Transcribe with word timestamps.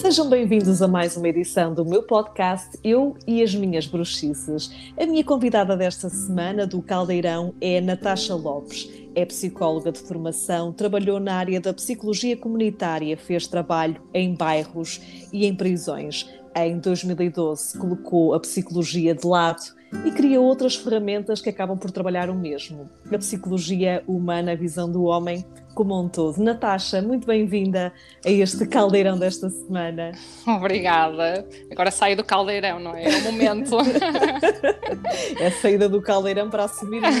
Sejam 0.00 0.30
bem-vindos 0.30 0.80
a 0.80 0.86
mais 0.86 1.16
uma 1.16 1.28
edição 1.28 1.74
do 1.74 1.84
meu 1.84 2.04
podcast 2.04 2.78
Eu 2.84 3.16
e 3.26 3.42
as 3.42 3.52
Minhas 3.52 3.84
Bruxices. 3.84 4.70
A 4.96 5.04
minha 5.04 5.24
convidada 5.24 5.76
desta 5.76 6.08
semana 6.08 6.68
do 6.68 6.80
Caldeirão 6.80 7.52
é 7.60 7.80
Natasha 7.80 8.32
Lopes. 8.32 8.88
É 9.16 9.26
psicóloga 9.26 9.90
de 9.90 9.98
formação, 9.98 10.72
trabalhou 10.72 11.18
na 11.18 11.34
área 11.34 11.60
da 11.60 11.74
psicologia 11.74 12.36
comunitária, 12.36 13.16
fez 13.16 13.48
trabalho 13.48 14.00
em 14.14 14.36
bairros 14.36 15.00
e 15.32 15.44
em 15.44 15.54
prisões. 15.54 16.30
Em 16.54 16.78
2012, 16.78 17.76
colocou 17.76 18.34
a 18.34 18.40
psicologia 18.40 19.16
de 19.16 19.26
lado 19.26 19.62
e 20.04 20.12
cria 20.12 20.40
outras 20.40 20.76
ferramentas 20.76 21.40
que 21.40 21.50
acabam 21.50 21.76
por 21.76 21.90
trabalhar 21.90 22.30
o 22.30 22.34
mesmo. 22.34 22.88
A 23.12 23.18
psicologia 23.18 24.04
humana, 24.06 24.52
a 24.52 24.56
visão 24.56 24.90
do 24.90 25.02
homem 25.02 25.44
como 25.78 25.96
um 25.96 26.08
todo. 26.08 26.42
Natasha, 26.42 27.00
muito 27.00 27.24
bem-vinda 27.24 27.92
a 28.26 28.28
este 28.28 28.66
caldeirão 28.66 29.16
desta 29.16 29.48
semana. 29.48 30.10
Obrigada. 30.44 31.46
Agora 31.70 31.92
saio 31.92 32.16
do 32.16 32.24
caldeirão, 32.24 32.80
não 32.80 32.96
é? 32.96 33.04
É 33.04 33.16
o 33.18 33.22
momento. 33.22 33.76
é 35.38 35.46
a 35.46 35.52
saída 35.52 35.88
do 35.88 36.02
caldeirão 36.02 36.50
para 36.50 36.64
assumirmos, 36.64 37.14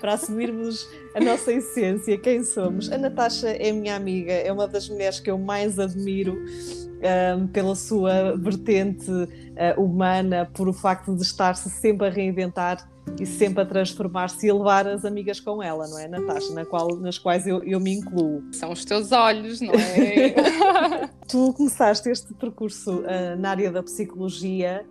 para 0.00 0.14
assumirmos 0.14 0.88
a 1.14 1.20
nossa 1.20 1.52
essência, 1.52 2.16
quem 2.16 2.42
somos. 2.42 2.90
A 2.90 2.96
Natasha 2.96 3.50
é 3.50 3.70
minha 3.70 3.96
amiga, 3.96 4.32
é 4.32 4.50
uma 4.50 4.66
das 4.66 4.88
mulheres 4.88 5.20
que 5.20 5.30
eu 5.30 5.36
mais 5.36 5.78
admiro 5.78 6.38
um, 7.36 7.46
pela 7.48 7.74
sua 7.74 8.34
vertente 8.34 9.10
uh, 9.10 9.78
humana, 9.78 10.48
por 10.54 10.70
o 10.70 10.72
facto 10.72 11.14
de 11.14 11.20
estar-se 11.20 11.68
sempre 11.68 12.06
a 12.06 12.10
reinventar 12.10 12.89
e 13.18 13.26
sempre 13.26 13.62
a 13.62 13.66
transformar-se 13.66 14.46
e 14.46 14.50
a 14.50 14.54
levar 14.54 14.86
as 14.86 15.04
amigas 15.04 15.40
com 15.40 15.62
ela, 15.62 15.86
não 15.88 15.98
é, 15.98 16.08
Natasha? 16.08 16.52
Na 16.52 16.64
qual, 16.64 16.96
nas 16.96 17.18
quais 17.18 17.46
eu, 17.46 17.62
eu 17.64 17.80
me 17.80 17.92
incluo. 17.92 18.42
São 18.52 18.72
os 18.72 18.84
teus 18.84 19.12
olhos, 19.12 19.60
não 19.60 19.74
é? 19.74 21.08
tu 21.28 21.52
começaste 21.54 22.08
este 22.08 22.34
percurso 22.34 23.00
uh, 23.00 23.38
na 23.38 23.50
área 23.50 23.70
da 23.70 23.82
psicologia 23.82 24.84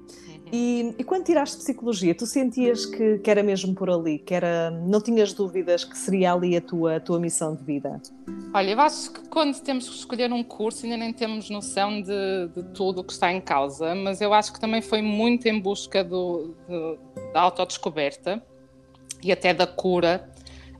e, 0.51 0.95
e, 0.97 1.03
quando 1.03 1.25
tiraste 1.25 1.57
psicologia, 1.57 2.15
tu 2.15 2.25
sentias 2.25 2.85
que, 2.85 3.19
que, 3.19 3.29
era 3.29 3.43
mesmo 3.43 3.75
por 3.75 3.89
ali, 3.89 4.17
que 4.19 4.33
era, 4.33 4.71
não 4.71 4.99
tinhas 4.99 5.33
dúvidas 5.33 5.83
que 5.83 5.97
seria 5.97 6.33
ali 6.33 6.57
a 6.57 6.61
tua, 6.61 6.95
a 6.95 6.99
tua 6.99 7.19
missão 7.19 7.55
de 7.55 7.63
vida? 7.63 8.01
Olha, 8.53 8.71
eu 8.71 8.79
acho 8.79 9.11
que 9.11 9.29
quando 9.29 9.59
temos 9.61 9.87
que 9.87 9.95
escolher 9.95 10.31
um 10.33 10.43
curso 10.43 10.85
ainda 10.85 10.97
nem 10.97 11.13
temos 11.13 11.49
noção 11.49 12.01
de, 12.01 12.47
de 12.55 12.63
tudo 12.73 13.01
o 13.01 13.03
que 13.03 13.13
está 13.13 13.31
em 13.31 13.39
causa, 13.39 13.93
mas 13.93 14.21
eu 14.21 14.33
acho 14.33 14.51
que 14.51 14.59
também 14.59 14.81
foi 14.81 15.01
muito 15.01 15.47
em 15.47 15.59
busca 15.59 16.03
do, 16.03 16.55
do 16.67 16.97
da 17.33 17.41
autodescoberta 17.41 18.41
e 19.23 19.31
até 19.31 19.53
da 19.53 19.67
cura. 19.67 20.29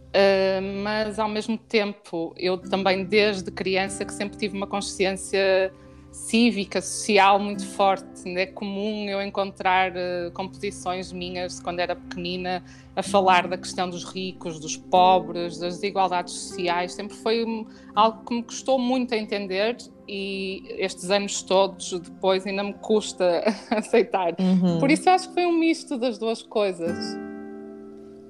Uh, 0.09 0.81
mas 0.83 1.19
ao 1.19 1.29
mesmo 1.29 1.55
tempo, 1.55 2.33
eu 2.35 2.57
também 2.57 3.05
desde 3.05 3.51
criança 3.51 4.03
que 4.03 4.13
sempre 4.13 4.39
tive 4.39 4.57
uma 4.57 4.65
consciência 4.65 5.71
cívica, 6.11 6.81
social 6.81 7.39
muito 7.39 7.65
forte. 7.65 8.07
É 8.37 8.45
comum 8.45 9.07
eu 9.07 9.21
encontrar 9.21 9.91
uh, 9.91 10.31
composições 10.33 11.11
minhas 11.11 11.59
quando 11.59 11.79
era 11.79 11.95
pequenina 11.95 12.63
a 12.95 13.03
falar 13.03 13.47
da 13.47 13.57
questão 13.57 13.89
dos 13.89 14.03
ricos, 14.03 14.59
dos 14.59 14.75
pobres, 14.75 15.57
das 15.57 15.75
desigualdades 15.75 16.33
sociais. 16.33 16.93
Sempre 16.93 17.15
foi 17.15 17.45
algo 17.95 18.25
que 18.25 18.33
me 18.33 18.43
custou 18.43 18.77
muito 18.79 19.13
a 19.13 19.17
entender 19.17 19.77
e 20.07 20.63
estes 20.77 21.11
anos 21.11 21.41
todos 21.43 21.91
depois 21.99 22.45
ainda 22.45 22.63
me 22.63 22.73
custa 22.73 23.43
aceitar. 23.69 24.35
Uhum. 24.39 24.79
Por 24.79 24.89
isso 24.89 25.09
acho 25.09 25.29
que 25.29 25.35
foi 25.35 25.45
um 25.45 25.57
misto 25.57 25.97
das 25.97 26.17
duas 26.17 26.41
coisas. 26.41 26.97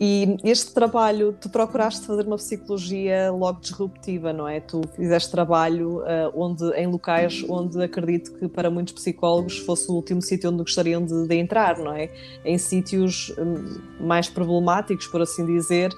E 0.01 0.37
este 0.45 0.73
trabalho, 0.73 1.35
tu 1.41 1.49
procuraste 1.49 2.07
fazer 2.07 2.25
uma 2.25 2.37
psicologia 2.37 3.29
logo 3.33 3.59
disruptiva, 3.59 4.31
não 4.31 4.47
é? 4.47 4.61
Tu 4.61 4.81
fizeste 4.95 5.29
trabalho 5.29 5.97
uh, 5.97 6.31
onde, 6.33 6.63
em 6.75 6.87
locais 6.87 7.43
onde 7.49 7.83
acredito 7.83 8.31
que 8.39 8.47
para 8.47 8.69
muitos 8.69 8.93
psicólogos 8.93 9.57
fosse 9.57 9.91
o 9.91 9.95
último 9.95 10.21
sítio 10.21 10.51
onde 10.51 10.59
gostariam 10.59 11.05
de, 11.05 11.27
de 11.27 11.35
entrar, 11.35 11.77
não 11.77 11.91
é? 11.91 12.09
Em 12.45 12.57
sítios 12.57 13.33
um, 13.37 14.05
mais 14.05 14.29
problemáticos, 14.29 15.05
por 15.07 15.21
assim 15.21 15.45
dizer, 15.45 15.93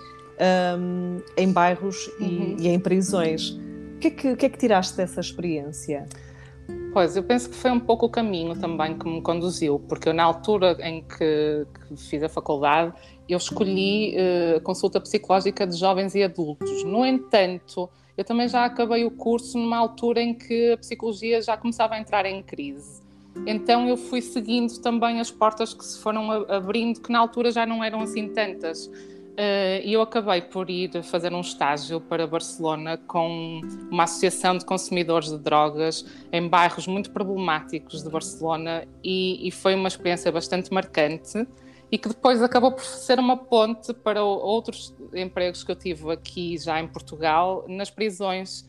um, 0.79 1.17
em 1.37 1.51
bairros 1.51 2.07
uhum. 2.19 2.55
e, 2.57 2.63
e, 2.63 2.67
em 2.69 2.79
prisões. 2.79 3.51
O 3.51 3.99
que, 3.99 4.07
é 4.07 4.11
que, 4.11 4.31
o 4.31 4.37
que 4.37 4.45
é 4.47 4.49
que 4.49 4.57
tiraste 4.57 4.97
dessa 4.97 5.19
experiência? 5.19 6.07
Pois, 6.93 7.15
eu 7.15 7.23
penso 7.23 7.49
que 7.49 7.55
foi 7.55 7.71
um 7.71 7.79
pouco 7.79 8.07
o 8.07 8.09
caminho 8.09 8.53
também 8.59 8.97
que 8.97 9.07
me 9.07 9.21
conduziu, 9.21 9.79
porque 9.79 10.09
eu, 10.09 10.13
na 10.13 10.23
altura 10.23 10.75
em 10.81 11.03
que, 11.03 11.65
que 11.87 11.95
fiz 11.95 12.21
a 12.21 12.27
faculdade, 12.27 12.93
eu 13.33 13.37
escolhi 13.37 14.15
uh, 14.15 14.61
consulta 14.61 14.99
psicológica 14.99 15.65
de 15.65 15.77
jovens 15.77 16.15
e 16.15 16.23
adultos. 16.23 16.83
No 16.83 17.05
entanto, 17.05 17.89
eu 18.17 18.23
também 18.23 18.47
já 18.47 18.65
acabei 18.65 19.05
o 19.05 19.11
curso 19.11 19.57
numa 19.57 19.77
altura 19.77 20.21
em 20.21 20.33
que 20.33 20.73
a 20.73 20.77
psicologia 20.77 21.41
já 21.41 21.55
começava 21.57 21.95
a 21.95 21.99
entrar 21.99 22.25
em 22.25 22.41
crise. 22.43 23.01
Então 23.47 23.87
eu 23.87 23.95
fui 23.95 24.21
seguindo 24.21 24.77
também 24.79 25.19
as 25.19 25.31
portas 25.31 25.73
que 25.73 25.85
se 25.85 25.99
foram 25.99 26.29
abrindo, 26.49 26.99
que 26.99 27.11
na 27.11 27.19
altura 27.19 27.51
já 27.51 27.65
não 27.65 27.83
eram 27.83 28.01
assim 28.01 28.27
tantas. 28.27 28.89
Eh, 29.37 29.81
e 29.85 29.93
eu 29.93 30.01
acabei 30.01 30.41
por 30.41 30.69
ir 30.69 31.01
fazer 31.03 31.33
um 31.33 31.39
estágio 31.39 32.01
para 32.01 32.27
Barcelona 32.27 32.97
com 33.07 33.61
uma 33.89 34.03
associação 34.03 34.57
de 34.57 34.65
consumidores 34.65 35.29
de 35.29 35.37
drogas 35.37 36.05
em 36.31 36.47
bairros 36.47 36.85
muito 36.85 37.11
problemáticos 37.11 38.03
de 38.03 38.09
Barcelona 38.09 38.85
e, 39.03 39.47
e 39.47 39.51
foi 39.51 39.73
uma 39.73 39.87
experiência 39.87 40.31
bastante 40.31 40.73
marcante 40.73 41.47
e 41.91 41.97
que 41.97 42.07
depois 42.07 42.41
acabou 42.41 42.71
por 42.71 42.83
ser 42.83 43.19
uma 43.19 43.35
ponte 43.35 43.93
para 43.93 44.23
outros 44.23 44.95
empregos 45.13 45.63
que 45.63 45.71
eu 45.71 45.75
tive 45.75 46.11
aqui 46.11 46.57
já 46.57 46.79
em 46.79 46.87
Portugal, 46.87 47.65
nas 47.67 47.89
prisões, 47.89 48.65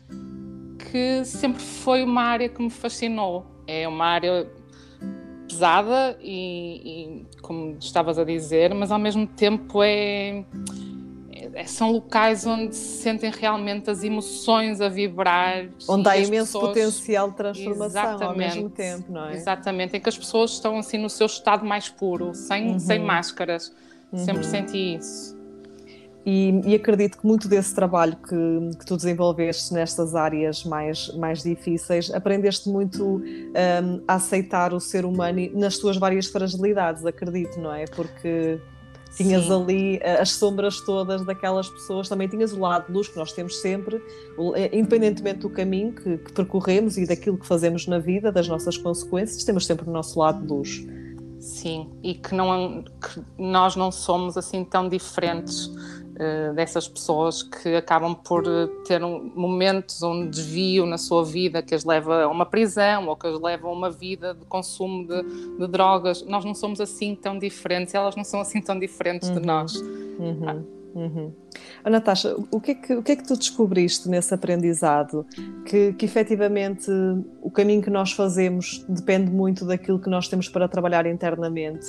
que 0.91 1.23
sempre 1.23 1.61
foi 1.61 2.03
uma 2.03 2.23
área 2.23 2.49
que 2.49 2.61
me 2.61 2.69
fascinou. 2.69 3.45
É 3.65 3.87
uma 3.87 4.05
área 4.05 4.51
pesada 5.47 6.17
e, 6.21 7.25
e, 7.31 7.41
como 7.41 7.77
estavas 7.79 8.19
a 8.19 8.25
dizer, 8.25 8.73
mas 8.73 8.91
ao 8.91 8.99
mesmo 8.99 9.25
tempo 9.25 9.81
é, 9.81 10.43
são 11.65 11.91
locais 11.91 12.45
onde 12.45 12.75
se 12.75 13.01
sentem 13.01 13.31
realmente 13.31 13.89
as 13.89 14.03
emoções 14.03 14.81
a 14.81 14.89
vibrar. 14.89 15.67
Onde 15.87 16.09
há 16.09 16.17
imenso 16.17 16.53
pessoas... 16.53 16.67
potencial 16.69 17.29
de 17.29 17.37
transformação 17.37 17.85
Exatamente. 17.85 18.23
ao 18.23 18.35
mesmo 18.35 18.69
tempo, 18.69 19.11
não 19.11 19.25
é? 19.25 19.35
Exatamente, 19.35 19.97
em 19.97 20.01
que 20.01 20.09
as 20.09 20.17
pessoas 20.17 20.51
estão 20.51 20.77
assim 20.77 20.97
no 20.97 21.09
seu 21.09 21.27
estado 21.27 21.65
mais 21.65 21.89
puro, 21.89 22.33
sem, 22.33 22.71
uhum. 22.71 22.79
sem 22.79 22.99
máscaras. 22.99 23.73
Uhum. 24.11 24.19
Sempre 24.25 24.43
senti 24.45 24.95
isso. 24.95 25.43
E, 26.25 26.61
e, 26.65 26.75
acredito 26.75 27.17
que 27.17 27.27
muito 27.27 27.49
desse 27.49 27.75
trabalho 27.75 28.15
que, 28.15 28.77
que, 28.79 28.85
tu 28.85 28.95
desenvolveste 28.95 29.73
nestas 29.73 30.15
áreas 30.15 30.63
mais, 30.63 31.13
mais 31.15 31.43
difíceis, 31.43 32.09
aprendeste 32.13 32.69
muito 32.69 33.17
um, 33.17 34.01
a 34.07 34.13
aceitar 34.15 34.73
o 34.73 34.79
ser 34.79 35.03
humano 35.03 35.49
nas 35.53 35.75
suas 35.75 35.97
várias 35.97 36.27
fragilidades, 36.27 37.05
acredito, 37.05 37.59
não 37.59 37.73
é? 37.73 37.83
Porque 37.85 38.57
tinhas 39.15 39.45
Sim. 39.45 39.53
ali 39.53 39.99
eh, 40.01 40.21
as 40.21 40.31
sombras 40.31 40.81
todas 40.81 41.25
daquelas 41.25 41.69
pessoas, 41.69 42.09
também 42.09 42.27
tinhas 42.27 42.53
o 42.53 42.59
lado 42.59 42.87
de 42.87 42.93
luz 42.93 43.07
que 43.07 43.17
nós 43.17 43.31
temos 43.31 43.59
sempre, 43.61 44.01
eh, 44.55 44.69
independentemente 44.73 45.39
do 45.39 45.49
caminho 45.49 45.93
que, 45.93 46.17
que 46.17 46.33
percorremos 46.33 46.97
e 46.97 47.05
daquilo 47.05 47.37
que 47.37 47.45
fazemos 47.45 47.87
na 47.87 47.99
vida, 47.99 48.31
das 48.31 48.47
nossas 48.47 48.77
consequências, 48.77 49.43
temos 49.43 49.65
sempre 49.65 49.87
o 49.87 49.91
nosso 49.91 50.19
lado 50.19 50.41
de 50.41 50.47
luz. 50.51 50.85
Sim, 51.39 51.89
e 52.01 52.13
que, 52.13 52.33
não, 52.33 52.83
que 52.83 53.21
nós 53.37 53.75
não 53.75 53.91
somos 53.91 54.37
assim 54.37 54.63
tão 54.63 54.87
diferentes 54.87 55.69
dessas 56.53 56.87
pessoas 56.87 57.41
que 57.41 57.75
acabam 57.75 58.15
por 58.15 58.43
eh, 58.45 58.67
ter 58.85 59.03
um, 59.03 59.31
momentos, 59.35 60.01
um 60.03 60.29
desvio 60.29 60.85
na 60.85 60.97
sua 60.97 61.25
vida 61.25 61.61
que 61.61 61.73
as 61.73 61.83
leva 61.83 62.23
a 62.23 62.27
uma 62.27 62.45
prisão 62.45 63.07
ou 63.07 63.15
que 63.15 63.27
as 63.27 63.39
leva 63.39 63.67
a 63.67 63.71
uma 63.71 63.89
vida 63.89 64.33
de 64.33 64.45
consumo 64.45 65.07
de, 65.07 65.23
de 65.57 65.67
drogas. 65.67 66.23
Nós 66.23 66.45
não 66.45 66.53
somos 66.53 66.79
assim 66.79 67.15
tão 67.15 67.37
diferentes, 67.37 67.93
elas 67.93 68.15
não 68.15 68.23
são 68.23 68.41
assim 68.41 68.61
tão 68.61 68.77
diferentes 68.77 69.29
uhum. 69.29 69.35
de 69.35 69.45
nós. 69.45 69.75
Uhum. 69.75 70.43
Ah. 70.47 70.83
Uhum. 70.95 71.33
Oh, 71.83 71.89
Natasha, 71.89 72.35
o 72.51 72.61
que, 72.61 72.71
é 72.71 72.75
que, 72.75 72.93
o 72.93 73.01
que 73.01 73.13
é 73.13 73.15
que 73.15 73.23
tu 73.23 73.35
descobriste 73.35 74.07
nesse 74.07 74.33
aprendizado? 74.33 75.25
Que, 75.65 75.93
que 75.93 76.05
efetivamente 76.05 76.89
o 77.41 77.49
caminho 77.49 77.81
que 77.81 77.89
nós 77.89 78.11
fazemos 78.11 78.85
depende 78.87 79.31
muito 79.31 79.65
daquilo 79.65 79.99
que 79.99 80.09
nós 80.09 80.27
temos 80.27 80.47
para 80.47 80.67
trabalhar 80.67 81.05
internamente 81.07 81.87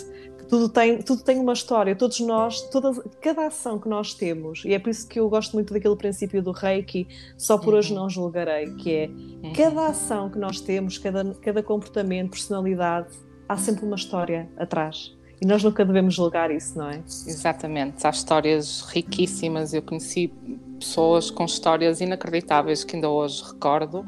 tudo 0.48 0.68
tem, 0.68 0.98
tudo 1.02 1.22
tem 1.22 1.38
uma 1.38 1.52
história, 1.52 1.94
todos 1.96 2.20
nós, 2.20 2.62
toda, 2.70 2.92
cada 3.20 3.46
ação 3.46 3.78
que 3.78 3.88
nós 3.88 4.14
temos, 4.14 4.64
e 4.64 4.74
é 4.74 4.78
por 4.78 4.90
isso 4.90 5.08
que 5.08 5.18
eu 5.18 5.28
gosto 5.28 5.52
muito 5.54 5.72
daquele 5.72 5.96
princípio 5.96 6.42
do 6.42 6.52
Reiki, 6.52 7.06
só 7.36 7.58
por 7.58 7.72
uhum. 7.72 7.78
hoje 7.78 7.94
não 7.94 8.08
julgarei, 8.08 8.74
que 8.74 8.92
é 8.92 9.06
uhum. 9.06 9.52
cada 9.54 9.86
ação 9.88 10.30
que 10.30 10.38
nós 10.38 10.60
temos, 10.60 10.98
cada, 10.98 11.34
cada 11.34 11.62
comportamento, 11.62 12.30
personalidade, 12.30 13.08
há 13.48 13.56
sempre 13.56 13.84
uma 13.84 13.96
história 13.96 14.48
atrás. 14.56 15.14
E 15.40 15.46
nós 15.46 15.62
nunca 15.62 15.84
devemos 15.84 16.14
julgar 16.14 16.50
isso, 16.50 16.78
não 16.78 16.88
é? 16.88 17.02
Exatamente, 17.06 18.06
há 18.06 18.10
histórias 18.10 18.82
riquíssimas. 18.82 19.74
Eu 19.74 19.82
conheci 19.82 20.32
pessoas 20.78 21.30
com 21.30 21.44
histórias 21.44 22.00
inacreditáveis 22.00 22.84
que 22.84 22.94
ainda 22.96 23.10
hoje 23.10 23.42
recordo, 23.42 24.06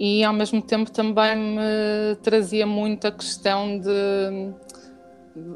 e 0.00 0.22
ao 0.22 0.32
mesmo 0.32 0.62
tempo 0.62 0.90
também 0.90 1.36
me 1.36 2.16
trazia 2.22 2.66
muito 2.66 3.06
a 3.06 3.12
questão 3.12 3.78
de 3.78 4.52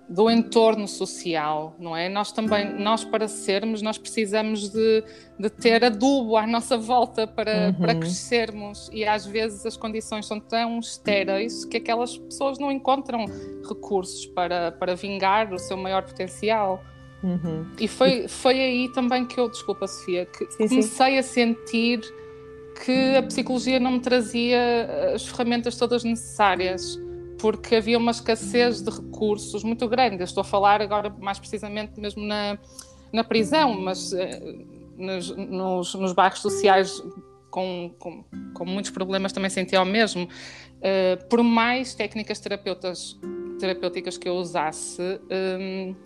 do 0.08 0.30
entorno 0.30 0.86
social, 0.86 1.74
não 1.78 1.96
é? 1.96 2.08
Nós 2.08 2.32
também, 2.32 2.78
nós 2.78 3.04
para 3.04 3.28
sermos, 3.28 3.82
nós 3.82 3.98
precisamos 3.98 4.68
de, 4.70 5.04
de 5.38 5.50
ter 5.50 5.84
adubo 5.84 6.36
à 6.36 6.46
nossa 6.46 6.76
volta 6.76 7.26
para, 7.26 7.68
uhum. 7.68 7.74
para 7.74 7.94
crescermos 7.94 8.90
e 8.92 9.04
às 9.04 9.26
vezes 9.26 9.64
as 9.64 9.76
condições 9.76 10.26
são 10.26 10.40
tão 10.40 10.78
estéreis 10.78 11.64
que 11.64 11.76
aquelas 11.76 12.16
pessoas 12.16 12.58
não 12.58 12.70
encontram 12.70 13.24
recursos 13.68 14.26
para, 14.26 14.72
para 14.72 14.94
vingar 14.94 15.52
o 15.52 15.58
seu 15.58 15.76
maior 15.76 16.02
potencial. 16.02 16.82
Uhum. 17.22 17.66
E 17.78 17.86
foi, 17.88 18.28
foi 18.28 18.60
aí 18.60 18.92
também 18.92 19.24
que 19.24 19.38
eu, 19.38 19.48
desculpa 19.48 19.86
Sofia, 19.86 20.26
que 20.26 20.50
sim, 20.52 20.68
comecei 20.68 21.12
sim. 21.12 21.18
a 21.18 21.22
sentir 21.22 22.00
que 22.84 23.16
a 23.16 23.22
psicologia 23.22 23.78
não 23.78 23.92
me 23.92 24.00
trazia 24.00 25.12
as 25.14 25.26
ferramentas 25.26 25.76
todas 25.76 26.02
necessárias 26.04 26.98
porque 27.42 27.74
havia 27.74 27.98
uma 27.98 28.12
escassez 28.12 28.80
de 28.80 28.88
recursos 28.88 29.64
muito 29.64 29.88
grande. 29.88 30.20
Eu 30.20 30.24
estou 30.24 30.42
a 30.42 30.44
falar 30.44 30.80
agora 30.80 31.10
mais 31.10 31.40
precisamente 31.40 32.00
mesmo 32.00 32.22
na, 32.22 32.56
na 33.12 33.24
prisão, 33.24 33.80
mas 33.80 34.12
eh, 34.12 34.40
nos, 34.96 35.36
nos, 35.36 35.94
nos, 35.94 36.12
bairros 36.12 36.38
sociais 36.38 37.02
com, 37.50 37.92
com, 37.98 38.24
com, 38.54 38.64
muitos 38.64 38.92
problemas 38.92 39.32
também 39.32 39.50
sentia 39.50 39.82
o 39.82 39.84
mesmo. 39.84 40.22
Uh, 40.22 41.28
por 41.28 41.42
mais 41.42 41.96
técnicas 41.96 42.38
terapeutas, 42.38 43.18
terapêuticas 43.58 44.16
que 44.16 44.28
eu 44.28 44.34
usasse, 44.34 45.02
um, 45.60 45.96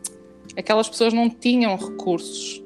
aquelas 0.56 0.88
pessoas 0.88 1.12
não 1.12 1.29
tinham 1.29 1.77
recursos 1.77 2.62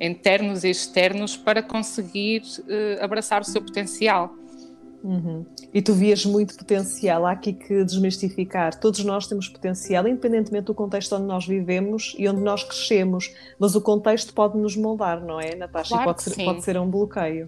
internos 0.00 0.64
e 0.64 0.70
externos 0.70 1.36
para 1.36 1.62
conseguir 1.62 2.42
uh, 2.42 3.02
abraçar 3.02 3.40
o 3.40 3.44
seu 3.44 3.62
potencial. 3.62 4.34
Uhum. 5.02 5.46
E 5.72 5.80
tu 5.80 5.94
vias 5.94 6.26
muito 6.26 6.56
potencial, 6.56 7.26
há 7.26 7.32
aqui 7.32 7.52
que 7.52 7.84
desmistificar. 7.84 8.78
Todos 8.78 9.02
nós 9.04 9.26
temos 9.26 9.48
potencial, 9.48 10.06
independentemente 10.06 10.66
do 10.66 10.74
contexto 10.74 11.14
onde 11.16 11.24
nós 11.24 11.46
vivemos 11.46 12.14
e 12.18 12.28
onde 12.28 12.40
nós 12.42 12.62
crescemos, 12.62 13.32
mas 13.58 13.74
o 13.74 13.80
contexto 13.80 14.34
pode 14.34 14.58
nos 14.58 14.76
moldar, 14.76 15.24
não 15.24 15.40
é, 15.40 15.54
Natasha? 15.54 15.94
Claro 15.94 16.04
pode, 16.04 16.22
ser, 16.22 16.44
pode 16.44 16.62
ser 16.62 16.78
um 16.78 16.90
bloqueio. 16.90 17.46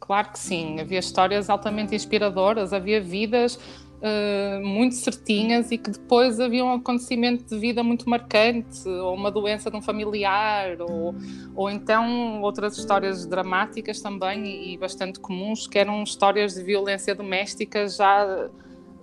Claro 0.00 0.32
que 0.32 0.38
sim, 0.38 0.80
havia 0.80 0.98
histórias 0.98 1.48
altamente 1.48 1.94
inspiradoras, 1.94 2.72
havia 2.72 3.00
vidas 3.00 3.58
uh, 4.02 4.66
muito 4.66 4.96
certinhas 4.96 5.70
e 5.70 5.78
que 5.78 5.90
depois 5.90 6.40
havia 6.40 6.64
um 6.64 6.74
acontecimento 6.74 7.44
de 7.44 7.58
vida 7.58 7.82
muito 7.82 8.08
marcante, 8.08 8.88
ou 8.88 9.14
uma 9.14 9.30
doença 9.30 9.70
de 9.70 9.76
um 9.76 9.82
familiar, 9.82 10.80
ou, 10.80 11.14
ou 11.54 11.70
então 11.70 12.42
outras 12.42 12.76
histórias 12.76 13.24
dramáticas 13.24 14.00
também 14.00 14.72
e, 14.72 14.76
bastante 14.76 15.20
comuns, 15.20 15.66
que 15.66 15.78
eram 15.78 16.02
histórias 16.02 16.54
de 16.54 16.62
violência 16.62 17.14
doméstica 17.14 17.88
já 17.88 18.50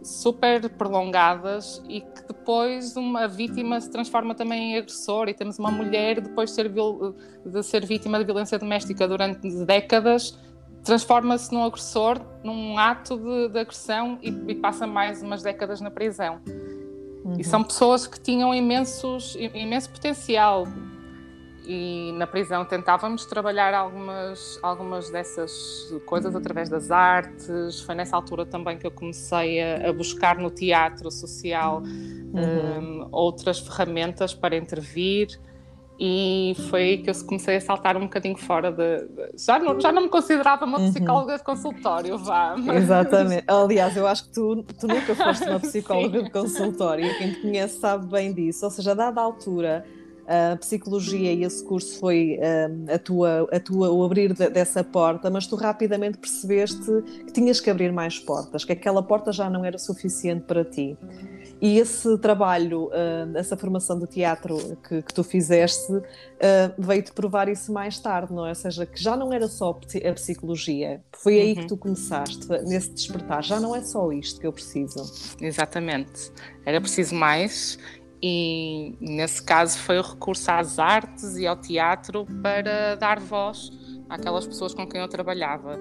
super 0.01 0.69
prolongadas 0.69 1.83
e 1.89 1.99
que 1.99 2.27
depois 2.27 2.95
uma 2.95 3.27
vítima 3.27 3.81
se 3.81 3.91
transforma 3.91 4.33
também 4.33 4.71
em 4.71 4.77
agressor 4.77 5.27
e 5.27 5.33
temos 5.33 5.59
uma 5.59 5.69
mulher 5.69 6.21
depois 6.21 6.51
de 6.51 6.55
ser, 6.55 6.71
de 7.45 7.63
ser 7.63 7.85
vítima 7.85 8.17
de 8.17 8.23
violência 8.23 8.57
doméstica 8.57 9.05
durante 9.05 9.49
décadas 9.65 10.37
transforma-se 10.83 11.53
num 11.53 11.63
agressor, 11.63 12.19
num 12.43 12.77
ato 12.77 13.17
de, 13.17 13.49
de 13.49 13.59
agressão 13.59 14.17
e, 14.21 14.29
e, 14.47 14.55
passa 14.55 14.87
mais 14.87 15.21
umas 15.21 15.43
décadas 15.43 15.81
na 15.81 15.91
prisão. 15.91 16.39
Uhum. 17.23 17.35
E 17.37 17.43
são 17.43 17.63
pessoas 17.63 18.07
que 18.07 18.19
tinham 18.19 18.53
imensos, 18.53 19.35
imenso 19.35 19.89
potencial. 19.89 20.67
E 21.65 22.11
na 22.13 22.25
prisão 22.25 22.65
tentávamos 22.65 23.25
trabalhar 23.25 23.75
algumas, 23.75 24.57
algumas 24.63 25.11
dessas 25.11 25.51
coisas 26.07 26.35
através 26.35 26.67
das 26.67 26.89
artes. 26.89 27.81
Foi 27.81 27.93
nessa 27.93 28.15
altura 28.15 28.45
também 28.45 28.77
que 28.77 28.87
eu 28.87 28.91
comecei 28.91 29.61
a, 29.61 29.89
a 29.89 29.93
buscar 29.93 30.39
no 30.39 30.49
teatro 30.49 31.11
social 31.11 31.83
uhum. 31.83 33.03
um, 33.03 33.09
outras 33.11 33.59
ferramentas 33.59 34.33
para 34.33 34.57
intervir 34.57 35.39
e 35.99 36.55
foi 36.69 36.97
que 37.03 37.09
eu 37.09 37.25
comecei 37.25 37.57
a 37.57 37.61
saltar 37.61 37.97
um 37.97 38.01
bocadinho 38.01 38.37
fora 38.37 38.71
de. 38.71 39.05
de 39.07 39.31
já, 39.37 39.59
não, 39.59 39.77
já 39.81 39.91
não 39.91 40.03
me 40.03 40.09
considerava 40.09 40.63
uma 40.63 40.79
uhum. 40.79 40.89
psicóloga 40.91 41.33
uhum. 41.33 41.37
de 41.37 41.43
consultório, 41.43 42.17
vá. 42.17 42.55
Mas... 42.57 42.83
Exatamente. 42.83 43.43
Aliás, 43.45 43.97
eu 43.97 44.07
acho 44.07 44.23
que 44.23 44.31
tu, 44.31 44.63
tu 44.79 44.87
nunca 44.87 45.13
foste 45.13 45.43
uma 45.43 45.59
psicóloga 45.59 46.23
de 46.23 46.29
consultório 46.29 47.05
e 47.05 47.17
quem 47.17 47.33
te 47.33 47.41
conhece 47.41 47.79
sabe 47.81 48.07
bem 48.07 48.31
disso. 48.31 48.63
Ou 48.63 48.71
seja, 48.71 48.91
a 48.91 48.93
dada 48.93 49.19
altura, 49.19 49.85
a 50.25 50.55
psicologia 50.55 51.33
e 51.33 51.43
esse 51.43 51.65
curso 51.65 51.99
foi 51.99 52.39
um, 52.39 52.93
a 52.93 52.97
tua, 52.97 53.49
a 53.51 53.59
tua, 53.59 53.91
o 53.91 54.01
abrir 54.05 54.31
de, 54.31 54.49
dessa 54.49 54.81
porta, 54.85 55.29
mas 55.29 55.47
tu 55.47 55.57
rapidamente 55.57 56.17
percebeste 56.17 57.01
que 57.25 57.33
tinhas 57.33 57.59
que 57.59 57.69
abrir 57.69 57.91
mais 57.91 58.17
portas, 58.17 58.63
que 58.63 58.71
aquela 58.71 59.03
porta 59.03 59.33
já 59.33 59.49
não 59.49 59.65
era 59.65 59.77
suficiente 59.77 60.45
para 60.45 60.63
ti. 60.63 60.97
E 61.61 61.77
esse 61.77 62.17
trabalho, 62.19 62.85
uh, 62.85 63.37
essa 63.37 63.57
formação 63.57 63.99
de 63.99 64.07
teatro 64.07 64.77
que, 64.87 65.01
que 65.01 65.13
tu 65.13 65.23
fizeste, 65.23 65.91
uh, 65.91 66.03
veio-te 66.77 67.11
provar 67.11 67.49
isso 67.49 67.73
mais 67.73 67.99
tarde, 67.99 68.33
não 68.33 68.45
é? 68.45 68.49
Ou 68.49 68.55
seja, 68.55 68.85
que 68.85 69.01
já 69.01 69.17
não 69.17 69.33
era 69.33 69.47
só 69.47 69.71
a 69.71 70.13
psicologia. 70.13 71.01
Foi 71.17 71.39
aí 71.39 71.49
uhum. 71.49 71.55
que 71.55 71.67
tu 71.67 71.77
começaste, 71.77 72.47
nesse 72.65 72.91
despertar. 72.91 73.43
Já 73.43 73.59
não 73.59 73.75
é 73.75 73.81
só 73.81 74.11
isto 74.11 74.39
que 74.39 74.47
eu 74.47 74.53
preciso. 74.53 74.99
Exatamente. 75.41 76.31
Era 76.65 76.79
preciso 76.79 77.13
mais. 77.13 77.77
E 78.21 78.95
nesse 78.99 79.41
caso 79.41 79.77
foi 79.79 79.97
o 79.97 80.01
recurso 80.01 80.51
às 80.51 80.77
artes 80.77 81.37
e 81.37 81.47
ao 81.47 81.55
teatro 81.55 82.25
para 82.41 82.95
dar 82.95 83.19
voz 83.19 83.71
àquelas 84.09 84.45
pessoas 84.45 84.73
com 84.73 84.85
quem 84.85 84.99
eu 84.99 85.07
trabalhava 85.07 85.79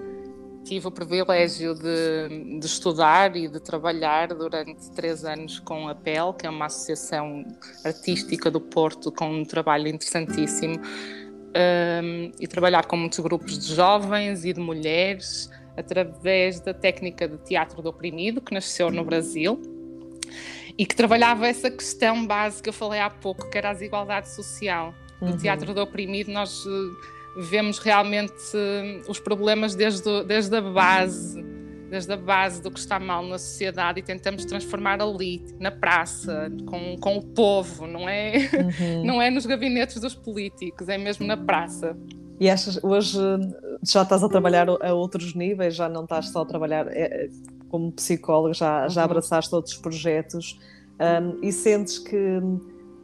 tive 0.68 0.86
o 0.86 0.90
privilégio 0.90 1.74
de, 1.74 2.58
de, 2.60 2.66
estudar 2.66 3.34
e 3.34 3.48
de 3.48 3.58
trabalhar 3.58 4.28
durante 4.28 4.90
três 4.90 5.24
anos 5.24 5.58
com 5.58 5.88
a 5.88 5.94
PEL, 5.94 6.34
que 6.34 6.46
é 6.46 6.50
uma 6.50 6.66
associação 6.66 7.42
artística 7.82 8.50
do 8.50 8.60
Porto 8.60 9.10
com 9.10 9.30
um 9.30 9.44
trabalho 9.44 9.88
interessantíssimo, 9.88 10.78
um, 10.78 12.30
e 12.38 12.46
trabalhar 12.46 12.84
com 12.84 12.96
muitos 12.96 13.18
grupos 13.20 13.58
de 13.58 13.74
jovens 13.74 14.44
e 14.44 14.52
de 14.52 14.60
mulheres 14.60 15.50
através 15.74 16.60
da 16.60 16.74
técnica 16.74 17.26
de 17.26 17.38
teatro 17.38 17.80
do 17.80 17.88
oprimido, 17.88 18.42
que 18.42 18.52
nasceu 18.52 18.90
no 18.90 19.02
Brasil 19.02 19.60
e 20.76 20.84
que 20.84 20.94
trabalhava 20.94 21.48
essa 21.48 21.70
questão 21.70 22.26
básica 22.26 22.64
que 22.64 22.68
eu 22.68 22.74
falei 22.74 23.00
há 23.00 23.08
pouco, 23.08 23.48
que 23.48 23.56
era 23.56 23.70
a 23.70 23.72
desigualdade 23.72 24.28
social. 24.28 24.94
No 25.18 25.30
uhum. 25.30 25.36
teatro 25.38 25.72
do 25.72 25.80
oprimido 25.80 26.30
nós 26.30 26.62
vemos 27.38 27.78
realmente 27.78 28.32
uh, 28.54 29.10
os 29.10 29.20
problemas 29.20 29.74
desde, 29.74 30.24
desde 30.24 30.56
a 30.56 30.60
base, 30.60 31.42
desde 31.88 32.12
a 32.12 32.16
base 32.16 32.60
do 32.60 32.70
que 32.70 32.78
está 32.78 32.98
mal 32.98 33.22
na 33.22 33.38
sociedade 33.38 34.00
e 34.00 34.02
tentamos 34.02 34.44
transformar 34.44 35.00
ali, 35.00 35.44
na 35.58 35.70
praça, 35.70 36.50
com, 36.66 36.96
com 36.98 37.16
o 37.16 37.22
povo, 37.22 37.86
não 37.86 38.08
é, 38.08 38.50
uhum. 38.52 39.04
não 39.06 39.22
é 39.22 39.30
nos 39.30 39.46
gabinetes 39.46 40.00
dos 40.00 40.14
políticos, 40.14 40.88
é 40.88 40.98
mesmo 40.98 41.26
na 41.26 41.36
praça. 41.36 41.96
E 42.40 42.48
achas, 42.48 42.82
hoje 42.82 43.18
já 43.82 44.02
estás 44.02 44.22
a 44.22 44.28
trabalhar 44.28 44.68
a 44.68 44.92
outros 44.92 45.34
níveis, 45.34 45.74
já 45.74 45.88
não 45.88 46.04
estás 46.04 46.28
só 46.28 46.42
a 46.42 46.46
trabalhar 46.46 46.86
é, 46.88 47.28
como 47.68 47.92
psicólogo, 47.92 48.54
já, 48.54 48.82
uhum. 48.82 48.88
já 48.90 49.04
abraçaste 49.04 49.54
outros 49.54 49.76
projetos 49.76 50.58
um, 50.98 51.38
e 51.42 51.52
sentes 51.52 51.98
que 51.98 52.40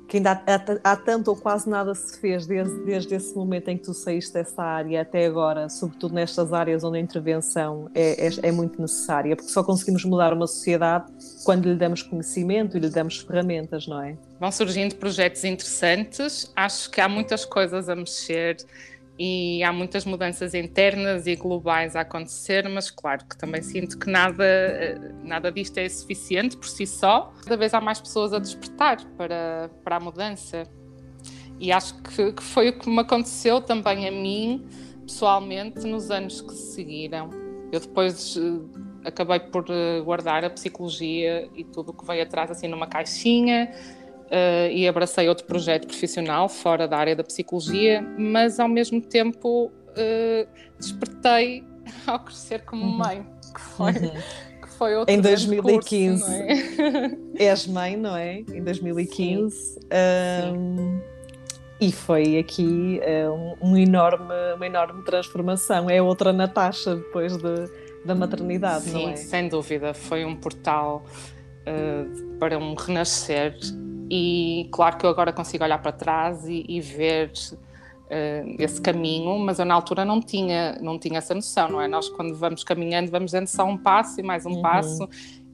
que 0.09 0.19
ainda 0.19 0.33
há, 0.33 0.93
há, 0.93 0.97
tanto 0.97 1.29
ou 1.29 1.37
quase 1.37 1.69
nada 1.69 1.95
se 1.95 2.19
fez 2.21 2.47
desde, 2.47 2.85
desde 2.85 3.15
esse 3.15 3.35
momento 3.35 3.69
em 3.69 3.77
que 3.77 3.85
tu 3.85 3.95
saíste 3.95 4.35
dessa 4.35 4.63
área 4.63 5.01
até 5.01 5.27
agora, 5.27 5.69
sobretudo 5.69 6.15
nestas 6.15 6.53
áreas 6.53 6.85
onde 6.85 6.99
a 6.99 7.01
intervenção 7.01 7.91
é, 7.95 8.27
é, 8.27 8.31
é, 8.43 8.53
muito 8.53 8.81
necessária, 8.81 9.35
porque 9.35 9.51
só 9.51 9.63
conseguimos 9.63 10.05
mudar 10.05 10.33
uma 10.33 10.47
sociedade 10.47 11.13
quando 11.45 11.67
lhe 11.69 11.77
damos 11.77 12.03
conhecimento 12.03 12.77
e 12.77 12.81
lhe 12.81 12.91
damos 12.91 13.19
ferramentas, 13.19 13.87
não 13.87 14.03
é? 14.03 14.17
Vão 14.39 14.53
surgindo 14.53 14.95
projetos 14.97 15.45
interessantes, 15.45 16.53
acho 16.55 16.91
que 16.91 17.01
há 17.01 17.09
muitas 17.09 17.45
coisas 17.45 17.89
a 17.89 17.97
mexer 17.97 18.57
e 19.19 19.63
há 19.63 19.73
muitas 19.73 20.05
mudanças 20.05 20.55
internas 20.55 21.27
e 21.27 21.37
globais 21.37 21.95
a 21.95 22.01
acontecer, 22.01 22.69
mas 22.69 22.91
claro 22.91 23.25
que 23.25 23.39
também 23.39 23.63
sinto 23.63 23.97
que 23.97 24.11
nada, 24.11 24.45
nada 25.23 25.53
disto 25.53 25.79
é 25.79 25.89
suficiente 25.89 26.57
por 26.57 26.67
si 26.67 26.85
só. 26.85 27.33
Cada 27.45 27.57
vez 27.57 27.73
há 27.75 27.81
mais 27.81 28.01
pessoas 28.01 28.33
a 28.33 28.41
despertar 28.41 29.05
para, 29.17 29.71
para 29.85 29.97
a 29.97 30.01
mudança. 30.01 30.65
E 31.61 31.71
acho 31.71 31.95
que, 32.03 32.33
que 32.33 32.43
foi 32.43 32.71
o 32.71 32.79
que 32.79 32.91
me 32.91 33.01
aconteceu 33.01 33.61
também 33.61 34.09
a 34.09 34.11
mim, 34.11 34.67
pessoalmente, 35.07 35.87
nos 35.87 36.11
anos 36.11 36.41
que 36.41 36.53
seguiram. 36.53 37.31
Eu 37.71 37.79
depois 37.79 38.35
uh, 38.35 38.69
acabei 39.05 39.39
por 39.39 39.65
uh, 39.71 40.03
guardar 40.05 40.45
a 40.45 40.51
psicologia 40.51 41.49
e 41.55 41.63
tudo 41.63 41.91
o 41.91 41.95
que 41.95 42.05
veio 42.05 42.25
atrás 42.25 42.51
assim 42.51 42.67
numa 42.67 42.89
caixinha 42.89 43.73
uh, 44.25 44.71
e 44.71 44.87
abracei 44.89 45.29
outro 45.29 45.47
projeto 45.47 45.87
profissional 45.87 46.49
fora 46.49 46.87
da 46.87 46.97
área 46.97 47.17
da 47.17 47.25
psicologia, 47.25 48.03
mas 48.19 48.59
ao 48.59 48.69
mesmo 48.69 49.01
tempo 49.01 49.67
uh, 49.67 50.49
despertei 50.79 51.65
ao 52.07 52.21
crescer 52.21 52.65
como 52.65 52.85
uhum. 52.85 52.99
mãe, 52.99 53.27
que 53.55 53.61
foi, 53.61 53.93
uhum. 53.93 54.11
que 54.63 54.69
foi 54.71 54.97
outro 54.97 55.15
Em 55.15 55.21
2015 55.21 56.23
curso, 56.23 56.33
é? 56.33 57.17
és 57.45 57.67
mãe, 57.67 57.97
não 57.97 58.17
é? 58.17 58.39
Em 58.39 58.63
2015. 58.63 59.57
Sim. 59.57 59.81
Um, 60.57 61.01
e 61.81 61.93
foi 61.93 62.39
aqui 62.39 63.01
um, 63.61 63.73
um, 63.73 63.77
enorme, 63.77 64.33
uma 64.55 64.67
enorme 64.67 65.03
transformação. 65.03 65.91
É 65.91 66.01
outra 66.01 66.33
Natasha 66.33 66.95
depois 66.95 67.37
de, 67.37 67.69
da 68.05 68.15
maternidade, 68.15 68.85
Sim, 68.85 68.93
não 68.93 69.09
é? 69.11 69.17
Sim, 69.17 69.29
sem 69.29 69.49
dúvida. 69.49 69.93
Foi 69.93 70.25
um 70.25 70.37
portal 70.37 71.05
uh, 71.67 72.39
para 72.39 72.59
um 72.59 72.75
renascer. 72.75 73.57
E 74.17 74.69
claro 74.71 74.97
que 74.97 75.05
eu 75.05 75.11
agora 75.11 75.33
consigo 75.33 75.65
olhar 75.65 75.83
para 75.83 75.91
trás 75.91 76.47
e, 76.47 76.65
e 76.69 76.81
ver 76.81 77.33
uh, 77.33 78.55
esse 78.61 78.81
caminho, 78.81 79.37
mas 79.41 79.59
eu 79.59 79.65
na 79.65 79.75
altura 79.75 80.05
não 80.05 80.21
tinha, 80.21 80.79
não 80.81 81.01
tinha 81.01 81.19
essa 81.19 81.35
noção, 81.35 81.69
não 81.69 81.81
é? 81.81 81.89
Nós 81.89 82.09
quando 82.11 82.33
vamos 82.33 82.63
caminhando, 82.63 83.11
vamos 83.11 83.33
dando 83.33 83.49
só 83.49 83.65
um 83.65 83.77
passo 83.77 84.21
e 84.21 84.23
mais 84.23 84.47
um 84.47 84.53
uhum. 84.53 84.63
passo. 84.63 85.09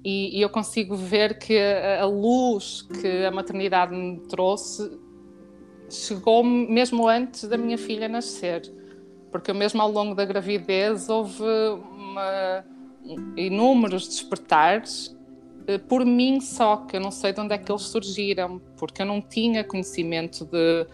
E, 0.05 0.37
e, 0.37 0.43
eu 0.43 0.51
consigo 0.51 0.95
ver 0.95 1.39
que 1.39 1.59
a, 1.59 2.03
a 2.03 2.07
luz 2.07 2.83
que 2.83 3.25
a 3.25 3.31
maternidade 3.31 3.95
me 3.95 4.19
trouxe 4.29 4.91
chegou 5.89 6.45
mesmo 6.45 7.09
antes 7.09 7.49
da 7.49 7.57
minha 7.57 7.79
filha 7.79 8.11
nascer, 8.11 8.71
porque 9.33 9.55
mesmo 9.55 9.81
ao 9.81 9.91
longo 9.91 10.15
da 10.15 10.27
gravidez 10.27 11.09
houve 11.09 11.43
uma, 11.43 12.63
inúmeros 13.39 14.07
despertares 14.07 15.19
por 15.79 16.05
mim 16.05 16.41
só, 16.41 16.79
que 16.79 16.97
eu 16.97 17.01
não 17.01 17.11
sei 17.11 17.33
de 17.33 17.41
onde 17.41 17.55
é 17.55 17.59
que 17.59 17.71
eles 17.71 17.83
surgiram, 17.83 18.61
porque 18.77 19.03
eu 19.03 19.07
não 19.07 19.21
tinha 19.21 19.65
conhecimento 19.65 20.45
de. 20.45 20.87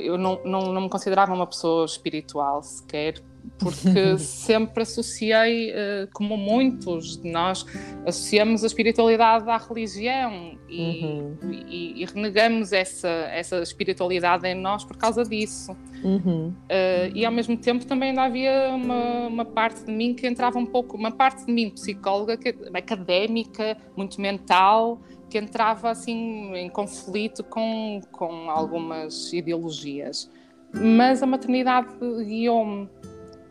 Eu 0.00 0.16
não, 0.16 0.42
não, 0.44 0.72
não 0.72 0.80
me 0.82 0.88
considerava 0.88 1.34
uma 1.34 1.46
pessoa 1.46 1.84
espiritual 1.84 2.62
sequer, 2.62 3.22
porque 3.58 4.18
sempre 4.18 4.82
associei, 4.82 5.70
uh, 5.70 6.08
como 6.12 6.36
muitos 6.36 7.16
de 7.16 7.30
nós, 7.30 7.64
associamos 8.06 8.64
a 8.64 8.66
espiritualidade 8.66 9.48
à 9.48 9.56
religião 9.56 10.58
e, 10.68 11.04
uhum. 11.04 11.36
e, 11.50 12.02
e, 12.02 12.04
renegamos 12.04 12.72
essa, 12.72 13.08
essa 13.08 13.62
espiritualidade 13.62 14.46
em 14.46 14.54
nós 14.54 14.84
por 14.84 14.96
causa 14.96 15.24
disso. 15.24 15.76
Uhum. 16.02 16.48
Uh, 16.48 17.14
e 17.14 17.24
ao 17.24 17.32
mesmo 17.32 17.56
tempo 17.56 17.84
também 17.86 18.10
ainda 18.10 18.22
havia 18.22 18.70
uma, 18.74 19.26
uma, 19.26 19.44
parte 19.44 19.84
de 19.84 19.92
mim 19.92 20.14
que 20.14 20.26
entrava 20.26 20.58
um 20.58 20.66
pouco, 20.66 20.96
uma 20.96 21.10
parte 21.10 21.46
de 21.46 21.52
mim 21.52 21.70
psicóloga, 21.70 22.36
que, 22.36 22.54
académica, 22.72 23.76
muito 23.96 24.20
mental, 24.20 25.00
que 25.28 25.38
entrava 25.38 25.90
assim 25.90 26.54
em 26.54 26.70
conflito 26.70 27.42
com, 27.44 28.00
com 28.12 28.50
algumas 28.50 29.32
ideologias. 29.32 30.30
Mas 30.72 31.22
a 31.22 31.26
maternidade 31.26 31.88
guiou-me 32.26 32.88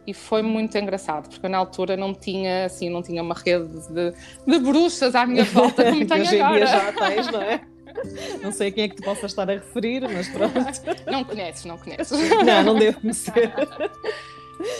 e 0.07 0.13
foi 0.13 0.41
muito 0.41 0.77
engraçado, 0.77 1.29
porque 1.29 1.45
eu 1.45 1.49
na 1.49 1.57
altura 1.57 1.97
não 1.97 2.13
tinha, 2.13 2.65
assim, 2.65 2.89
não 2.89 3.03
tinha 3.03 3.21
uma 3.21 3.35
rede 3.35 3.67
de, 3.89 4.13
de 4.47 4.59
bruxas 4.59 5.13
à 5.13 5.25
minha 5.25 5.43
volta 5.43 5.83
como 5.83 6.03
tenho 6.07 6.21
hoje 6.21 6.39
agora. 6.39 6.55
Em 6.55 6.65
dia 6.65 6.67
já 6.67 6.93
tens, 6.93 7.27
não 7.31 7.41
é? 7.41 7.61
Não 8.41 8.51
sei 8.51 8.69
a 8.69 8.71
quem 8.71 8.83
é 8.85 8.87
que 8.87 8.95
tu 8.95 9.03
possa 9.03 9.25
estar 9.25 9.49
a 9.49 9.53
referir, 9.53 10.01
mas 10.01 10.29
pronto. 10.29 10.53
Não 11.11 11.23
conheces, 11.23 11.65
não 11.65 11.77
conheces. 11.77 12.29
Não, 12.45 12.63
não 12.63 12.75
devo 12.75 13.01
conhecer. 13.01 13.51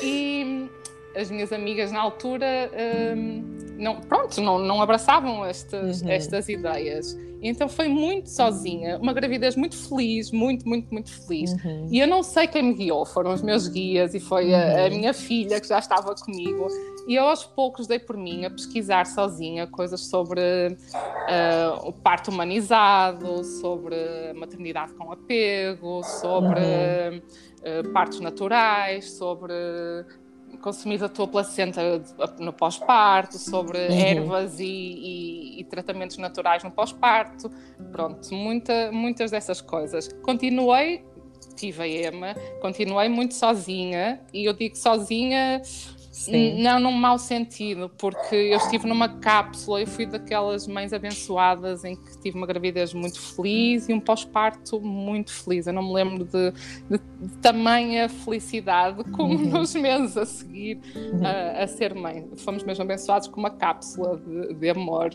E 0.03 0.69
as 1.15 1.31
minhas 1.31 1.51
amigas 1.51 1.91
na 1.91 1.99
altura 1.99 2.71
hum, 3.15 3.43
não, 3.77 3.99
pronto, 4.01 4.39
não, 4.39 4.59
não 4.59 4.81
abraçavam 4.81 5.43
estas, 5.45 6.01
uhum. 6.01 6.11
estas 6.11 6.47
ideias. 6.47 7.17
Então 7.41 7.69
foi 7.69 7.87
muito 7.87 8.29
sozinha, 8.29 8.97
uma 8.97 9.13
gravidez 9.13 9.55
muito 9.55 9.75
feliz, 9.75 10.31
muito, 10.31 10.67
muito, 10.67 10.91
muito 10.91 11.11
feliz. 11.11 11.51
Uhum. 11.53 11.87
E 11.91 11.99
eu 11.99 12.07
não 12.07 12.23
sei 12.23 12.47
quem 12.47 12.63
me 12.63 12.73
guiou, 12.73 13.05
foram 13.05 13.33
os 13.33 13.41
meus 13.41 13.67
guias 13.67 14.13
e 14.13 14.19
foi 14.19 14.47
uhum. 14.47 14.55
a, 14.55 14.81
a, 14.81 14.83
uhum. 14.85 14.89
minha 14.89 15.13
filha 15.13 15.59
que 15.59 15.67
já 15.67 15.79
estava 15.79 16.13
comigo. 16.15 16.67
E 17.07 17.15
eu 17.15 17.23
aos 17.23 17.45
poucos 17.45 17.87
dei 17.87 17.99
por 17.99 18.17
mim 18.17 18.45
a 18.45 18.49
pesquisar 18.49 19.05
sozinha 19.05 19.65
coisas 19.65 20.01
sobre 20.01 20.41
uh, 20.41 21.87
o 21.87 21.93
parto 21.93 22.31
humanizado, 22.31 23.43
sobre 23.43 23.95
maternidade 24.35 24.93
com 24.93 25.11
apego, 25.11 26.03
sobre 26.03 26.59
uh, 26.59 27.93
partos 27.93 28.19
naturais, 28.19 29.11
sobre 29.11 29.53
consumir 30.61 31.03
a 31.03 31.09
tua 31.09 31.27
placenta 31.27 31.81
no 32.39 32.51
pós-parto, 32.53 33.37
sobre 33.37 33.77
uhum. 33.77 33.99
ervas 33.99 34.59
e, 34.59 34.65
e, 34.65 35.59
e, 35.59 35.63
tratamentos 35.63 36.17
naturais 36.17 36.63
no 36.63 36.71
pós-parto, 36.71 37.49
pronto, 37.91 38.33
muita, 38.33 38.91
muitas 38.91 39.31
dessas 39.31 39.61
coisas. 39.61 40.07
Continuei, 40.23 41.05
tive 41.55 41.83
a 41.83 41.87
EMA, 41.87 42.35
continuei 42.61 43.09
muito 43.09 43.33
sozinha, 43.33 44.21
e 44.33 44.45
eu 44.45 44.53
digo 44.53 44.75
sozinha 44.75 45.61
Sim. 46.17 46.63
Não 46.63 46.79
num 46.79 46.91
mau 46.91 47.19
sentido, 47.19 47.91
porque 47.95 48.35
eu 48.35 48.57
estive 48.57 48.87
numa 48.87 49.07
cápsula, 49.07 49.81
eu 49.81 49.87
fui 49.87 50.03
daquelas 50.03 50.67
mães 50.67 50.91
abençoadas 50.91 51.85
em 51.85 51.95
que 51.95 52.19
tive 52.19 52.35
uma 52.35 52.47
gravidez 52.47 52.91
muito 52.91 53.21
feliz 53.21 53.87
e 53.87 53.93
um 53.93 53.99
pós-parto 53.99 54.81
muito 54.81 55.31
feliz. 55.31 55.67
Eu 55.67 55.73
não 55.73 55.83
me 55.83 55.93
lembro 55.93 56.25
de, 56.25 56.51
de, 56.89 56.97
de 57.21 57.37
tamanha 57.37 58.09
felicidade 58.09 59.03
como 59.11 59.35
uhum. 59.35 59.49
nos 59.59 59.75
meses 59.75 60.17
a 60.17 60.25
seguir 60.25 60.79
uhum. 60.95 61.23
a, 61.23 61.63
a, 61.63 61.67
ser 61.67 61.93
mãe. 61.93 62.27
Fomos 62.37 62.63
mesmo 62.63 62.83
abençoados 62.83 63.27
com 63.27 63.39
uma 63.39 63.51
cápsula 63.51 64.17
de, 64.17 64.55
de 64.55 64.69
amor. 64.71 65.11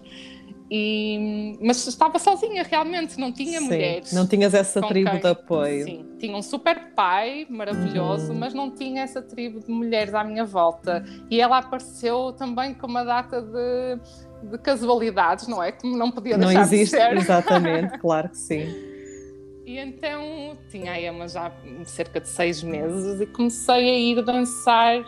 E, 0.70 1.58
mas 1.60 1.86
estava 1.86 2.18
sozinha 2.18 2.62
realmente, 2.62 3.18
não 3.18 3.30
tinha 3.30 3.58
sim, 3.58 3.66
mulheres. 3.66 4.12
Não 4.12 4.26
tinhas 4.26 4.54
essa 4.54 4.80
tribo 4.80 5.10
quem, 5.10 5.20
de 5.20 5.26
apoio. 5.26 5.84
Sim, 5.84 6.06
tinha 6.18 6.36
um 6.36 6.42
super 6.42 6.92
pai 6.94 7.46
maravilhoso, 7.50 8.32
uhum. 8.32 8.38
mas 8.38 8.54
não 8.54 8.70
tinha 8.70 9.02
essa 9.02 9.20
tribo 9.20 9.60
de 9.60 9.70
mulheres 9.70 10.14
à 10.14 10.24
minha 10.24 10.44
volta. 10.44 11.04
E 11.30 11.40
ela 11.40 11.58
apareceu 11.58 12.32
também 12.32 12.74
com 12.74 12.86
uma 12.86 13.04
data 13.04 13.42
de, 13.42 14.50
de 14.50 14.58
casualidades, 14.58 15.46
não 15.46 15.62
é? 15.62 15.72
Como 15.72 15.96
não 15.96 16.10
podia 16.10 16.38
deixar 16.38 16.54
não 16.54 16.62
existe, 16.62 16.96
de 16.96 17.02
ser. 17.02 17.16
Exatamente, 17.16 17.98
claro 18.00 18.30
que 18.30 18.38
sim. 18.38 18.92
E 19.64 19.78
então 19.78 20.56
tinha 20.70 20.92
a 20.92 21.00
Emma 21.00 21.28
já 21.28 21.52
cerca 21.84 22.20
de 22.20 22.28
seis 22.28 22.62
meses 22.62 23.20
e 23.20 23.26
comecei 23.26 23.88
a 23.88 23.98
ir 23.98 24.24
dançar. 24.24 25.04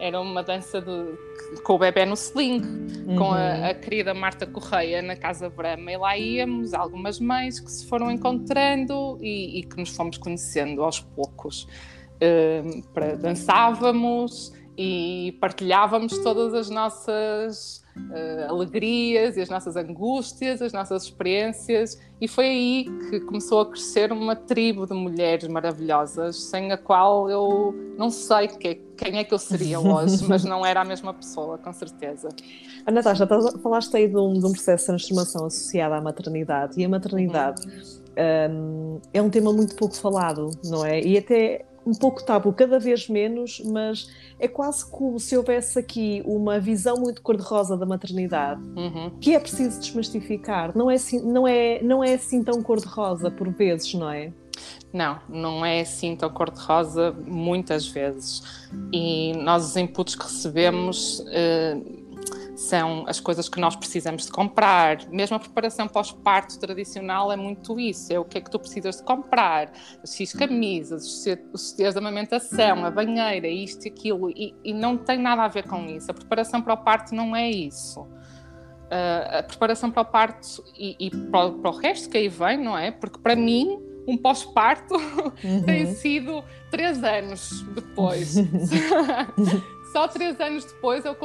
Era 0.00 0.20
uma 0.20 0.42
dança 0.42 0.80
de 0.80 1.60
com 1.62 1.74
o 1.74 1.78
bebê 1.78 2.04
no 2.06 2.14
sling, 2.14 2.60
uhum. 3.06 3.16
com 3.16 3.32
a, 3.32 3.36
uhum. 3.36 3.64
a, 3.70 3.74
querida 3.74 4.14
Marta 4.14 4.46
Correia 4.46 5.02
na 5.02 5.16
Casa 5.16 5.50
Brama, 5.50 5.90
e 5.90 5.96
lá 5.96 6.16
íamos, 6.16 6.72
algumas 6.72 7.18
mães 7.18 7.58
que 7.58 7.70
se 7.70 7.86
foram 7.86 8.10
encontrando 8.10 9.18
e, 9.20 9.58
e 9.58 9.62
que 9.64 9.76
nos 9.76 9.90
fomos 9.90 10.16
conhecendo 10.16 10.82
aos 10.82 11.00
poucos. 11.00 11.66
Uh, 12.22 12.82
para, 12.92 13.16
dançávamos 13.16 14.52
e 14.82 15.32
partilhávamos 15.32 16.16
todas 16.20 16.54
as 16.54 16.70
nossas 16.70 17.84
uh, 17.94 18.48
alegrias 18.48 19.36
e 19.36 19.42
as 19.42 19.50
nossas 19.50 19.76
angústias, 19.76 20.62
as 20.62 20.72
nossas 20.72 21.02
experiências, 21.02 22.00
e 22.18 22.26
foi 22.26 22.46
aí 22.46 22.86
que 23.10 23.20
começou 23.20 23.60
a 23.60 23.66
crescer 23.66 24.10
uma 24.10 24.34
tribo 24.34 24.86
de 24.86 24.94
mulheres 24.94 25.46
maravilhosas, 25.48 26.44
sem 26.44 26.72
a 26.72 26.78
qual 26.78 27.28
eu 27.28 27.74
não 27.98 28.08
sei 28.08 28.48
que, 28.48 28.76
quem 28.96 29.18
é 29.18 29.24
que 29.24 29.34
eu 29.34 29.38
seria 29.38 29.78
hoje, 29.78 30.24
mas 30.26 30.44
não 30.44 30.64
era 30.64 30.80
a 30.80 30.84
mesma 30.84 31.12
pessoa, 31.12 31.58
com 31.58 31.74
certeza. 31.74 32.30
A 32.86 32.90
Natasha, 32.90 33.28
falaste 33.62 33.94
aí 33.94 34.08
de 34.08 34.16
um, 34.16 34.32
de 34.32 34.46
um 34.46 34.52
processo 34.52 34.84
de 34.84 34.86
transformação 34.86 35.44
associado 35.44 35.92
à 35.92 36.00
maternidade, 36.00 36.80
e 36.80 36.86
a 36.86 36.88
maternidade. 36.88 37.60
Uhum. 37.66 38.00
Um, 38.50 39.00
é 39.12 39.20
um 39.20 39.28
tema 39.28 39.52
muito 39.52 39.76
pouco 39.76 39.94
falado, 39.94 40.50
não 40.64 40.86
é? 40.86 41.02
E 41.02 41.18
até 41.18 41.66
um 41.84 41.92
pouco 41.92 42.24
tabu, 42.24 42.52
cada 42.52 42.78
vez 42.78 43.08
menos, 43.08 43.60
mas 43.64 44.08
é 44.38 44.46
quase 44.46 44.88
como 44.90 45.18
se 45.18 45.36
houvesse 45.36 45.78
aqui 45.78 46.22
uma 46.24 46.60
visão 46.60 46.96
muito 46.96 47.22
cor-de-rosa 47.22 47.76
da 47.76 47.86
maternidade 47.86 48.62
uhum. 48.76 49.10
que 49.20 49.34
é 49.34 49.40
preciso 49.40 49.80
desmistificar. 49.80 50.76
Não 50.76 50.90
é 50.90 50.94
assim, 50.94 51.20
não 51.20 51.46
é, 51.46 51.82
não 51.82 52.04
é 52.04 52.14
assim 52.14 52.42
tão 52.42 52.62
cor-de-rosa 52.62 53.30
por 53.30 53.48
vezes, 53.50 53.94
não 53.94 54.10
é? 54.10 54.32
Não, 54.92 55.20
não 55.28 55.64
é 55.64 55.80
assim 55.80 56.16
tão 56.16 56.28
cor-de-rosa 56.30 57.12
muitas 57.26 57.86
vezes. 57.86 58.42
E 58.92 59.32
nós, 59.34 59.64
os 59.64 59.76
inputs 59.76 60.14
que 60.14 60.24
recebemos, 60.24 61.20
uh, 61.20 61.99
são 62.60 63.04
as 63.06 63.18
coisas 63.18 63.48
que 63.48 63.58
nós 63.58 63.74
precisamos 63.74 64.26
de 64.26 64.32
comprar. 64.32 65.08
Mesmo 65.08 65.34
a 65.34 65.40
preparação 65.40 65.88
pós-parto 65.88 66.58
tradicional 66.58 67.32
é 67.32 67.36
muito 67.36 67.80
isso: 67.80 68.12
é 68.12 68.18
o 68.18 68.24
que 68.24 68.36
é 68.36 68.40
que 68.40 68.50
tu 68.50 68.58
precisas 68.58 68.98
de 68.98 69.02
comprar, 69.02 69.72
as 70.02 70.14
X 70.14 70.34
camisas, 70.34 71.26
os 71.54 71.68
sutiãs 71.68 71.94
de 71.94 71.98
amamentação, 71.98 72.84
a 72.84 72.90
banheira, 72.90 73.48
isto 73.48 73.86
e 73.86 73.88
aquilo, 73.88 74.30
e, 74.30 74.54
e, 74.62 74.74
não 74.74 74.98
tem 74.98 75.18
nada 75.18 75.42
a 75.42 75.48
ver 75.48 75.66
com 75.66 75.86
isso. 75.86 76.10
A 76.10 76.14
preparação 76.14 76.60
para 76.60 76.74
o 76.74 76.76
parto 76.76 77.14
não 77.14 77.34
é 77.34 77.48
isso. 77.48 78.02
Uh, 78.02 79.38
a 79.38 79.42
preparação 79.42 79.90
para 79.90 80.02
o 80.02 80.04
parto 80.04 80.62
e, 80.76 80.96
e 80.98 81.10
para, 81.10 81.46
o, 81.46 81.52
para 81.60 81.70
o 81.70 81.74
resto 81.74 82.10
que 82.10 82.18
aí 82.18 82.28
vem, 82.28 82.58
não 82.58 82.76
é? 82.76 82.90
Porque 82.90 83.18
para 83.18 83.34
mim 83.34 83.78
um 84.06 84.18
pós-parto 84.18 84.94
uhum. 85.42 85.62
tem 85.62 85.86
sido 85.94 86.44
três 86.70 87.02
anos 87.02 87.62
depois. 87.74 88.36
só 89.92 90.06
três 90.08 90.40
anos 90.40 90.64
depois 90.64 91.04
eu 91.04 91.16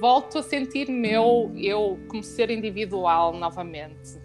volto 0.00 0.38
a 0.38 0.42
sentir 0.42 0.88
meu 0.88 1.52
eu 1.56 1.98
como 2.08 2.22
ser 2.22 2.50
individual 2.50 3.32
novamente. 3.32 4.16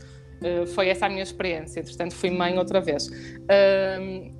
Uh, 0.41 0.65
foi 0.67 0.87
essa 0.89 1.05
a 1.05 1.09
minha 1.09 1.23
experiência. 1.23 1.81
Entretanto, 1.81 2.15
fui 2.15 2.29
mãe 2.29 2.57
outra 2.57 2.79
vez. 2.79 3.07
Uh, 3.07 4.33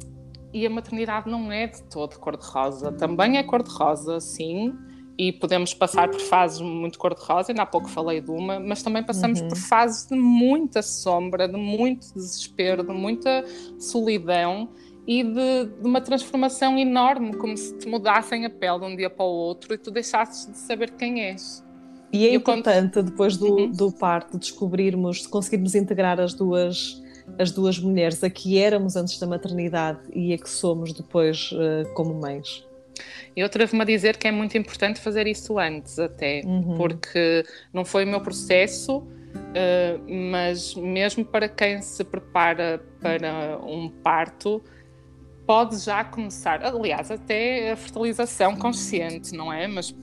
e 0.54 0.66
a 0.66 0.70
maternidade 0.70 1.30
não 1.30 1.52
é 1.52 1.68
de 1.68 1.84
todo 1.84 2.18
cor-de-rosa. 2.18 2.92
Também 2.94 3.38
é 3.38 3.44
cor-de-rosa, 3.44 4.20
sim. 4.20 4.74
E 5.18 5.34
podemos 5.34 5.74
passar 5.74 6.10
por 6.10 6.22
fases 6.22 6.62
muito 6.62 6.98
cor-de-rosa, 6.98 7.52
ainda 7.52 7.64
há 7.64 7.66
pouco 7.66 7.90
falei 7.90 8.22
de 8.22 8.32
uma, 8.32 8.58
mas 8.58 8.82
também 8.82 9.04
passamos 9.04 9.42
uhum. 9.42 9.50
por 9.50 9.58
fases 9.58 10.08
de 10.08 10.16
muita 10.16 10.82
sombra, 10.82 11.46
de 11.46 11.58
muito 11.58 12.14
desespero, 12.14 12.84
de 12.84 12.94
muita 12.94 13.44
solidão 13.78 14.70
e 15.10 15.24
de, 15.24 15.66
de, 15.66 15.88
uma 15.88 16.00
transformação 16.00 16.78
enorme, 16.78 17.36
como 17.36 17.58
se 17.58 17.76
te 17.80 17.88
mudassem 17.88 18.46
a 18.46 18.50
pele 18.50 18.78
de 18.78 18.86
um 18.86 18.96
dia 18.96 19.10
para 19.10 19.26
o 19.26 19.30
outro 19.30 19.74
e 19.74 19.78
tu 19.80 19.90
deixasses 19.90 20.46
de 20.46 20.56
saber 20.56 20.92
quem 20.92 21.24
és. 21.24 21.66
E 22.14 22.28
é 22.28 22.34
importante, 22.36 22.94
conto... 22.94 23.10
depois 23.10 23.36
do, 23.36 23.56
uhum. 23.56 23.72
do 23.72 23.92
parto, 23.92 24.38
descobrirmos, 24.38 25.26
conseguirmos 25.26 25.74
integrar 25.74 26.20
as 26.20 26.36
duas, 26.36 27.02
as 27.40 27.50
duas 27.50 27.80
mulheres, 27.80 28.24
a 28.24 28.30
que 28.30 28.60
éramos 28.60 28.96
antes 28.96 29.18
da 29.18 29.26
maternidade 29.26 30.00
e 30.14 30.32
a 30.32 30.38
que 30.38 30.48
somos 30.48 30.94
depois 30.94 31.52
uh, 31.54 31.92
como 31.96 32.14
mães. 32.14 32.64
Eu 33.36 33.48
atrevo-me 33.48 33.82
a 33.82 33.86
dizer 33.86 34.16
que 34.16 34.28
é 34.28 34.32
muito 34.32 34.60
importante 34.60 35.00
fazer 35.00 35.26
isso 35.26 35.58
antes, 35.58 35.98
até, 35.98 36.44
uhum. 36.46 36.78
porque 36.78 37.44
não 37.74 37.84
foi 37.84 38.06
o 38.06 38.08
meu 38.08 38.22
processo, 38.22 38.98
uh, 38.98 40.14
mas 40.32 40.76
mesmo 40.76 41.26
para 41.26 41.50
quem 41.50 41.82
se 41.82 42.04
prepara 42.04 42.80
para 43.02 43.58
um 43.66 43.90
parto, 43.90 44.62
pode 45.50 45.80
já 45.80 46.04
começar. 46.04 46.64
Aliás, 46.64 47.10
até 47.10 47.72
a 47.72 47.76
fertilização 47.76 48.56
consciente, 48.56 49.36
não 49.36 49.52
é? 49.52 49.68
Mas 49.68 49.96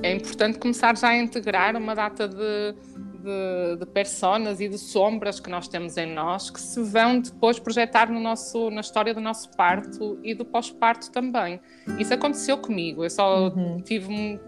é 0.00 0.14
importante 0.14 0.60
começar 0.60 0.96
já 0.96 1.08
a 1.08 1.16
integrar 1.16 1.74
uma 1.74 1.92
data 1.92 2.28
de, 2.28 2.72
de, 3.18 3.78
de 3.80 3.86
personas 3.86 4.60
e 4.60 4.68
de 4.68 4.78
sombras 4.78 5.40
que 5.40 5.50
nós 5.50 5.66
temos 5.66 5.96
em 5.96 6.14
nós 6.14 6.50
que 6.50 6.60
se 6.60 6.80
vão 6.80 7.18
depois 7.18 7.58
projetar 7.58 8.12
no 8.12 8.20
nosso, 8.20 8.70
na 8.70 8.80
história 8.80 9.12
do 9.12 9.20
nosso 9.20 9.50
parto 9.56 10.20
e 10.22 10.36
do 10.36 10.44
pós-parto 10.44 11.10
também. 11.10 11.60
Isso 11.98 12.14
aconteceu 12.14 12.56
comigo, 12.58 13.02
eu 13.02 13.10
só 13.10 13.48
uhum. 13.48 13.80
tive 13.80 14.38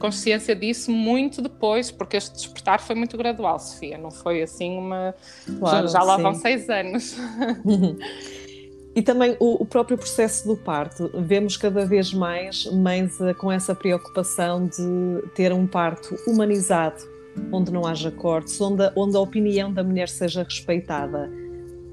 consciência 0.00 0.56
disso 0.56 0.90
muito 0.90 1.40
depois, 1.40 1.92
porque 1.92 2.16
este 2.16 2.32
despertar 2.32 2.80
foi 2.80 2.96
muito 2.96 3.16
gradual, 3.16 3.56
Sofia, 3.60 3.96
não 3.96 4.10
foi 4.10 4.42
assim 4.42 4.76
uma. 4.76 5.14
Claro, 5.60 5.86
já, 5.86 6.00
já 6.00 6.02
lá 6.02 6.16
vão 6.16 6.34
seis 6.34 6.68
anos. 6.68 7.16
E 8.94 9.00
também 9.00 9.36
o, 9.40 9.62
o, 9.62 9.64
próprio 9.64 9.96
processo 9.96 10.46
do 10.46 10.56
parto. 10.56 11.10
Vemos 11.14 11.56
cada 11.56 11.86
vez 11.86 12.12
mais 12.12 12.66
mães 12.66 13.18
uh, 13.20 13.34
com 13.38 13.50
essa 13.50 13.74
preocupação 13.74 14.66
de 14.66 15.28
ter 15.34 15.52
um 15.52 15.66
parto 15.66 16.14
humanizado, 16.26 17.02
onde 17.50 17.72
não 17.72 17.86
haja 17.86 18.10
cortes, 18.10 18.60
onde, 18.60 18.82
onde 18.94 19.16
a 19.16 19.20
opinião 19.20 19.72
da 19.72 19.82
mulher 19.82 20.08
seja 20.08 20.42
respeitada. 20.42 21.30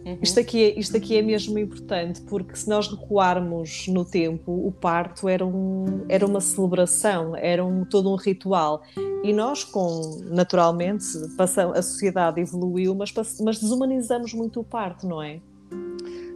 Uhum. 0.06 0.18
Isto, 0.22 0.40
aqui 0.40 0.64
é, 0.64 0.80
isto 0.80 0.98
aqui 0.98 1.18
é 1.18 1.22
mesmo 1.22 1.58
importante, 1.58 2.22
porque 2.22 2.56
se 2.56 2.68
nós 2.68 2.88
recuarmos 2.88 3.88
no 3.88 4.04
tempo, 4.04 4.52
o 4.52 4.72
parto 4.72 5.30
era, 5.30 5.46
um, 5.46 6.06
era 6.10 6.26
uma 6.26 6.42
celebração, 6.42 7.34
era 7.36 7.64
um, 7.64 7.86
todo 7.86 8.12
um 8.12 8.16
ritual. 8.16 8.82
E 9.24 9.32
nós, 9.32 9.64
com 9.64 10.22
naturalmente, 10.26 11.06
passamos, 11.38 11.78
a 11.78 11.82
sociedade 11.82 12.42
evoluiu, 12.42 12.94
mas, 12.96 13.14
mas 13.42 13.60
desumanizamos 13.60 14.34
muito 14.34 14.60
o 14.60 14.64
parto, 14.64 15.08
não 15.08 15.22
é? 15.22 15.40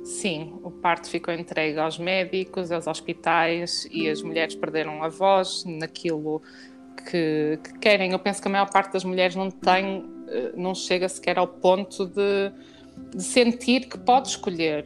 Sim, 0.03 0.59
o 0.61 0.69
parto 0.69 1.09
ficou 1.09 1.33
entregue 1.33 1.79
aos 1.79 1.97
médicos, 1.97 2.71
aos 2.71 2.87
hospitais 2.87 3.87
e 3.89 4.09
as 4.09 4.21
mulheres 4.21 4.53
perderam 4.53 5.01
a 5.01 5.07
voz 5.07 5.63
naquilo 5.65 6.41
que, 7.09 7.57
que 7.63 7.79
querem. 7.79 8.11
Eu 8.11 8.19
penso 8.19 8.41
que 8.41 8.47
a 8.49 8.51
maior 8.51 8.69
parte 8.69 8.91
das 8.91 9.05
mulheres 9.05 9.33
não 9.35 9.49
tem, 9.49 10.05
eh, 10.27 10.51
não 10.57 10.75
chega 10.75 11.07
sequer 11.07 11.37
ao 11.37 11.47
ponto 11.47 12.05
de, 12.05 12.51
de 13.15 13.23
sentir 13.23 13.87
que 13.87 13.97
pode 13.97 14.27
escolher. 14.27 14.83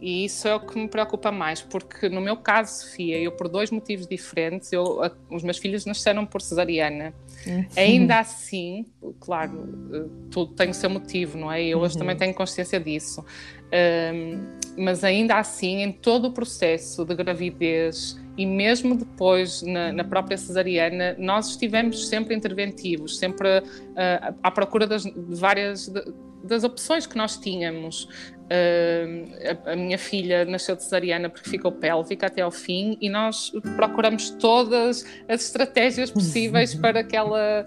E 0.00 0.26
isso 0.26 0.46
é 0.46 0.54
o 0.54 0.60
que 0.60 0.78
me 0.78 0.88
preocupa 0.88 1.32
mais, 1.32 1.62
porque 1.62 2.08
no 2.08 2.20
meu 2.20 2.36
caso, 2.36 2.82
Sofia, 2.82 3.18
eu 3.18 3.32
por 3.32 3.48
dois 3.48 3.70
motivos 3.70 4.06
diferentes, 4.06 4.70
eu, 4.70 5.00
os 5.30 5.42
meus 5.42 5.56
filhos 5.56 5.86
nasceram 5.86 6.26
por 6.26 6.42
cesariana. 6.42 7.14
Uhum. 7.46 7.66
Ainda 7.76 8.18
assim, 8.18 8.84
claro, 9.18 9.68
eh, 9.92 10.04
tudo 10.30 10.52
tem 10.52 10.68
o 10.68 10.74
seu 10.74 10.90
motivo, 10.90 11.38
não 11.38 11.50
é? 11.50 11.64
Eu 11.64 11.78
hoje 11.78 11.94
uhum. 11.94 12.00
também 12.00 12.16
tenho 12.16 12.34
consciência 12.34 12.78
disso. 12.78 13.24
Um, 13.72 14.84
mas 14.84 15.02
ainda 15.02 15.38
assim, 15.38 15.82
em 15.82 15.92
todo 15.92 16.28
o 16.28 16.32
processo 16.32 17.04
de 17.04 17.14
gravidez 17.14 18.20
e 18.36 18.44
mesmo 18.44 18.96
depois 18.96 19.62
na, 19.62 19.92
na 19.92 20.04
própria 20.04 20.36
cesariana, 20.36 21.16
nós 21.18 21.50
estivemos 21.50 22.08
sempre 22.08 22.34
interventivos, 22.34 23.18
sempre 23.18 23.58
uh, 23.58 24.34
à 24.42 24.50
procura 24.50 24.86
das 24.86 25.04
várias 25.28 25.88
de, 25.88 26.04
das 26.44 26.64
opções 26.64 27.06
que 27.06 27.16
nós 27.16 27.36
tínhamos. 27.36 28.04
Uh, 28.46 29.66
a, 29.66 29.72
a, 29.72 29.76
minha 29.76 29.98
filha 29.98 30.44
nasceu 30.44 30.76
de 30.76 30.82
cesariana 30.84 31.28
porque 31.28 31.50
ficou 31.50 31.72
pélvica 31.72 32.26
até 32.26 32.42
ao 32.42 32.50
fim 32.50 32.96
e 33.00 33.08
nós 33.08 33.50
procuramos 33.74 34.30
todas 34.30 35.04
as 35.28 35.44
estratégias 35.44 36.10
possíveis 36.10 36.72
para 36.78 37.02
que 37.02 37.16
ela 37.16 37.66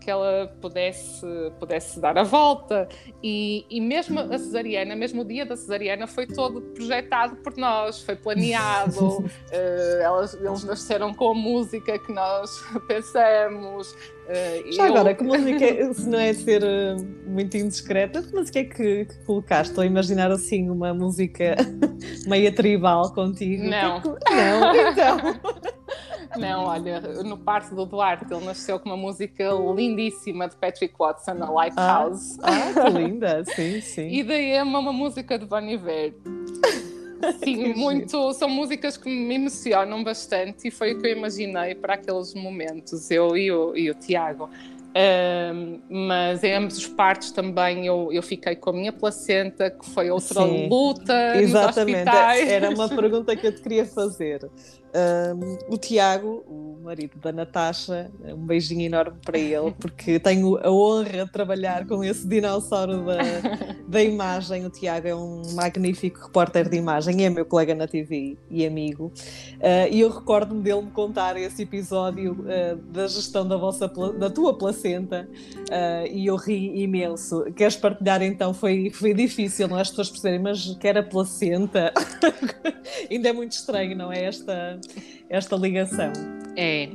que 0.00 0.10
ela 0.10 0.52
pudesse, 0.60 1.26
pudesse 1.58 2.00
dar 2.00 2.16
a 2.18 2.22
volta. 2.22 2.88
E, 3.22 3.64
e 3.68 3.80
mesmo 3.80 4.18
a 4.18 4.38
cesariana, 4.38 4.96
mesmo 4.96 5.22
o 5.22 5.24
dia 5.24 5.44
da 5.44 5.56
cesariana, 5.56 6.06
foi 6.06 6.26
todo 6.26 6.60
projetado 6.60 7.36
por 7.36 7.56
nós, 7.56 8.02
foi 8.02 8.16
planeado. 8.16 9.18
uh, 9.18 9.30
elas, 10.02 10.34
eles 10.34 10.64
nasceram 10.64 11.12
com 11.12 11.28
a 11.28 11.34
música 11.34 11.98
que 11.98 12.12
nós 12.12 12.50
pensamos. 12.88 13.94
Uh, 14.30 14.72
Já 14.72 14.86
eu... 14.86 14.94
agora, 14.94 15.14
que 15.14 15.24
música, 15.24 15.64
é, 15.64 15.92
se 15.92 16.08
não 16.08 16.18
é 16.18 16.32
ser 16.32 16.62
uh, 16.62 16.96
muito 17.26 17.56
indiscreta, 17.56 18.22
que 18.22 18.32
música 18.32 18.60
é 18.60 18.64
que, 18.64 19.04
que 19.06 19.24
colocaste? 19.24 19.72
Estou 19.72 19.82
a 19.82 19.86
imaginar 19.86 20.30
assim 20.30 20.70
uma 20.70 20.94
música 20.94 21.56
meia 22.28 22.54
tribal 22.54 23.12
contigo. 23.12 23.64
Não. 23.64 24.00
Que... 24.00 24.08
Não, 24.08 24.76
então. 24.76 25.18
Não, 26.38 26.66
olha, 26.66 27.00
no 27.24 27.36
parto 27.36 27.74
do 27.74 27.84
Duarte 27.84 28.32
ele 28.32 28.44
nasceu 28.44 28.78
com 28.78 28.88
uma 28.88 28.96
música 28.96 29.50
lindíssima 29.74 30.48
de 30.48 30.54
Patrick 30.54 30.94
Watson, 30.96 31.42
a 31.42 31.50
Lighthouse. 31.50 32.38
Ah, 32.40 32.50
ah 32.50 32.84
que 32.84 32.90
linda, 32.90 33.44
sim, 33.44 33.80
sim. 33.80 34.08
E 34.08 34.22
daí 34.22 34.52
é 34.52 34.62
uma, 34.62 34.78
uma 34.78 34.92
música 34.92 35.36
de 35.36 35.44
Bon 35.44 35.60
Iver. 35.60 36.14
Sim, 37.42 37.74
muito. 37.74 38.32
São 38.34 38.48
músicas 38.48 38.96
que 38.96 39.08
me 39.08 39.34
emocionam 39.34 40.02
bastante 40.02 40.68
e 40.68 40.70
foi 40.70 40.92
o 40.92 41.00
que 41.00 41.06
eu 41.06 41.16
imaginei 41.16 41.74
para 41.74 41.94
aqueles 41.94 42.34
momentos, 42.34 43.10
eu 43.10 43.36
e 43.36 43.50
o, 43.50 43.76
e 43.76 43.90
o 43.90 43.94
Tiago. 43.94 44.48
Um, 44.92 45.80
mas 45.88 46.42
em 46.42 46.52
ambos 46.52 46.76
os 46.76 46.88
partos 46.88 47.30
também 47.30 47.86
eu, 47.86 48.08
eu 48.12 48.22
fiquei 48.22 48.56
com 48.56 48.70
a 48.70 48.72
minha 48.72 48.92
placenta, 48.92 49.70
que 49.70 49.88
foi 49.88 50.10
outra 50.10 50.42
Sim, 50.42 50.68
luta. 50.68 51.36
Exatamente, 51.36 52.10
era 52.10 52.70
uma 52.70 52.88
pergunta 52.88 53.36
que 53.36 53.46
eu 53.46 53.54
te 53.54 53.62
queria 53.62 53.86
fazer. 53.86 54.50
Um, 54.92 55.74
o 55.74 55.78
Tiago, 55.78 56.44
o 56.48 56.80
marido 56.82 57.16
da 57.20 57.30
Natasha, 57.30 58.10
um 58.24 58.44
beijinho 58.44 58.82
enorme 58.82 59.18
para 59.24 59.38
ele, 59.38 59.72
porque 59.78 60.18
tenho 60.18 60.56
a 60.58 60.70
honra 60.70 61.24
de 61.24 61.32
trabalhar 61.32 61.86
com 61.86 62.02
esse 62.02 62.26
dinossauro 62.26 63.04
da, 63.04 63.18
da 63.86 64.02
imagem. 64.02 64.66
O 64.66 64.70
Tiago 64.70 65.06
é 65.06 65.14
um 65.14 65.42
magnífico 65.54 66.26
repórter 66.26 66.68
de 66.68 66.76
imagem, 66.76 67.24
é 67.24 67.30
meu 67.30 67.44
colega 67.46 67.74
na 67.74 67.86
TV 67.86 68.36
e 68.50 68.66
amigo. 68.66 69.12
Uh, 69.58 69.92
e 69.92 70.00
eu 70.00 70.10
recordo-me 70.10 70.62
dele 70.62 70.82
me 70.82 70.90
contar 70.90 71.36
esse 71.36 71.62
episódio 71.62 72.32
uh, 72.32 72.76
da 72.90 73.06
gestão 73.06 73.46
da, 73.46 73.56
vossa, 73.56 73.86
da 74.18 74.28
tua 74.28 74.56
placenta 74.58 75.28
uh, 75.68 76.06
e 76.10 76.26
eu 76.26 76.34
ri 76.34 76.82
imenso. 76.82 77.44
Queres 77.54 77.76
partilhar 77.76 78.22
então? 78.22 78.52
Foi, 78.52 78.90
foi 78.90 79.14
difícil, 79.14 79.68
não 79.68 79.78
é? 79.78 79.82
As 79.82 79.90
pessoas 79.90 80.10
perceberem, 80.10 80.40
mas 80.40 80.74
que 80.74 80.88
era 80.88 81.02
placenta. 81.02 81.92
Ainda 83.08 83.28
é 83.28 83.32
muito 83.32 83.52
estranho, 83.52 83.96
não 83.96 84.12
é? 84.12 84.24
Esta 84.24 84.79
esta 85.28 85.56
ligação. 85.56 86.12
É, 86.56 86.88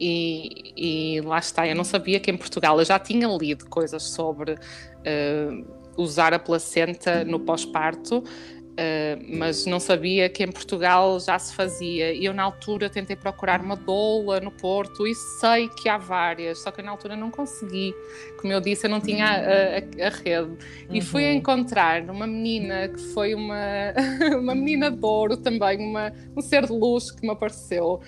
e, 0.00 0.72
e, 0.76 1.20
lá 1.20 1.38
está, 1.38 1.66
eu 1.66 1.76
não 1.76 1.84
sabia 1.84 2.18
que 2.18 2.30
em 2.30 2.36
Portugal 2.36 2.78
eu 2.78 2.84
já 2.84 2.98
tinha 2.98 3.28
lido 3.28 3.66
coisas 3.66 4.02
sobre 4.02 4.52
uh, 4.54 5.64
usar 5.96 6.34
a 6.34 6.38
placenta 6.38 7.24
no 7.24 7.38
pós-parto, 7.38 8.24
Uh, 8.72 9.36
mas 9.36 9.66
não 9.66 9.78
sabia 9.78 10.30
que 10.30 10.42
em 10.42 10.50
Portugal 10.50 11.20
já 11.20 11.38
se 11.38 11.54
fazia. 11.54 12.12
E 12.12 12.24
eu, 12.24 12.32
na 12.32 12.42
altura, 12.42 12.88
tentei 12.88 13.14
procurar 13.14 13.60
uma 13.60 13.76
doula 13.76 14.40
no 14.40 14.50
Porto 14.50 15.06
e 15.06 15.14
sei 15.14 15.68
que 15.68 15.90
há 15.90 15.98
várias, 15.98 16.60
só 16.60 16.70
que 16.70 16.80
na 16.80 16.90
altura 16.90 17.14
não 17.14 17.30
consegui. 17.30 17.94
Como 18.40 18.50
eu 18.50 18.60
disse, 18.62 18.86
eu 18.86 18.90
não 18.90 19.00
tinha 19.00 19.26
a, 19.26 20.06
a, 20.06 20.06
a 20.06 20.10
rede. 20.10 20.56
E 20.88 20.98
uhum. 20.98 21.04
fui 21.04 21.24
encontrar 21.32 22.02
uma 22.08 22.26
menina 22.26 22.88
que 22.88 23.00
foi 23.12 23.34
uma, 23.34 23.92
uma 24.40 24.54
menina 24.54 24.90
de 24.90 25.04
ouro 25.04 25.36
também, 25.36 25.78
uma, 25.78 26.10
um 26.34 26.40
ser 26.40 26.64
de 26.64 26.72
luz 26.72 27.10
que 27.10 27.26
me 27.26 27.32
apareceu, 27.32 28.00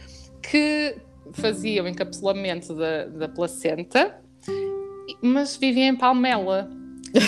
que 0.43 0.97
fazia 1.33 1.83
o 1.83 1.89
encapsulamento 1.89 2.75
da, 2.75 3.05
da 3.05 3.29
placenta, 3.29 4.19
mas 5.21 5.59
vivia 5.59 5.89
em 5.89 5.97
Palmela. 5.97 6.71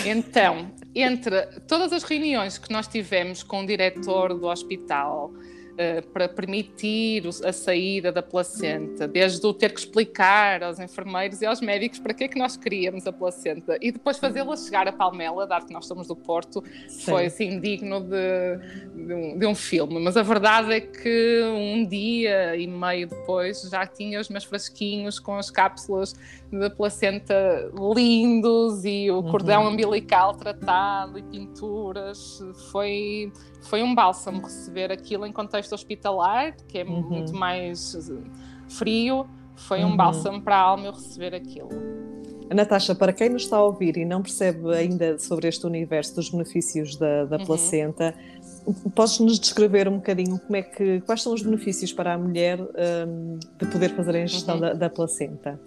Então, 0.05 0.71
entre 1.01 1.45
todas 1.67 1.93
as 1.93 2.03
reuniões 2.03 2.57
que 2.57 2.71
nós 2.71 2.87
tivemos 2.87 3.43
com 3.43 3.63
o 3.63 3.65
diretor 3.65 4.33
do 4.33 4.47
hospital, 4.47 5.31
para 6.11 6.27
permitir 6.27 7.23
a 7.43 7.53
saída 7.53 8.11
da 8.11 8.23
placenta, 8.23 9.07
desde 9.07 9.45
o 9.45 9.53
ter 9.53 9.71
que 9.71 9.79
explicar 9.79 10.63
aos 10.63 10.79
enfermeiros 10.79 11.41
e 11.41 11.45
aos 11.45 11.61
médicos 11.61 11.99
para 11.99 12.13
que 12.13 12.23
é 12.23 12.27
que 12.27 12.39
nós 12.39 12.57
queríamos 12.57 13.05
a 13.05 13.13
placenta 13.13 13.77
e 13.79 13.91
depois 13.91 14.17
fazê-la 14.17 14.57
chegar 14.57 14.87
a 14.87 14.91
Palmela, 14.91 15.45
dado 15.45 15.67
que 15.67 15.73
nós 15.73 15.85
somos 15.85 16.07
do 16.07 16.15
Porto, 16.15 16.63
Sim. 16.87 17.11
foi 17.11 17.25
assim 17.27 17.59
digno 17.59 18.01
de, 18.01 19.05
de, 19.05 19.13
um, 19.13 19.37
de, 19.37 19.45
um, 19.45 19.55
filme. 19.55 19.99
Mas 19.99 20.17
a 20.17 20.23
verdade 20.23 20.73
é 20.73 20.81
que 20.81 21.41
um 21.43 21.85
dia 21.85 22.55
e 22.55 22.65
meio 22.65 23.07
depois 23.07 23.61
já 23.61 23.85
tinha 23.85 24.19
os 24.19 24.29
meus 24.29 24.43
frasquinhos 24.43 25.19
com 25.19 25.35
as 25.35 25.51
cápsulas 25.51 26.15
da 26.51 26.69
placenta 26.69 27.69
lindos 27.95 28.83
e 28.85 29.11
o 29.11 29.21
cordão 29.23 29.63
uhum. 29.63 29.73
umbilical 29.73 30.33
tratado 30.35 31.19
e 31.19 31.23
pinturas. 31.23 32.41
Foi 32.71 33.31
foi 33.67 33.83
um 33.83 33.93
bálsamo 33.93 34.41
receber 34.41 34.91
aquilo 34.91 35.25
em 35.25 35.31
contexto 35.31 35.73
hospitalar, 35.73 36.55
que 36.67 36.79
é 36.79 36.83
uhum. 36.83 37.01
muito 37.01 37.33
mais 37.33 37.97
frio. 38.67 39.27
foi 39.55 39.83
um 39.83 39.89
uhum. 39.89 39.97
bálsamo 39.97 40.41
para 40.41 40.55
a 40.55 40.59
alma 40.59 40.85
eu 40.85 40.93
receber 40.93 41.35
aquilo. 41.35 41.69
Natasha, 42.53 42.95
para 42.95 43.11
quem 43.11 43.29
nos 43.29 43.43
está 43.43 43.57
a 43.57 43.63
ouvir 43.63 43.97
e 43.97 44.05
não 44.05 44.21
percebe 44.21 44.73
ainda 44.73 45.19
sobre 45.19 45.49
este 45.49 45.65
universo 45.65 46.15
dos 46.15 46.29
benefícios 46.29 46.95
da, 46.95 47.25
da 47.25 47.37
uhum. 47.37 47.45
placenta, 47.45 48.15
podes 48.95 49.19
nos 49.19 49.37
descrever 49.37 49.87
um 49.89 49.97
bocadinho 49.97 50.39
como 50.39 50.55
é 50.55 50.61
que, 50.61 51.01
quais 51.01 51.21
são 51.21 51.33
os 51.33 51.41
benefícios 51.41 51.91
para 51.91 52.13
a 52.13 52.17
mulher 52.17 52.59
um, 52.61 53.37
de 53.37 53.65
poder 53.65 53.89
fazer 53.95 54.15
a 54.15 54.21
ingestão 54.21 54.55
uhum. 54.55 54.61
da, 54.61 54.73
da 54.73 54.89
placenta? 54.89 55.59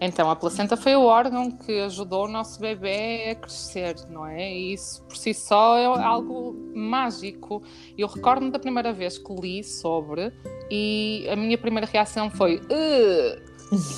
Então, 0.00 0.30
a 0.30 0.36
placenta 0.36 0.78
foi 0.78 0.96
o 0.96 1.02
órgão 1.02 1.50
que 1.50 1.80
ajudou 1.80 2.24
o 2.24 2.28
nosso 2.28 2.58
bebê 2.58 3.30
a 3.30 3.34
crescer, 3.34 3.96
não 4.08 4.26
é? 4.26 4.50
E 4.50 4.72
isso 4.72 5.02
por 5.04 5.14
si 5.14 5.34
só 5.34 5.76
é 5.76 5.84
algo 5.84 6.56
mágico. 6.74 7.62
Eu 7.98 8.08
recordo-me 8.08 8.50
da 8.50 8.58
primeira 8.58 8.94
vez 8.94 9.18
que 9.18 9.34
li 9.34 9.62
sobre 9.62 10.32
e 10.70 11.26
a 11.30 11.36
minha 11.36 11.58
primeira 11.58 11.86
reação 11.86 12.30
foi. 12.30 12.62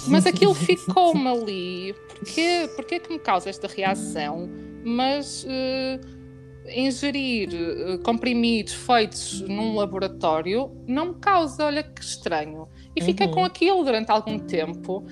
Mas 0.08 0.26
aquilo 0.26 0.54
ficou-me 0.54 1.28
ali. 1.28 1.94
Porquê, 2.08 2.68
porquê 2.74 2.98
que 2.98 3.12
me 3.12 3.18
causa 3.18 3.48
esta 3.48 3.68
reação? 3.68 4.48
Mas 4.84 5.44
uh, 5.44 6.68
ingerir 6.68 7.48
uh, 7.50 7.98
comprimidos 8.00 8.74
feitos 8.74 9.40
num 9.42 9.74
laboratório 9.76 10.70
não 10.86 11.06
me 11.06 11.14
causa, 11.14 11.64
olha 11.64 11.82
que 11.82 12.02
estranho. 12.02 12.68
E 12.94 13.02
fiquei 13.02 13.26
uhum. 13.26 13.32
com 13.32 13.44
aquilo 13.44 13.84
durante 13.84 14.10
algum 14.10 14.38
tempo. 14.38 15.04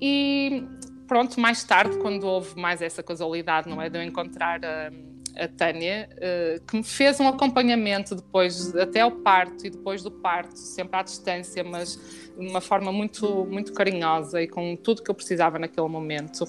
E 0.00 0.64
pronto, 1.06 1.40
mais 1.40 1.64
tarde, 1.64 1.96
quando 1.98 2.24
houve 2.24 2.58
mais 2.60 2.82
essa 2.82 3.02
casualidade, 3.02 3.68
não 3.68 3.80
é? 3.80 3.88
De 3.88 3.98
eu 3.98 4.02
encontrar 4.02 4.60
a, 4.64 4.90
a 5.36 5.48
Tânia, 5.48 6.08
uh, 6.14 6.64
que 6.66 6.76
me 6.76 6.84
fez 6.84 7.18
um 7.18 7.28
acompanhamento 7.28 8.14
depois, 8.14 8.74
até 8.76 9.00
ao 9.00 9.10
parto 9.10 9.66
e 9.66 9.70
depois 9.70 10.02
do 10.02 10.10
parto, 10.10 10.56
sempre 10.56 10.98
à 10.98 11.02
distância, 11.02 11.64
mas 11.64 11.98
de 12.38 12.46
uma 12.46 12.60
forma 12.60 12.92
muito, 12.92 13.46
muito 13.46 13.72
carinhosa 13.72 14.42
e 14.42 14.46
com 14.46 14.76
tudo 14.76 15.02
que 15.02 15.10
eu 15.10 15.14
precisava 15.14 15.58
naquele 15.58 15.88
momento. 15.88 16.44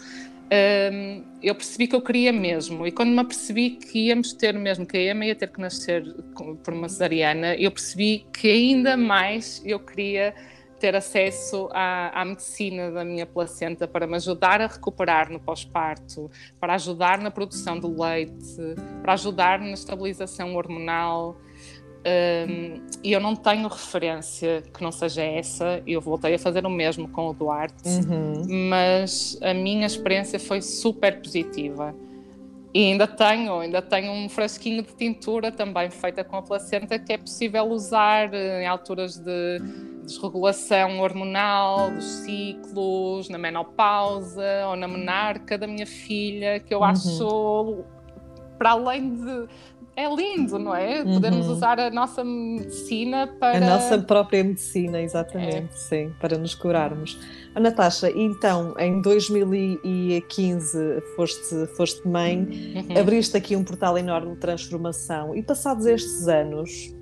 Um, 0.51 1.23
eu 1.43 1.53
percebi 1.53 1.88
que 1.88 1.95
eu 1.95 2.01
queria 2.01 2.33
mesmo, 2.33 2.88
e 2.88 2.91
quando 2.91 3.12
me 3.12 3.19
apercebi 3.19 3.71
que 3.71 4.07
íamos 4.07 4.33
ter 4.33 4.53
mesmo, 4.55 4.83
que 4.83 4.97
a 4.97 5.12
Emma 5.12 5.25
ia 5.25 5.35
ter 5.35 5.47
que 5.51 5.62
nascer 5.62 6.03
por 6.63 6.73
uma 6.73 6.89
cesariana, 6.89 7.55
eu 7.55 7.69
percebi 7.69 8.25
que 8.33 8.49
ainda 8.49 8.97
mais 8.97 9.62
eu 9.63 9.79
queria 9.79 10.33
ter 10.80 10.96
acesso 10.96 11.70
à, 11.72 12.22
à, 12.22 12.26
medicina 12.26 12.89
da 12.89 13.04
minha 13.04 13.26
placenta 13.26 13.88
para 13.88 14.08
me 14.08 14.15
ajudar 14.15 14.62
a 14.62 14.68
recuperar 14.68 15.32
no 15.32 15.39
pós-parto, 15.39 16.32
para 16.60 16.76
ajudar 16.76 17.20
na 17.20 17.30
produção 17.30 17.80
do 17.80 18.02
leite, 18.02 18.58
para 19.02 19.13
ajudar 19.13 19.60
na 19.60 19.72
estabilização 19.72 20.56
hormonal. 20.56 21.38
Um, 22.00 22.82
e 23.04 23.12
eu 23.12 23.20
não 23.20 23.36
tenho 23.36 23.68
referência 23.68 24.63
que 24.74 24.82
não 24.82 24.92
seja 24.92 25.22
essa. 25.22 25.84
Eu 25.86 26.00
voltei 26.00 26.34
a 26.34 26.39
fazer 26.39 26.65
o 26.65 26.70
mesmo 26.70 27.10
com 27.10 27.28
o 27.28 27.34
Duarte, 27.34 27.89
uhum. 27.89 28.70
mas 28.70 29.38
a 29.42 29.54
minha 29.54 29.86
experiência 29.86 30.39
foi 30.39 30.62
super 30.62 31.22
positiva. 31.22 31.94
E 32.74 32.92
ainda 32.92 33.08
tenho, 33.08 33.60
ainda 33.60 33.82
tenho 33.82 34.12
um 34.12 34.30
frasquinho 34.30 34.84
de 34.84 34.94
tintura 34.94 35.52
também 35.52 35.89
feita 35.89 36.24
com 36.24 36.38
a 36.38 36.42
placenta 36.42 37.00
que 37.00 37.12
é 37.12 37.18
possível 37.18 37.65
usar 37.65 38.32
em 38.34 38.68
alturas 38.68 39.18
de 39.18 39.60
desregulação 40.10 41.00
hormonal, 41.00 41.91
dos 41.91 42.06
ciclos, 42.06 43.30
na 43.30 43.38
menopausa 43.38 44.67
ou 44.67 44.76
na 44.76 44.88
menarca 44.88 45.58
da 45.58 45.67
minha 45.67 45.88
filha, 45.88 46.60
que 46.60 46.74
eu 46.74 46.80
uhum. 46.80 46.86
acho 46.86 47.84
para 48.58 48.72
além 48.72 49.15
de 49.15 49.48
é 50.00 50.15
lindo, 50.15 50.58
não 50.58 50.74
é? 50.74 51.02
Uhum. 51.02 51.15
Podermos 51.15 51.48
usar 51.48 51.78
a 51.78 51.89
nossa 51.89 52.24
medicina 52.24 53.28
para. 53.28 53.58
A 53.58 53.60
nossa 53.60 54.00
própria 54.00 54.41
medicina, 54.43 55.02
exatamente, 55.02 55.74
é. 55.74 55.76
sim, 55.76 56.13
para 56.22 56.38
nos 56.38 56.56
curarmos. 56.56 57.19
A 57.54 57.60
Natasha, 57.60 58.10
então, 58.15 58.74
em 58.80 59.02
2015 59.02 61.02
foste, 61.17 61.67
foste 61.76 62.08
mãe, 62.08 62.38
uhum. 62.38 62.98
abriste 62.98 63.36
aqui 63.36 63.58
um 63.58 63.63
portal 63.63 63.98
enorme 63.98 64.36
de 64.36 64.38
transformação 64.38 65.36
e 65.36 65.43
passados 65.43 65.86
estes 65.86 66.30
anos, 66.30 66.95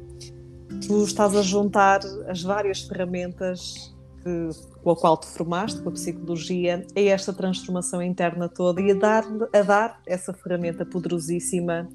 tu 0.85 1.03
estás 1.03 1.35
a 1.35 1.41
juntar 1.41 2.01
as 2.27 2.41
várias 2.41 2.81
ferramentas 2.81 3.95
que, 4.23 4.49
com 4.83 4.91
a 4.91 4.95
qual 4.95 5.17
te 5.17 5.27
formaste, 5.27 5.81
com 5.81 5.89
a 5.89 5.91
psicologia, 5.91 6.85
a 6.95 6.99
esta 6.99 7.33
transformação 7.33 8.01
interna 8.01 8.49
toda 8.49 8.81
e 8.81 8.91
a 8.91 8.95
dar, 8.95 9.23
a 9.53 9.61
dar 9.61 10.01
essa 10.05 10.33
ferramenta 10.33 10.85
poderosíssima 10.85 11.89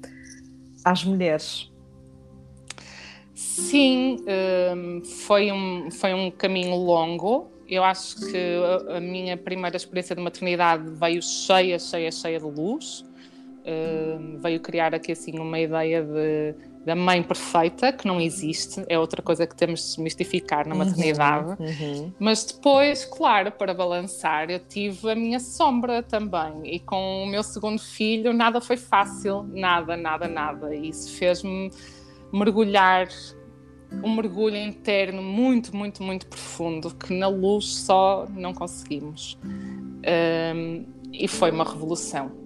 às 0.83 1.03
mulheres. 1.03 1.71
Sim, 3.35 4.23
hum, 4.75 5.01
foi 5.03 5.51
um, 5.51 5.91
foi 5.91 6.13
um 6.13 6.31
caminho 6.31 6.75
longo. 6.75 7.51
Eu 7.67 7.83
acho 7.83 8.17
que 8.17 8.37
a 8.89 8.99
minha 8.99 9.37
primeira 9.37 9.75
experiência 9.75 10.15
de 10.15 10.21
maternidade 10.21 10.89
veio 10.99 11.21
cheia, 11.21 11.79
cheia, 11.79 12.11
cheia 12.11 12.39
de 12.39 12.45
luz. 12.45 13.05
Hum, 13.65 14.39
veio 14.41 14.59
criar 14.59 14.93
aqui 14.93 15.13
assim 15.13 15.39
uma 15.39 15.59
ideia 15.59 16.03
de, 16.03 16.55
da 16.85 16.95
mãe 16.95 17.23
perfeita, 17.23 17.93
que 17.93 18.05
não 18.05 18.19
existe, 18.19 18.83
é 18.89 18.99
outra 18.99 19.21
coisa 19.21 19.47
que 19.47 19.55
temos 19.55 19.79
de 19.79 19.87
desmistificar 19.87 20.67
na 20.67 20.75
maternidade. 20.75 21.55
Uhum, 21.59 21.67
uhum. 21.67 22.13
Mas 22.19 22.43
depois, 22.43 23.05
claro, 23.05 23.51
para 23.51 23.73
balançar, 23.73 24.49
eu 24.49 24.59
tive 24.59 25.09
a 25.09 25.15
minha 25.15 25.39
sombra 25.39 26.03
também. 26.03 26.61
E 26.65 26.79
com 26.79 27.23
o 27.23 27.25
meu 27.25 27.41
segundo 27.41 27.79
filho, 27.79 28.33
nada 28.33 28.59
foi 28.59 28.75
fácil, 28.75 29.43
nada, 29.43 29.95
nada, 29.95 30.27
nada. 30.27 30.75
E 30.75 30.89
isso 30.89 31.09
fez-me 31.17 31.71
mergulhar, 32.33 33.07
um 34.03 34.15
mergulho 34.15 34.57
interno 34.57 35.21
muito, 35.21 35.75
muito, 35.75 36.03
muito 36.03 36.27
profundo, 36.27 36.93
que 36.93 37.13
na 37.13 37.27
luz 37.27 37.75
só 37.75 38.27
não 38.29 38.53
conseguimos. 38.53 39.37
Um, 39.45 40.85
e 41.13 41.27
foi 41.27 41.51
uma 41.51 41.63
revolução 41.63 42.42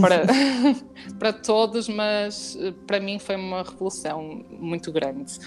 para, 0.00 0.22
para 1.18 1.32
todos, 1.32 1.88
mas 1.88 2.56
eh, 2.60 2.72
para 2.86 2.98
mim 2.98 3.18
foi 3.18 3.36
uma 3.36 3.62
revolução 3.62 4.44
muito 4.50 4.90
grande. 4.90 5.38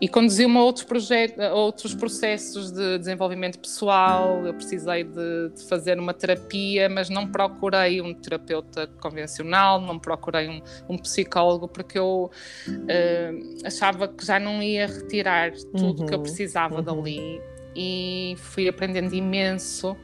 E 0.00 0.08
conduziu-me 0.08 0.58
a 0.58 0.62
outros, 0.62 0.84
projetos, 0.84 1.42
a 1.42 1.54
outros 1.54 1.94
processos 1.94 2.70
de 2.70 2.98
desenvolvimento 2.98 3.58
pessoal. 3.58 4.44
Eu 4.46 4.52
precisei 4.52 5.04
de, 5.04 5.50
de, 5.54 5.62
fazer 5.68 5.98
uma 5.98 6.12
terapia, 6.12 6.88
mas 6.88 7.08
não 7.08 7.26
procurei 7.26 8.02
um 8.02 8.12
terapeuta 8.12 8.86
convencional, 9.00 9.80
não 9.80 9.98
procurei 9.98 10.48
um, 10.48 10.60
um 10.88 10.98
psicólogo, 10.98 11.66
porque 11.66 11.98
eu 11.98 12.30
uh, 12.68 13.66
achava 13.66 14.06
que 14.06 14.24
já 14.24 14.38
não 14.38 14.62
ia 14.62 14.86
retirar 14.86 15.52
tudo 15.74 16.00
uhum, 16.00 16.06
que 16.06 16.14
eu 16.14 16.18
uhum, 16.18 16.24
precisava 16.24 16.76
uhum. 16.76 16.82
dali. 16.82 17.40
E 17.74 18.34
fui 18.38 18.68
aprendendo 18.68 19.14
imenso 19.14 19.96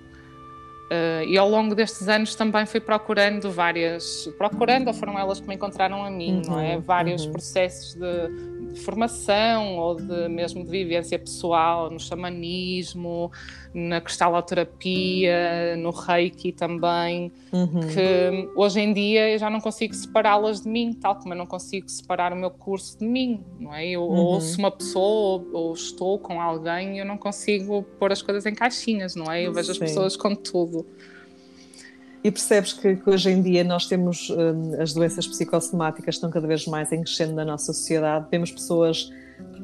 Uh, 0.91 1.25
e 1.27 1.39
ao 1.39 1.49
longo 1.49 1.75
destes 1.75 2.07
anos 2.07 2.35
também 2.35 2.67
fui 2.67 2.79
procurando 2.79 3.51
várias, 3.51 4.29
procurando, 4.37 4.89
ou 4.89 4.95
foram 4.95 5.19
elas 5.19 5.41
que 5.41 5.49
me 5.49 5.55
encontraram 5.55 6.05
a 6.05 6.11
mim, 6.11 6.43
uhum, 6.45 6.51
não 6.51 6.61
é? 6.61 6.77
Uhum, 6.77 6.83
vários 6.83 7.25
uhum. 7.25 7.33
processos 7.33 7.95
de, 7.95 8.73
de, 8.73 8.81
formação 8.81 9.79
ou 9.79 9.97
de 9.97 10.29
mesmo 10.29 10.63
de 10.63 10.71
vivência 10.71 11.19
pessoal, 11.19 11.91
no 11.91 11.99
xamanismo, 11.99 13.31
na 13.73 14.03
cristaloterapia, 14.03 15.77
no 15.79 15.91
reiki 15.91 16.53
também, 16.53 17.33
uhum. 17.51 17.81
que 17.81 18.51
hoje 18.55 18.81
em 18.81 18.93
dia 18.93 19.31
eu 19.31 19.39
já 19.39 19.49
não 19.49 19.61
consigo 19.61 19.95
separá-las 19.95 20.61
de 20.61 20.69
mim, 20.69 20.93
tal 20.93 21.17
como 21.17 21.33
eu 21.33 21.39
não 21.39 21.47
consigo 21.47 21.89
separar 21.89 22.35
o 22.35 22.37
meu 22.37 22.51
curso 22.51 22.99
de 22.99 23.07
mim, 23.07 23.43
não 23.59 23.75
é? 23.75 23.89
Eu 23.89 24.03
uhum. 24.03 24.17
ouço 24.17 24.59
uma 24.59 24.71
pessoa 24.71 25.43
ou, 25.43 25.49
ou, 25.53 25.73
estou 25.73 26.19
com 26.19 26.39
alguém 26.39 26.97
e 26.97 26.99
eu 26.99 27.07
não 27.07 27.17
consigo 27.17 27.83
pôr 27.99 28.13
as 28.13 28.21
coisas 28.21 28.45
em 28.45 28.55
caixinhas, 28.55 29.15
não 29.15 29.33
é? 29.33 29.47
Eu 29.47 29.55
vejo 29.55 29.67
Sim. 29.67 29.73
as 29.73 29.79
pessoas 29.79 30.17
com 30.17 30.35
tudo. 30.35 30.72
E 32.25 32.31
percebes 32.31 32.73
que, 32.73 32.97
que, 32.97 33.11
hoje 33.11 33.31
em 33.31 33.43
dia 33.43 33.65
nós 33.65 33.87
temos 33.87 34.31
hum, 34.31 34.81
as 34.81 34.93
doenças 34.93 35.27
psicossomáticas 35.27 36.15
estão 36.15 36.31
cada 36.31 36.47
vez 36.47 36.67
mais 36.67 36.93
em 36.93 37.03
crescendo 37.03 37.35
na 37.35 37.45
nossa 37.45 37.73
sociedade. 37.73 38.29
Temos 38.31 38.51
pessoas 38.51 39.11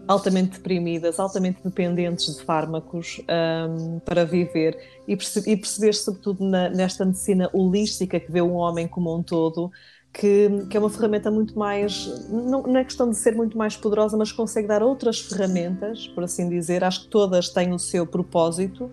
altamente 0.09 0.57
deprimidas, 0.57 1.21
altamente 1.21 1.61
dependentes 1.63 2.35
de 2.37 2.43
fármacos 2.43 3.21
um, 3.29 4.01
para 4.01 4.25
viver 4.25 4.77
e, 5.07 5.17
perce 5.17 5.41
perceber, 5.57 5.93
sobretudo, 5.95 6.45
na, 6.45 6.69
nesta 6.71 7.05
medicina 7.05 7.49
holística 7.53 8.19
que 8.19 8.33
vê 8.33 8.41
o 8.41 8.55
homem 8.55 8.89
como 8.89 9.15
um 9.15 9.23
todo, 9.23 9.71
que, 10.13 10.49
que, 10.71 10.77
é 10.77 10.81
uma 10.81 10.91
ferramenta 10.91 11.31
muito 11.31 11.57
mais, 11.59 12.07
não, 12.29 12.63
não 12.63 12.77
é 12.79 12.85
questão 12.85 13.09
de 13.09 13.17
ser 13.17 13.37
muito 13.37 13.57
mais 13.57 13.77
poderosa, 13.77 14.17
mas 14.17 14.33
consegue 14.33 14.67
dar 14.67 14.83
outras 14.83 15.21
ferramentas, 15.21 16.09
por 16.09 16.25
assim 16.25 16.49
dizer. 16.49 16.83
Acho 16.83 17.03
que 17.03 17.09
todas 17.09 17.51
têm 17.51 17.73
o 17.73 17.79
seu 17.79 18.07
propósito 18.07 18.91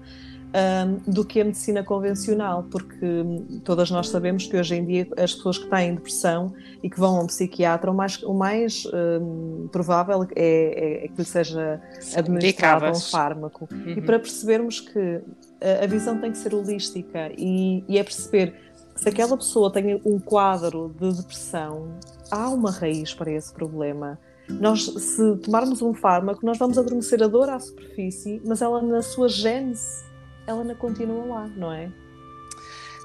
um, 0.56 1.12
do 1.12 1.26
que 1.26 1.42
a 1.42 1.46
medicina 1.46 1.84
convencional, 1.84 2.64
porque 2.72 3.06
todas 3.64 3.92
nós 3.92 4.08
sabemos 4.08 4.48
que 4.48 4.56
hoje 4.56 4.76
em 4.76 4.86
dia 4.86 5.08
as 5.18 5.34
pessoas 5.34 5.58
que 5.58 5.70
têm 5.70 5.96
depressão 5.96 6.54
e 6.82 6.90
que 6.90 6.98
vão 6.98 7.18
a 7.18 7.24
um 7.24 7.28
psiquiatra, 7.28 7.92
o 7.92 7.94
mais, 7.94 8.24
o 8.24 8.34
mais 8.34 8.88
um, 9.22 9.68
provável 9.68 10.24
é, 10.24 10.30
é, 10.36 11.06
é, 11.06 11.08
que 11.10 11.18
lhe 11.18 11.26
seja 11.26 11.82
administrado 12.16 12.86
um 12.86 12.96
fármaco. 12.96 13.68
Uhum. 13.72 13.90
E 13.90 14.02
para 14.02 14.18
percebermos 14.18 14.80
que 14.80 15.22
a, 15.62 15.84
a, 15.84 15.88
visão 15.88 16.20
tem 16.20 16.32
que 16.32 16.38
ser 16.38 16.54
holística 16.54 17.32
e, 17.38 17.84
e 17.88 17.98
é 17.98 18.04
perceber 18.04 18.56
se 18.96 19.10
aquela 19.10 19.36
pessoa 19.36 19.70
tem 19.70 20.02
um 20.06 20.20
quadro 20.20 20.96
de 20.98 21.18
depressão, 21.18 21.98
há 22.32 22.50
uma 22.50 22.72
raiz 22.72 23.14
para 23.14 23.30
esse 23.30 23.54
problema. 23.54 24.18
Nós, 24.48 24.86
se 24.86 25.36
tomarmos 25.38 25.82
um 25.82 25.94
fármaco, 25.94 26.46
nós 26.46 26.58
vamos 26.58 26.78
adormecer 26.78 27.22
a 27.22 27.28
dor 27.28 27.50
à 27.50 27.60
superfície, 27.60 28.42
mas 28.46 28.62
ela 28.62 28.82
na 28.82 29.02
sua 29.02 29.28
gênese 29.28 30.06
ela 30.48 30.62
ainda 30.62 30.76
continua 30.76 31.26
lá, 31.26 31.48
não 31.48 31.72
é? 31.72 31.92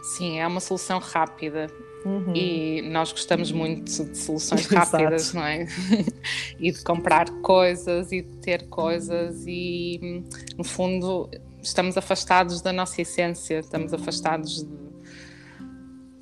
Sim, 0.03 0.39
é 0.39 0.47
uma 0.47 0.61
solução 0.61 0.99
rápida. 0.99 1.67
Uhum. 2.05 2.35
E 2.35 2.83
nós 2.83 3.13
gostamos 3.13 3.53
muito 3.53 3.85
de 3.85 4.17
soluções 4.17 4.67
rápidas, 4.73 5.35
não 5.35 5.45
é? 5.45 5.67
e 6.59 6.73
de 6.73 6.83
comprar 6.83 7.31
coisas 7.43 8.11
e 8.11 8.23
de 8.23 8.37
ter 8.39 8.69
coisas, 8.69 9.45
e 9.47 10.25
no 10.57 10.65
fundo 10.65 11.29
estamos 11.63 11.99
afastados 11.99 12.63
da 12.63 12.73
nossa 12.73 13.03
essência, 13.03 13.59
estamos 13.59 13.93
afastados 13.93 14.65
de, 14.65 14.79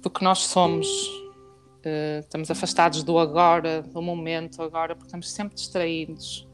do 0.02 0.10
que 0.10 0.24
nós 0.24 0.40
somos, 0.40 0.88
uh, 0.88 2.20
estamos 2.20 2.50
afastados 2.50 3.04
do 3.04 3.18
agora, 3.18 3.82
do 3.82 4.02
momento 4.02 4.60
agora, 4.62 4.96
porque 4.96 5.06
estamos 5.06 5.30
sempre 5.30 5.54
distraídos. 5.54 6.47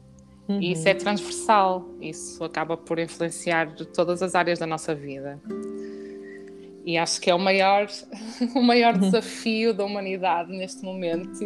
Uhum. 0.47 0.61
E 0.61 0.73
isso 0.73 0.87
é 0.87 0.93
transversal, 0.93 1.89
isso 1.99 2.43
acaba 2.43 2.77
por 2.77 2.99
influenciar 2.99 3.73
todas 3.93 4.21
as 4.21 4.35
áreas 4.35 4.59
da 4.59 4.67
nossa 4.67 4.93
vida. 4.93 5.39
E 6.85 6.99
acho 6.99 7.19
que 7.19 7.31
é 7.31 7.33
o 7.33 7.39
maior, 7.39 7.87
o 8.55 8.61
maior 8.61 8.93
uhum. 8.93 8.99
desafio 8.99 9.73
da 9.73 9.83
humanidade 9.83 10.51
neste 10.51 10.83
momento 10.83 11.43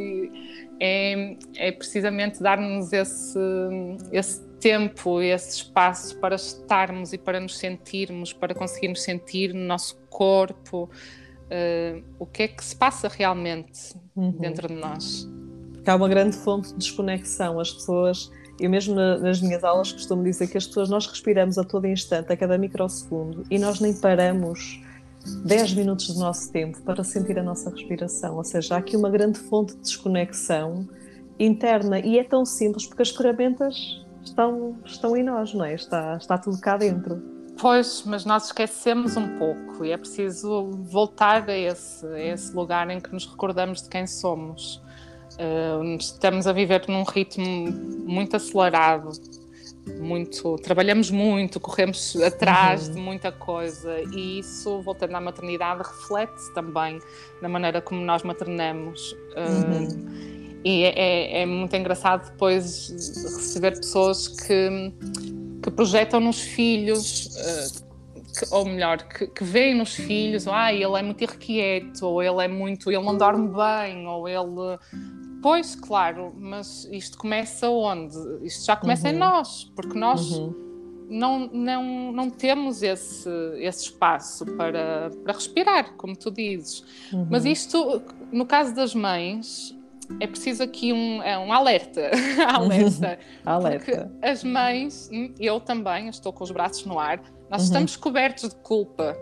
é, 0.80 1.38
é 1.56 1.72
precisamente 1.72 2.44
dar-nos 2.44 2.92
esse, 2.92 3.40
esse 4.12 4.46
tempo, 4.60 5.22
esse 5.22 5.58
espaço 5.58 6.20
para 6.20 6.36
estarmos 6.36 7.14
e 7.14 7.18
para 7.18 7.40
nos 7.40 7.58
sentirmos, 7.58 8.34
para 8.34 8.54
conseguirmos 8.54 9.02
sentir 9.02 9.54
no 9.54 9.62
nosso 9.62 9.98
corpo 10.10 10.90
uh, 11.50 12.04
o 12.20 12.26
que 12.26 12.44
é 12.44 12.48
que 12.50 12.64
se 12.64 12.76
passa 12.76 13.08
realmente 13.08 13.94
uhum. 14.16 14.32
dentro 14.32 14.68
de 14.68 14.76
nós. 14.76 15.28
Porque 15.74 15.90
há 15.90 15.96
uma 15.96 16.10
grande 16.10 16.36
fonte 16.36 16.70
de 16.70 16.76
desconexão. 16.76 17.60
As 17.60 17.72
pessoas, 17.72 18.30
eu 18.60 18.70
mesmo 18.70 18.96
nas 18.96 19.42
minhas 19.42 19.64
aulas 19.64 19.92
costumo 19.92 20.24
dizer 20.24 20.48
que 20.48 20.58
as 20.58 20.68
pessoas, 20.68 20.90
nós 20.90 21.08
respiramos 21.08 21.58
a 21.58 21.64
todo 21.64 21.88
instante, 21.88 22.32
a 22.32 22.38
cada 22.38 22.58
microsegundo, 22.58 23.44
e 23.50 23.58
nós 23.58 23.80
nem 23.80 23.94
paramos 23.94 24.82
10 25.46 25.74
minutos 25.74 26.08
do 26.14 26.20
nosso 26.20 26.52
tempo 26.52 26.82
para 26.82 27.04
sentir 27.04 27.38
a 27.38 27.44
nossa 27.44 27.70
respiração. 27.70 28.36
Ou 28.38 28.44
seja, 28.44 28.76
há 28.76 28.78
aqui 28.78 28.96
uma 28.96 29.10
grande 29.10 29.40
fonte 29.40 29.76
de 29.76 29.82
desconexão 29.82 30.88
interna 31.38 32.00
e 32.00 32.20
é 32.20 32.24
tão 32.24 32.46
simples 32.46 32.86
porque 32.86 33.02
as 33.02 33.10
ferramentas 33.10 34.06
estão, 34.24 34.78
estão 34.86 35.16
em 35.16 35.24
nós, 35.24 35.54
não 35.54 35.66
é? 35.66 35.74
Está, 35.74 36.18
está 36.18 36.38
tudo 36.38 36.60
cá 36.60 36.78
dentro. 36.78 37.22
Pois, 37.60 38.04
mas 38.06 38.24
nós 38.24 38.46
esquecemos 38.46 39.18
um 39.18 39.38
pouco 39.38 39.84
e 39.84 39.92
é 39.92 39.98
preciso 39.98 40.72
voltar 40.90 41.50
a 41.50 41.58
esse, 41.58 42.06
a 42.06 42.20
esse 42.20 42.56
lugar 42.56 42.90
em 42.90 43.02
que 43.02 43.12
nos 43.12 43.26
recordamos 43.26 43.82
de 43.82 43.90
quem 43.90 44.08
somos. 44.08 44.82
Uh, 45.40 45.96
estamos 45.98 46.48
a 46.48 46.52
viver 46.52 46.84
num 46.90 47.04
ritmo 47.04 47.72
muito 48.06 48.36
acelerado, 48.36 49.12
muito, 49.98 50.58
trabalhamos 50.58 51.10
muito, 51.10 51.62
corremos 51.62 52.16
atrás 52.22 52.90
uhum. 52.90 52.96
de 52.96 53.00
muita 53.00 53.32
coisa 53.32 54.02
e 54.12 54.40
isso, 54.40 54.82
voltando 54.82 55.16
à 55.16 55.22
maternidade, 55.22 55.82
reflete-se 55.82 56.54
também 56.54 57.00
na 57.42 57.48
maneira 57.48 57.82
como 57.82 58.02
nós 58.02 58.22
maternamos. 58.24 59.16
Uhum. 59.38 59.88
Uh, 59.88 60.40
e 60.66 60.84
é, 60.84 60.90
é, 60.90 61.42
é, 61.42 61.46
muito 61.46 61.74
engraçado 61.74 62.30
depois 62.32 62.90
receber 62.90 63.78
pessoas 63.78 64.28
que, 64.28 64.94
que 65.64 65.72
projetam 65.72 66.20
nos 66.20 66.42
filhos, 66.42 67.28
uh, 67.28 67.90
que, 68.38 68.54
ou 68.54 68.66
melhor, 68.66 68.98
que, 69.04 69.26
que 69.28 69.44
veem 69.46 69.76
nos 69.76 69.96
filhos, 69.96 70.50
ah, 70.50 70.74
ele 70.74 70.98
é 70.98 71.02
muito 71.02 71.24
irrequieto, 71.24 72.06
ou 72.06 72.22
ele 72.22 72.44
é 72.44 72.48
muito, 72.50 72.92
ele 72.92 73.04
não 73.04 73.18
dorme 73.18 73.48
bem, 73.48 74.06
ou 74.06 74.28
ele 74.28 74.78
Pois, 75.42 75.76
claro, 75.76 76.34
mas 76.38 76.88
isto 76.92 77.18
começa 77.18 77.70
onde? 77.70 78.18
Isto 78.46 78.66
já 78.66 78.76
começa 78.76 79.08
uhum. 79.08 79.14
em 79.14 79.18
nós, 79.18 79.72
porque 79.76 79.98
nós 79.98 80.32
uhum. 80.32 80.54
não, 81.10 81.48
não, 81.48 82.12
não 82.12 82.30
temos 82.30 82.84
esse, 82.84 83.30
esse 83.58 83.86
espaço 83.86 84.46
para, 84.58 85.10
para 85.24 85.34
respirar, 85.34 85.94
como 85.94 86.16
tu 86.16 86.30
dizes. 86.30 86.84
Uhum. 87.14 87.28
Mas 87.30 87.46
isto, 87.46 88.02
no 88.32 88.46
caso 88.46 88.76
das 88.76 88.94
mães, 88.94 89.76
é 90.20 90.28
preciso 90.28 90.62
aqui 90.62 90.92
um, 90.92 91.24
é 91.24 91.38
um 91.38 91.54
alerta. 91.54 92.12
alerta. 92.46 93.20
alerta. 93.46 93.86
Porque 93.86 94.28
as 94.28 94.44
mães, 94.44 95.10
eu 95.40 95.60
também, 95.62 96.10
estou 96.10 96.34
com 96.34 96.44
os 96.44 96.52
braços 96.52 96.86
no 96.86 97.00
ar, 97.00 97.22
nós 97.50 97.62
uhum. 97.62 97.68
estamos 97.68 97.96
cobertos 97.96 98.50
de 98.50 98.56
culpa 98.56 99.16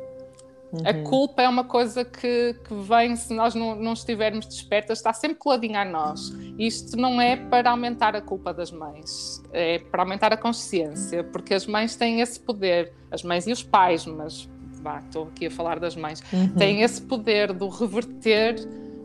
Uhum. 0.72 0.82
A 0.86 0.94
culpa 1.10 1.42
é 1.42 1.48
uma 1.48 1.64
coisa 1.64 2.04
que, 2.04 2.56
que 2.68 2.74
vem, 2.74 3.16
se 3.16 3.34
nós 3.34 3.56
não, 3.56 3.76
não 3.76 3.94
estivermos 3.94 4.46
despertas, 4.46 5.00
está 5.00 5.14
sempre 5.14 5.38
coladinha 5.38 5.82
a 5.82 5.86
nós. 5.86 6.34
Isto 6.60 6.98
não 6.98 7.22
é 7.22 7.38
para 7.38 7.70
aumentar 7.70 8.16
a 8.16 8.22
culpa 8.22 8.54
das 8.54 8.72
mães, 8.72 9.42
é 9.54 9.80
para 9.80 10.04
aumentar 10.04 10.34
a 10.34 10.38
consciência, 10.38 11.24
porque 11.24 11.54
as 11.54 11.66
mães 11.66 11.96
têm 11.96 12.20
esse 12.20 12.40
poder, 12.40 12.94
as 13.10 13.24
mães 13.24 13.48
e 13.48 13.52
os 13.52 13.64
pais, 13.64 14.06
mas 14.06 14.50
vá, 14.82 15.00
estou 15.00 15.28
aqui 15.28 15.46
a 15.46 15.52
falar 15.52 15.80
das 15.80 15.96
mães, 15.96 16.22
uhum. 16.34 16.50
têm 16.50 16.82
esse 16.82 17.02
poder 17.02 17.54
de 17.54 17.68
reverter 17.68 18.56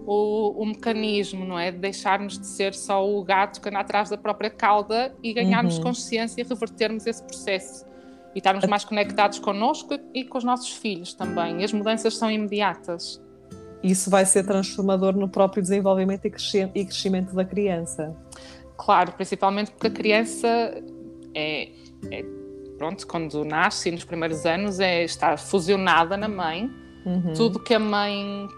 o, 0.05 0.61
o, 0.61 0.67
mecanismo, 0.67 1.45
não 1.45 1.57
é? 1.57 1.71
De 1.71 1.79
deixarmos 1.79 2.37
de 2.37 2.47
ser 2.47 2.75
só 2.75 3.09
o 3.09 3.23
gato 3.23 3.61
que 3.61 3.69
anda 3.69 3.79
atrás 3.79 4.11
da 4.11 4.19
própria 4.19 4.51
cauda 4.51 5.15
e 5.23 5.33
ganharmos 5.33 5.77
uhum. 5.77 5.85
consciência 5.85 6.41
e 6.41 6.45
revertermos 6.45 7.07
esse 7.07 7.23
processo 7.23 7.92
e 8.35 8.39
estarmos 8.39 8.67
mais 8.67 8.85
conectados 8.85 9.39
connosco 9.39 9.99
e 10.15 10.25
com 10.25 10.39
os 10.39 10.45
nossos 10.45 10.73
filhos 10.73 11.15
também. 11.15 11.61
E 11.61 11.65
as 11.65 11.73
mudanças 11.73 12.17
são 12.17 12.31
imediatas. 12.31 13.21
Isso 13.83 14.09
vai 14.09 14.25
ser 14.25 14.45
transformador 14.45 15.17
no 15.17 15.29
próprio 15.29 15.63
desenvolvimento 15.63 16.25
e 16.27 16.31
crescimento 16.31 17.35
da 17.35 17.45
criança. 17.45 18.17
Claro, 18.77 19.13
principalmente 19.13 19.73
porque 19.73 19.89
a 19.89 19.91
criança 19.91 20.49
é, 21.35 21.69
é 22.11 22.25
pronto, 22.79 23.07
quando 23.07 23.45
nasce 23.45 23.91
nos 23.91 24.05
primeiros 24.05 24.47
anos 24.47 24.81
é 24.81 25.05
estar 25.05 25.39
fusionada 25.39 26.17
na 26.17 26.29
mãe. 26.29 26.71
Uhum. 27.05 27.33
Tudo 27.35 27.59
que 27.59 27.75
a 27.75 27.79
mãe 27.79 28.49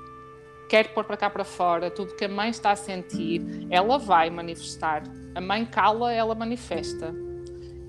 quer 0.68 0.92
pôr 0.92 1.04
para 1.04 1.16
cá 1.16 1.30
para 1.30 1.44
fora, 1.44 1.90
tudo 1.90 2.14
que 2.14 2.24
a 2.24 2.28
mãe 2.28 2.50
está 2.50 2.72
a 2.72 2.76
sentir, 2.76 3.66
ela 3.70 3.98
vai 3.98 4.28
manifestar. 4.30 5.02
A 5.34 5.40
mãe 5.40 5.64
cala, 5.64 6.12
ela 6.12 6.34
manifesta. 6.34 7.14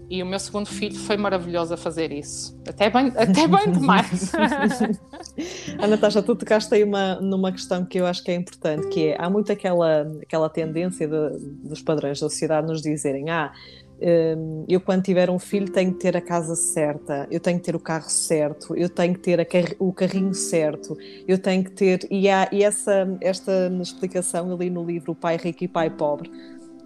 E 0.10 0.22
o 0.22 0.26
meu 0.26 0.40
segundo 0.40 0.68
filho 0.68 0.96
foi 0.96 1.18
maravilhoso 1.18 1.74
a 1.74 1.78
fazer 1.78 2.12
isso. 2.12 2.56
Até 2.68 2.90
bem, 2.90 3.08
até 3.16 3.48
bem 3.48 3.72
demais. 3.72 4.32
a 5.80 5.88
Natasha, 5.88 6.22
tu 6.22 6.36
tocaste 6.36 6.74
aí 6.76 6.84
uma, 6.84 7.16
numa 7.16 7.52
questão 7.52 7.84
que 7.84 8.00
eu 8.00 8.06
acho 8.06 8.24
que 8.24 8.30
é 8.30 8.36
importante, 8.36 8.88
que 8.90 9.08
é, 9.08 9.18
há 9.20 9.30
muito 9.30 9.52
aquela, 9.52 10.08
aquela 10.22 10.50
tendência 10.50 11.08
de, 11.08 11.40
dos 11.68 11.82
padrões 11.82 12.20
da 12.20 12.30
sociedade 12.30 12.68
nos 12.68 12.84
dizerem, 12.84 13.32
ah, 13.32 13.52
hum, 14.00 14.66
eu 14.68 14.80
quando 14.80 15.02
tiver 15.02 15.28
um 15.30 15.40
filho 15.40 15.72
tenho 15.72 15.92
que 15.92 16.00
ter 16.00 16.16
a 16.16 16.22
casa 16.22 16.56
certa, 16.56 17.28
eu 17.32 17.40
tenho 17.40 17.58
que 17.58 17.66
ter 17.66 17.76
o 17.76 17.80
carro 17.80 18.10
certo, 18.10 18.76
eu 18.78 18.90
tenho 18.90 19.16
que 19.16 19.22
ter 19.22 19.44
car 19.46 19.76
o 19.80 19.92
carrinho 19.92 20.36
certo, 20.36 20.96
eu 21.28 21.40
tenho 21.40 21.64
que 21.64 21.72
ter... 21.72 22.08
E 22.12 22.30
há 22.30 22.48
e 22.52 22.64
essa, 22.64 23.18
esta 23.22 23.72
explicação 23.82 24.54
ali 24.54 24.70
no 24.70 24.86
livro 24.86 25.16
Pai 25.16 25.38
Rico 25.38 25.64
e 25.64 25.68
Pai 25.68 25.90
Pobre, 25.90 26.30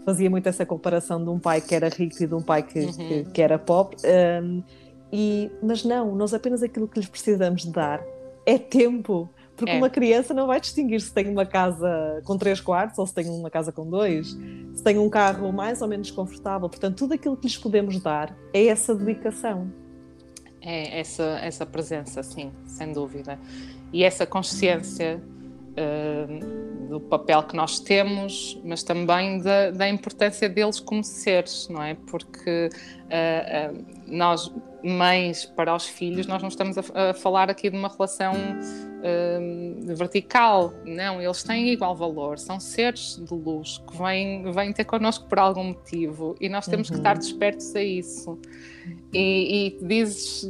fazia 0.06 0.30
muito 0.30 0.48
essa 0.48 0.66
comparação 0.66 1.24
de 1.24 1.30
um 1.30 1.40
pai 1.40 1.62
que 1.62 1.76
era 1.76 1.90
rico 1.90 2.22
e 2.22 2.28
de 2.28 2.34
um 2.34 2.42
pai 2.42 2.64
que, 2.64 2.80
uhum. 2.80 2.94
que, 2.94 3.24
que, 3.26 3.42
era 3.42 3.58
pobre. 3.60 3.98
Um, 4.44 4.64
e, 5.12 5.52
mas 5.62 5.84
não, 5.84 6.16
nós 6.16 6.34
apenas 6.34 6.62
aquilo 6.64 6.88
que 6.88 7.00
lhes 7.00 7.10
precisamos 7.10 7.66
dar 7.66 8.02
é 8.46 8.58
tempo. 8.58 9.30
Porque 9.56 9.72
é. 9.72 9.78
uma 9.78 9.90
criança 9.90 10.34
não 10.34 10.48
vai 10.48 10.62
distinguir 10.62 11.02
se 11.02 11.14
tem 11.14 11.28
uma 11.28 11.46
casa 11.46 12.22
com 12.24 12.38
três 12.38 12.62
quartos 12.62 12.98
ou 12.98 13.06
se 13.06 13.14
tem 13.14 13.28
uma 13.30 13.50
casa 13.50 13.74
com 13.74 13.90
dois, 13.90 14.38
se 14.74 14.82
tem 14.82 14.98
um 14.98 15.10
carro 15.10 15.52
mais 15.52 15.82
ou 15.82 15.88
menos 15.88 16.10
confortável. 16.12 16.70
Portanto, 16.70 16.96
tudo 16.96 17.14
aquilo 17.14 17.36
que 17.36 17.46
lhes 17.46 17.58
podemos 17.58 18.00
dar 18.00 18.34
é 18.54 18.68
essa 18.68 18.96
dedicação. 18.96 19.70
É 20.62 21.00
essa, 21.00 21.24
essa 21.42 21.66
presença, 21.66 22.24
sim, 22.24 22.54
sem 22.66 22.94
dúvida. 22.94 23.38
E 23.92 24.04
essa 24.04 24.26
consciência 24.26 25.22
uh, 25.72 26.69
do 26.90 27.00
papel 27.00 27.44
que 27.44 27.56
nós 27.56 27.80
temos, 27.80 28.60
mas 28.66 28.82
também 28.82 29.40
da, 29.40 29.70
da, 29.70 29.88
importância 29.88 30.50
deles 30.50 30.80
como 30.80 31.04
seres, 31.04 31.68
não 31.70 31.84
é? 31.84 31.96
Porque 32.08 32.70
uh, 32.70 33.74
uh, 33.74 33.86
nós, 34.08 34.52
mães 34.84 35.46
para 35.46 35.76
os 35.76 35.86
filhos, 35.86 36.26
nós 36.26 36.42
não 36.42 36.50
estamos 36.50 36.78
a, 36.78 37.12
a 37.12 37.14
falar 37.14 37.50
aqui 37.50 37.70
de 37.70 37.78
uma 37.78 37.90
relação 37.90 38.34
vertical, 39.96 40.74
não, 40.84 41.22
eles 41.22 41.42
têm 41.42 41.70
igual 41.70 41.96
valor, 41.96 42.38
são 42.38 42.60
seres 42.60 43.16
de 43.16 43.34
luz 43.34 43.78
que 43.78 43.98
vêm, 43.98 44.52
vêm 44.52 44.74
ter 44.74 44.84
connosco 44.84 45.26
por 45.28 45.40
algum 45.40 45.64
motivo 45.66 46.36
e 46.40 46.50
nós 46.50 46.66
temos 46.66 46.90
uhum. 46.90 46.96
que 46.96 47.00
estar 47.00 47.18
despertos 47.18 47.74
a 47.76 47.82
isso. 47.82 48.38
E, 49.14 49.78
e 49.80 49.88
dizes, 49.88 50.44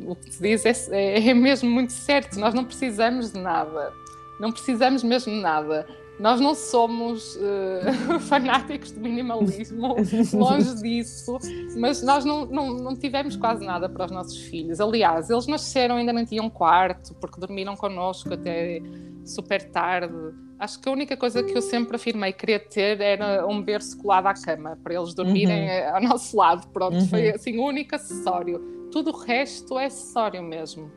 o 0.00 0.16
que 0.16 0.30
te 0.30 0.40
dizes 0.40 0.88
é, 0.90 1.28
é 1.28 1.34
mesmo 1.34 1.68
muito 1.68 1.92
certo, 1.92 2.38
nós 2.40 2.54
não 2.54 2.64
precisamos 2.64 3.32
de 3.32 3.38
nada 3.38 3.92
não 4.40 4.50
precisamos 4.50 5.02
mesmo 5.02 5.32
de 5.32 5.40
nada. 5.40 5.86
Nós 6.18 6.40
não 6.40 6.54
somos 6.54 7.36
uh, 7.36 8.20
fanáticos 8.20 8.92
de 8.92 8.98
minimalismo, 9.00 9.96
longe 10.34 10.74
disso, 10.82 11.38
mas 11.78 12.02
nós 12.02 12.24
não, 12.24 12.44
não, 12.44 12.74
não, 12.74 12.96
tivemos 12.96 13.36
quase 13.36 13.64
nada 13.64 13.88
para 13.88 14.06
os 14.06 14.10
nossos 14.10 14.36
filhos. 14.36 14.80
Aliás, 14.80 15.30
eles 15.30 15.46
nasceram 15.46 15.96
ainda 15.96 16.12
não 16.12 16.26
tinham 16.26 16.50
quarto, 16.50 17.14
porque 17.14 17.40
dormiram 17.40 17.76
connosco 17.76 18.34
até 18.34 18.82
super 19.24 19.70
tarde. 19.70 20.14
Acho 20.58 20.78
que 20.78 20.88
a 20.90 20.92
única 20.92 21.16
coisa 21.16 21.42
que 21.42 21.56
eu 21.56 21.62
sempre 21.62 21.96
afirmei 21.96 22.34
querer 22.34 22.68
ter 22.68 23.00
era 23.00 23.46
um 23.46 23.62
berço 23.62 23.96
colado 23.96 24.26
à 24.26 24.34
cama, 24.34 24.78
para 24.82 24.94
eles 24.94 25.14
dormirem 25.14 25.68
uhum. 25.68 25.94
ao 25.94 26.02
nosso 26.02 26.36
lado. 26.36 26.68
Pronto, 26.68 26.96
uhum. 26.96 27.06
foi 27.06 27.30
assim 27.30 27.58
o 27.58 27.64
único 27.64 27.94
acessório 27.94 28.80
tudo 28.90 29.10
o 29.10 29.16
resto 29.16 29.78
é 29.78 29.86
acessório 29.86 30.42
mesmo. 30.42 30.90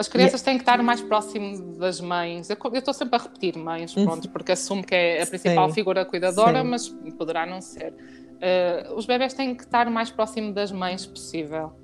As 0.00 0.08
crianças 0.08 0.40
têm 0.40 0.56
que 0.56 0.62
estar 0.62 0.82
mais 0.82 1.02
próximo 1.02 1.76
das 1.76 2.00
mães. 2.00 2.48
Eu 2.48 2.56
estou 2.72 2.94
sempre 2.94 3.16
a 3.16 3.18
repetir 3.18 3.54
mães, 3.58 3.94
uhum. 3.94 4.06
pronto, 4.06 4.30
porque 4.30 4.52
assumo 4.52 4.82
que 4.82 4.94
é 4.94 5.22
a 5.22 5.26
principal 5.26 5.68
Sim. 5.68 5.74
figura 5.74 6.06
cuidadora, 6.06 6.62
Sim. 6.62 6.68
mas 6.68 6.88
poderá 7.18 7.44
não 7.44 7.60
ser. 7.60 7.92
Uh, 7.92 8.94
os 8.94 9.04
bebés 9.04 9.34
têm 9.34 9.54
que 9.54 9.62
estar 9.62 9.86
o 9.86 9.90
mais 9.90 10.10
próximo 10.10 10.54
das 10.54 10.72
mães 10.72 11.04
possível. 11.04 11.74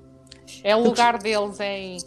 É 0.63 0.75
o 0.75 0.83
lugar 0.83 1.19
deles, 1.19 1.59
é 1.59 1.75
aí. 1.75 1.97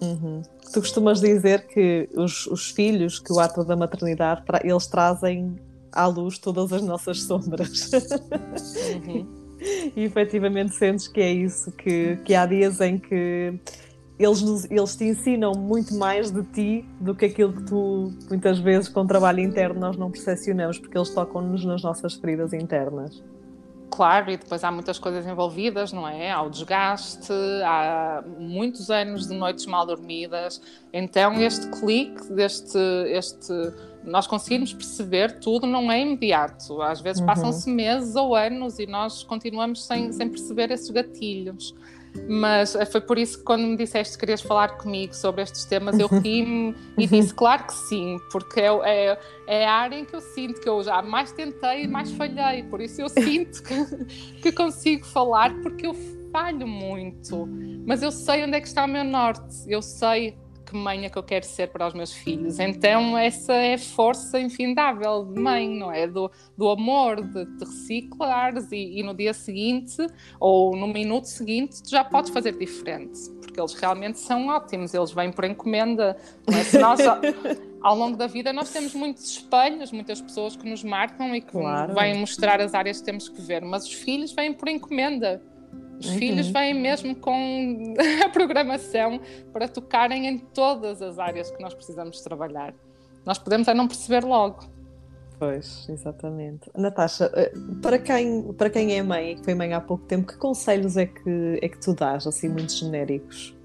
Uhum. 0.00 0.42
Tu 0.72 0.80
costumas 0.80 1.20
dizer 1.20 1.66
que 1.66 2.08
os, 2.14 2.46
os, 2.46 2.70
filhos, 2.70 3.18
que 3.18 3.32
o 3.32 3.40
ato 3.40 3.64
da 3.64 3.74
maternidade, 3.74 4.44
eles 4.62 4.86
trazem 4.86 5.56
à 5.90 6.06
luz 6.06 6.38
todas 6.38 6.72
as 6.72 6.82
nossas 6.82 7.20
sombras. 7.24 7.90
Uhum. 9.04 9.26
e 9.96 10.04
efetivamente 10.04 10.76
sentes 10.76 11.08
que 11.08 11.20
é 11.20 11.32
isso, 11.32 11.72
que, 11.72 12.16
que 12.24 12.32
há 12.36 12.46
dias 12.46 12.80
em 12.80 12.96
que 12.96 13.58
eles, 14.18 14.68
eles 14.70 14.96
te 14.96 15.04
ensinam 15.04 15.52
muito 15.52 15.94
mais 15.94 16.30
de 16.30 16.42
ti 16.42 16.84
do 17.00 17.14
que 17.14 17.26
aquilo 17.26 17.52
que 17.52 17.62
tu, 17.62 18.12
muitas 18.28 18.58
vezes, 18.58 18.88
com 18.88 19.06
trabalho 19.06 19.40
interno, 19.40 19.78
nós 19.78 19.96
não 19.96 20.10
percepcionamos, 20.10 20.78
porque 20.78 20.98
eles 20.98 21.10
tocam-nos 21.10 21.64
nas 21.64 21.82
nossas 21.82 22.14
feridas 22.14 22.52
internas. 22.52 23.22
Claro, 23.90 24.30
e 24.30 24.36
depois 24.36 24.62
há 24.64 24.70
muitas 24.70 24.98
coisas 24.98 25.26
envolvidas, 25.26 25.92
não 25.92 26.06
é? 26.06 26.30
Há 26.30 26.42
o 26.42 26.50
desgaste, 26.50 27.32
há 27.64 28.22
muitos 28.38 28.90
anos 28.90 29.26
de 29.26 29.34
noites 29.34 29.66
mal 29.66 29.86
dormidas. 29.86 30.60
Então, 30.92 31.40
este 31.40 31.68
clique, 31.68 32.32
deste, 32.32 32.78
este, 33.06 33.52
nós 34.04 34.26
conseguimos 34.26 34.74
perceber 34.74 35.38
tudo, 35.40 35.66
não 35.66 35.90
é 35.90 36.00
imediato. 36.00 36.82
Às 36.82 37.00
vezes 37.00 37.20
uhum. 37.20 37.26
passam-se 37.26 37.70
meses 37.70 38.14
ou 38.14 38.36
anos 38.36 38.78
e 38.78 38.86
nós 38.86 39.22
continuamos 39.22 39.86
sem, 39.86 40.12
sem 40.12 40.28
perceber 40.28 40.70
esses 40.70 40.90
gatilhos. 40.90 41.74
Mas 42.26 42.74
eh, 42.74 42.84
foi 42.86 43.00
por 43.00 43.18
isso 43.18 43.38
que 43.38 43.44
quando 43.44 43.62
me 43.62 43.76
disseste 43.76 44.14
que 44.14 44.20
querias 44.20 44.40
falar 44.40 44.76
comigo 44.78 45.14
sobre 45.14 45.42
estes 45.42 45.64
temas, 45.64 45.98
eu 45.98 46.06
ri-me 46.20 46.74
e 46.96 47.06
disse 47.06 47.34
claro 47.34 47.64
que 47.64 47.74
sim, 47.74 48.18
porque 48.30 48.60
é, 48.60 48.66
é, 48.66 49.18
é, 49.46 49.66
a 49.66 49.72
área 49.72 49.96
em 49.96 50.04
que 50.04 50.14
eu 50.14 50.20
sinto 50.20 50.60
que 50.60 50.68
eu 50.68 50.82
já 50.82 51.02
mais 51.02 51.32
tentei 51.32 51.84
e 51.84 51.88
mais 51.88 52.10
falhei, 52.12 52.62
por 52.64 52.80
isso 52.80 53.00
eu 53.00 53.08
sinto 53.08 53.62
que, 53.62 54.40
que 54.42 54.52
consigo 54.52 55.04
falar 55.06 55.54
porque 55.60 55.86
eu 55.86 55.94
falho 56.32 56.66
muito, 56.66 57.48
mas 57.86 58.02
eu 58.02 58.10
sei 58.10 58.44
onde 58.44 58.56
é 58.56 58.60
que 58.60 58.68
está 58.68 58.84
o 58.84 58.88
meu 58.88 59.04
norte, 59.04 59.56
eu 59.66 59.80
sei 59.80 60.36
que 60.68 60.76
mãe 60.76 61.06
é 61.06 61.08
que 61.08 61.16
eu 61.16 61.22
quero 61.22 61.46
ser 61.46 61.68
para 61.68 61.86
os 61.86 61.94
meus 61.94 62.12
filhos. 62.12 62.58
Então, 62.58 63.16
essa 63.16 63.54
é 63.54 63.74
a 63.74 63.78
força 63.78 64.38
infindável 64.38 65.24
de 65.24 65.40
mãe, 65.40 65.66
não 65.68 65.90
é? 65.90 66.06
Do, 66.06 66.30
do 66.56 66.68
amor, 66.68 67.22
de, 67.22 67.46
de 67.46 67.64
reciclares 67.64 68.70
e, 68.70 69.00
e, 69.00 69.02
no 69.02 69.14
dia 69.14 69.32
seguinte 69.32 69.96
ou 70.38 70.76
no 70.76 70.86
minuto 70.86 71.24
seguinte 71.24 71.82
tu 71.82 71.90
já 71.90 72.04
podes 72.04 72.30
fazer 72.30 72.56
diferente, 72.58 73.18
porque 73.40 73.58
eles 73.58 73.72
realmente 73.74 74.18
são 74.18 74.48
ótimos, 74.48 74.92
eles 74.92 75.10
vêm 75.12 75.32
por 75.32 75.44
encomenda. 75.44 76.16
É? 76.46 76.78
Nós, 76.78 77.00
ao 77.80 77.96
longo 77.96 78.16
da 78.16 78.26
vida, 78.26 78.52
nós 78.52 78.70
temos 78.70 78.94
muitos 78.94 79.24
espelhos, 79.24 79.90
muitas 79.90 80.20
pessoas 80.20 80.54
que 80.54 80.68
nos 80.68 80.84
marcam 80.84 81.34
e 81.34 81.40
que 81.40 81.52
claro. 81.52 81.94
vêm 81.94 82.18
mostrar 82.18 82.60
as 82.60 82.74
áreas 82.74 82.98
que 82.98 83.06
temos 83.06 83.28
que 83.28 83.40
ver, 83.40 83.62
mas 83.62 83.84
os 83.84 83.92
filhos 83.92 84.32
vêm 84.32 84.52
por 84.52 84.68
encomenda. 84.68 85.42
Os 86.00 86.08
uhum. 86.08 86.18
filhos 86.18 86.48
vêm 86.48 86.74
mesmo 86.74 87.16
com 87.16 87.94
a 88.24 88.28
programação 88.28 89.20
para 89.52 89.66
tocarem 89.68 90.26
em 90.26 90.38
todas 90.38 91.02
as 91.02 91.18
áreas 91.18 91.50
que 91.50 91.60
nós 91.62 91.74
precisamos 91.74 92.20
trabalhar. 92.20 92.74
Nós 93.24 93.38
podemos 93.38 93.66
é 93.68 93.74
não 93.74 93.88
perceber 93.88 94.24
logo. 94.24 94.60
Pois, 95.38 95.88
exatamente. 95.88 96.68
Natasha, 96.76 97.30
eh, 97.34 97.52
para 97.80 97.98
quem, 97.98 98.52
para 98.54 98.70
quem 98.70 98.96
é 98.96 99.02
mãe 99.02 99.32
e 99.32 99.34
que 99.36 99.44
foi 99.44 99.54
mãe 99.54 99.72
há 99.72 99.80
pouco 99.80 100.04
tempo, 100.04 100.26
que 100.26 100.36
conselhos 100.36 100.96
é 100.96 101.06
que, 101.06 101.58
é 101.62 101.68
que 101.68 101.78
tu 101.78 101.94
dás, 101.94 102.26
assim, 102.26 102.48
muito 102.48 102.72
genéricos? 102.72 103.56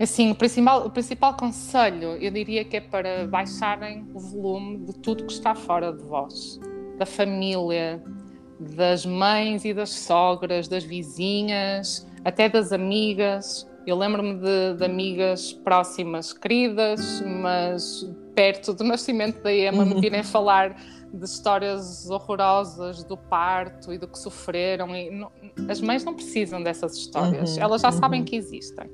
Assim, 0.00 0.30
o 0.30 0.34
principal, 0.34 0.86
o 0.86 0.90
principal 0.90 1.36
conselho, 1.36 2.16
eu 2.20 2.30
diria 2.30 2.64
que 2.64 2.76
é 2.76 2.80
para 2.80 3.26
baixarem 3.26 4.06
o 4.14 4.18
volume 4.18 4.78
de 4.78 4.94
tudo 4.94 5.24
que 5.24 5.32
está 5.32 5.54
fora 5.54 5.92
de 5.92 6.02
vós, 6.04 6.58
da 6.98 7.06
família, 7.06 8.02
das 8.58 9.06
mães 9.06 9.64
e 9.64 9.72
das 9.72 9.90
sogras, 9.90 10.68
das 10.68 10.84
vizinhas, 10.84 12.06
até 12.24 12.48
das 12.48 12.72
amigas. 12.72 13.68
Eu 13.86 13.96
lembro-me 13.96 14.34
de, 14.34 14.74
de, 14.76 14.84
amigas 14.84 15.52
próximas, 15.52 16.32
queridas, 16.32 17.22
mas 17.22 18.06
perto 18.34 18.74
do 18.74 18.84
nascimento 18.84 19.42
da 19.42 19.54
Emma, 19.54 19.84
me 19.84 20.00
virem 20.00 20.22
falar 20.24 20.76
de 21.12 21.24
histórias 21.24 22.10
horrorosas 22.10 23.02
do 23.04 23.16
parto 23.16 23.92
e 23.92 23.98
do 23.98 24.06
que 24.06 24.18
sofreram. 24.18 24.88
Não, 25.10 25.30
as 25.68 25.80
mães 25.80 26.04
não 26.04 26.14
precisam 26.14 26.62
dessas 26.62 26.96
histórias, 26.96 27.56
uhum, 27.56 27.62
elas 27.62 27.80
já 27.80 27.88
uhum. 27.90 27.98
sabem 27.98 28.24
que 28.24 28.36
existem. 28.36 28.90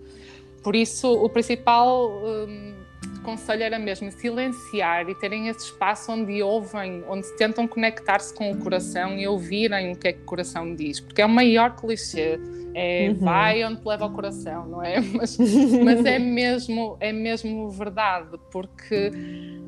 Por 0.63 0.77
isso, 0.77 1.13
o 1.13 1.29
principal. 1.29 2.11
Hum, 2.25 2.84
conselho 3.25 3.63
era 3.63 3.79
mesmo 3.79 4.13
silenciar 4.13 5.09
e 5.09 5.15
terem 5.15 5.49
esse 5.49 5.67
espaço 5.67 6.13
onde 6.13 6.43
ouvem, 6.43 7.03
onde 7.09 7.27
tentam 7.37 7.67
conectar-se 7.67 8.33
com 8.33 8.53
o 8.53 8.59
coração 8.59 9.19
e 9.19 9.27
ouvirem 9.27 9.93
o 9.93 9.97
que 9.97 10.09
é 10.09 10.13
que 10.13 10.21
o 10.21 10.25
coração 10.25 10.75
diz, 10.75 11.01
porque 11.01 11.21
é 11.23 11.27
o 11.27 11.29
maior 11.29 11.75
clichê. 11.75 12.39
É 12.77 13.09
uhum. 13.09 13.15
vai 13.15 13.65
onde 13.65 13.81
te 13.81 13.87
leva 13.87 14.07
o 14.07 14.11
coração, 14.11 14.67
não 14.67 14.83
é? 14.83 15.01
Mas, 15.15 15.39
mas 15.85 16.05
é 16.05 16.19
mesmo 16.19 16.97
é 16.99 17.13
mesmo 17.13 17.71
verdade, 17.71 18.37
porque 18.51 19.13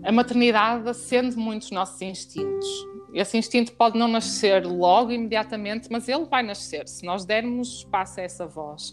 a 0.03 0.11
maternidade 0.11 0.89
acende 0.89 1.37
muito 1.37 1.63
os 1.63 1.71
nossos 1.71 2.03
instintos. 2.03 2.96
Esse 3.17 3.39
instinto 3.39 3.73
pode 3.73 3.99
não 3.99 4.09
nascer 4.09 4.67
logo, 4.67 5.11
imediatamente, 5.11 5.89
mas 5.91 6.07
ele 6.07 6.27
vai 6.27 6.43
nascer 6.43 6.87
se 6.87 7.05
nós 7.05 7.25
dermos 7.25 7.79
espaço 7.79 8.21
a 8.21 8.23
essa 8.23 8.47
voz. 8.47 8.93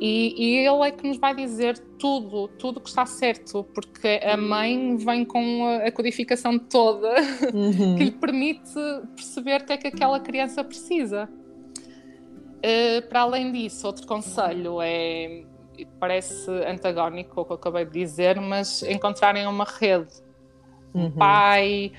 E, 0.00 0.34
e 0.36 0.66
ele 0.66 0.88
é 0.88 0.90
que 0.90 1.06
nos 1.06 1.18
vai 1.18 1.34
dizer 1.34 1.78
tudo, 1.98 2.48
tudo 2.48 2.80
que 2.80 2.88
está 2.88 3.06
certo, 3.06 3.62
porque 3.72 4.20
a 4.24 4.36
mãe 4.36 4.96
vem 4.96 5.24
com 5.24 5.80
a 5.86 5.90
codificação 5.92 6.58
toda 6.58 7.14
uhum. 7.54 7.94
que 7.96 8.04
lhe 8.04 8.10
permite 8.10 8.74
perceber 9.14 9.60
o 9.60 9.64
que 9.64 9.72
é 9.72 9.76
que 9.76 9.86
aquela 9.86 10.18
criança 10.18 10.64
precisa. 10.64 11.28
Uh, 12.58 13.08
para 13.08 13.20
além 13.20 13.52
disso, 13.52 13.86
outro 13.86 14.06
conselho 14.06 14.82
é 14.82 15.44
parece 15.98 16.50
antagónico 16.66 17.38
ao 17.38 17.46
que 17.46 17.52
eu 17.52 17.56
acabei 17.56 17.84
de 17.84 17.92
dizer, 17.92 18.40
mas 18.40 18.82
encontrarem 18.82 19.46
uma 19.46 19.64
rede, 19.64 20.12
um 20.94 21.04
uhum. 21.04 21.10
pai, 21.12 21.92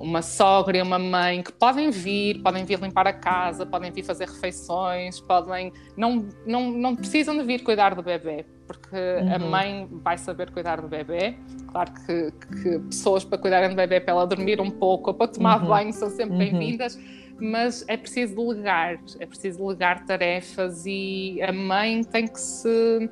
uma 0.00 0.22
sogra 0.22 0.78
e 0.78 0.82
uma 0.82 0.98
mãe 0.98 1.42
que 1.42 1.52
podem 1.52 1.90
vir, 1.90 2.42
podem 2.42 2.64
vir 2.64 2.80
limpar 2.80 3.06
a 3.06 3.12
casa, 3.12 3.66
podem 3.66 3.90
vir 3.90 4.02
fazer 4.02 4.26
refeições, 4.28 5.20
podem 5.20 5.72
não 5.96 6.26
não 6.46 6.70
não 6.70 6.96
precisam 6.96 7.36
de 7.36 7.44
vir 7.44 7.62
cuidar 7.62 7.94
do 7.94 8.02
bebê, 8.02 8.44
porque 8.66 8.96
uhum. 8.96 9.34
a 9.34 9.38
mãe 9.38 9.88
vai 9.90 10.18
saber 10.18 10.50
cuidar 10.50 10.80
do 10.80 10.88
bebê. 10.88 11.36
Claro 11.70 11.92
que, 12.06 12.32
que 12.62 12.78
pessoas 12.80 13.24
para 13.24 13.38
cuidarem 13.38 13.70
do 13.70 13.76
bebê 13.76 14.00
para 14.00 14.12
ela 14.12 14.26
dormir 14.26 14.60
um 14.60 14.70
pouco 14.70 15.10
ou 15.10 15.14
para 15.14 15.28
tomar 15.28 15.62
uhum. 15.62 15.68
banho 15.68 15.92
são 15.92 16.08
sempre 16.10 16.32
uhum. 16.32 16.38
bem-vindas 16.38 16.98
mas 17.40 17.84
é 17.86 17.96
preciso 17.96 18.34
delegar, 18.34 18.98
é 19.20 19.26
preciso 19.26 19.58
delegar 19.58 20.04
tarefas 20.04 20.84
e 20.86 21.40
a 21.40 21.52
mãe 21.52 22.02
tem 22.02 22.26
que 22.26 22.40
se 22.40 23.08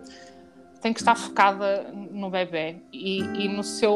tem 0.81 0.93
que 0.93 1.01
estar 1.01 1.15
focada 1.15 1.91
no 1.93 2.31
bebê 2.31 2.77
e, 2.93 3.21
e 3.21 3.49
no 3.49 3.62
seu 3.62 3.93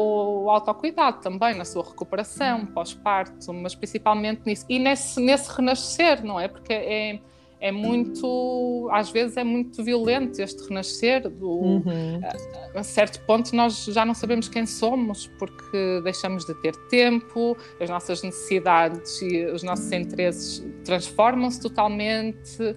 autocuidado 0.49 1.21
também, 1.21 1.55
na 1.55 1.65
sua 1.65 1.83
recuperação 1.83 2.65
pós-parto, 2.65 3.53
mas 3.53 3.75
principalmente 3.75 4.41
nisso. 4.45 4.65
E 4.67 4.79
nesse, 4.79 5.19
nesse 5.19 5.49
renascer, 5.55 6.23
não 6.23 6.39
é? 6.39 6.47
Porque 6.47 6.73
é, 6.73 7.19
é 7.59 7.71
muito, 7.71 8.89
às 8.91 9.11
vezes 9.11 9.37
é 9.37 9.43
muito 9.43 9.83
violento 9.83 10.41
este 10.41 10.67
renascer. 10.67 11.29
Do, 11.29 11.49
uhum. 11.49 12.19
a, 12.75 12.79
a, 12.79 12.83
certo 12.83 13.23
ponto 13.25 13.55
nós 13.55 13.85
já 13.85 14.03
não 14.03 14.15
sabemos 14.15 14.49
quem 14.49 14.65
somos 14.65 15.27
porque 15.37 16.01
deixamos 16.03 16.45
de 16.45 16.55
ter 16.55 16.75
tempo, 16.89 17.55
as 17.79 17.89
nossas 17.89 18.23
necessidades 18.23 19.21
e 19.21 19.45
os 19.45 19.61
nossos 19.61 19.91
interesses 19.91 20.65
transformam-se 20.83 21.61
totalmente 21.61 22.75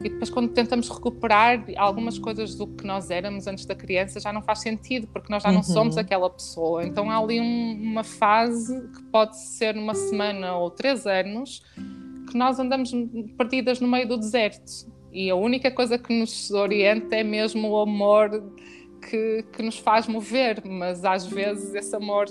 e 0.00 0.08
depois, 0.08 0.30
quando 0.30 0.48
tentamos 0.50 0.88
recuperar 0.88 1.64
algumas 1.76 2.18
coisas 2.18 2.54
do 2.54 2.68
que 2.68 2.86
nós 2.86 3.10
éramos 3.10 3.48
antes 3.48 3.66
da 3.66 3.74
criança, 3.74 4.20
já 4.20 4.32
não 4.32 4.40
faz 4.40 4.60
sentido, 4.60 5.08
porque 5.08 5.32
nós 5.32 5.42
já 5.42 5.50
não 5.50 5.58
uhum. 5.58 5.64
somos 5.64 5.98
aquela 5.98 6.30
pessoa. 6.30 6.84
Então, 6.84 7.10
há 7.10 7.18
ali 7.18 7.40
um, 7.40 7.72
uma 7.82 8.04
fase 8.04 8.80
que 8.94 9.02
pode 9.04 9.36
ser 9.36 9.76
uma 9.76 9.94
semana 9.94 10.56
ou 10.56 10.70
três 10.70 11.04
anos 11.04 11.64
que 12.30 12.36
nós 12.36 12.60
andamos 12.60 12.92
perdidas 13.36 13.80
no 13.80 13.88
meio 13.88 14.06
do 14.06 14.16
deserto. 14.16 14.86
E 15.12 15.30
a 15.30 15.34
única 15.34 15.70
coisa 15.70 15.98
que 15.98 16.16
nos 16.16 16.50
orienta 16.50 17.16
é 17.16 17.24
mesmo 17.24 17.68
o 17.68 17.80
amor 17.80 18.52
que, 19.00 19.44
que 19.52 19.62
nos 19.62 19.78
faz 19.78 20.06
mover, 20.06 20.62
mas 20.64 21.04
às 21.04 21.26
vezes 21.26 21.74
esse 21.74 21.94
amor 21.94 22.26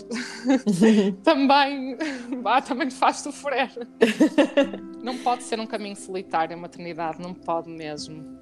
também, 1.23 1.97
bah, 2.41 2.61
também 2.61 2.85
nos 2.85 2.97
faz 2.97 3.17
sofrer. 3.17 3.71
não 5.03 5.17
pode 5.19 5.43
ser 5.43 5.59
um 5.59 5.67
caminho 5.67 5.95
solitário 5.95 6.55
a 6.55 6.59
maternidade, 6.59 7.21
não 7.21 7.33
pode 7.33 7.69
mesmo. 7.69 8.37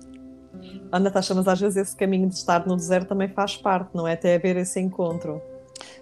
Ah, 0.92 1.00
Natasha, 1.00 1.34
mas 1.34 1.48
às 1.48 1.60
vezes 1.60 1.78
esse 1.78 1.96
caminho 1.96 2.28
de 2.30 2.36
estar 2.36 2.66
no 2.66 2.76
deserto 2.76 3.10
também 3.10 3.28
faz 3.28 3.58
parte, 3.58 3.90
não 3.94 4.08
é? 4.08 4.14
Até 4.14 4.36
haver 4.36 4.58
esse 4.58 4.80
encontro. 4.80 5.42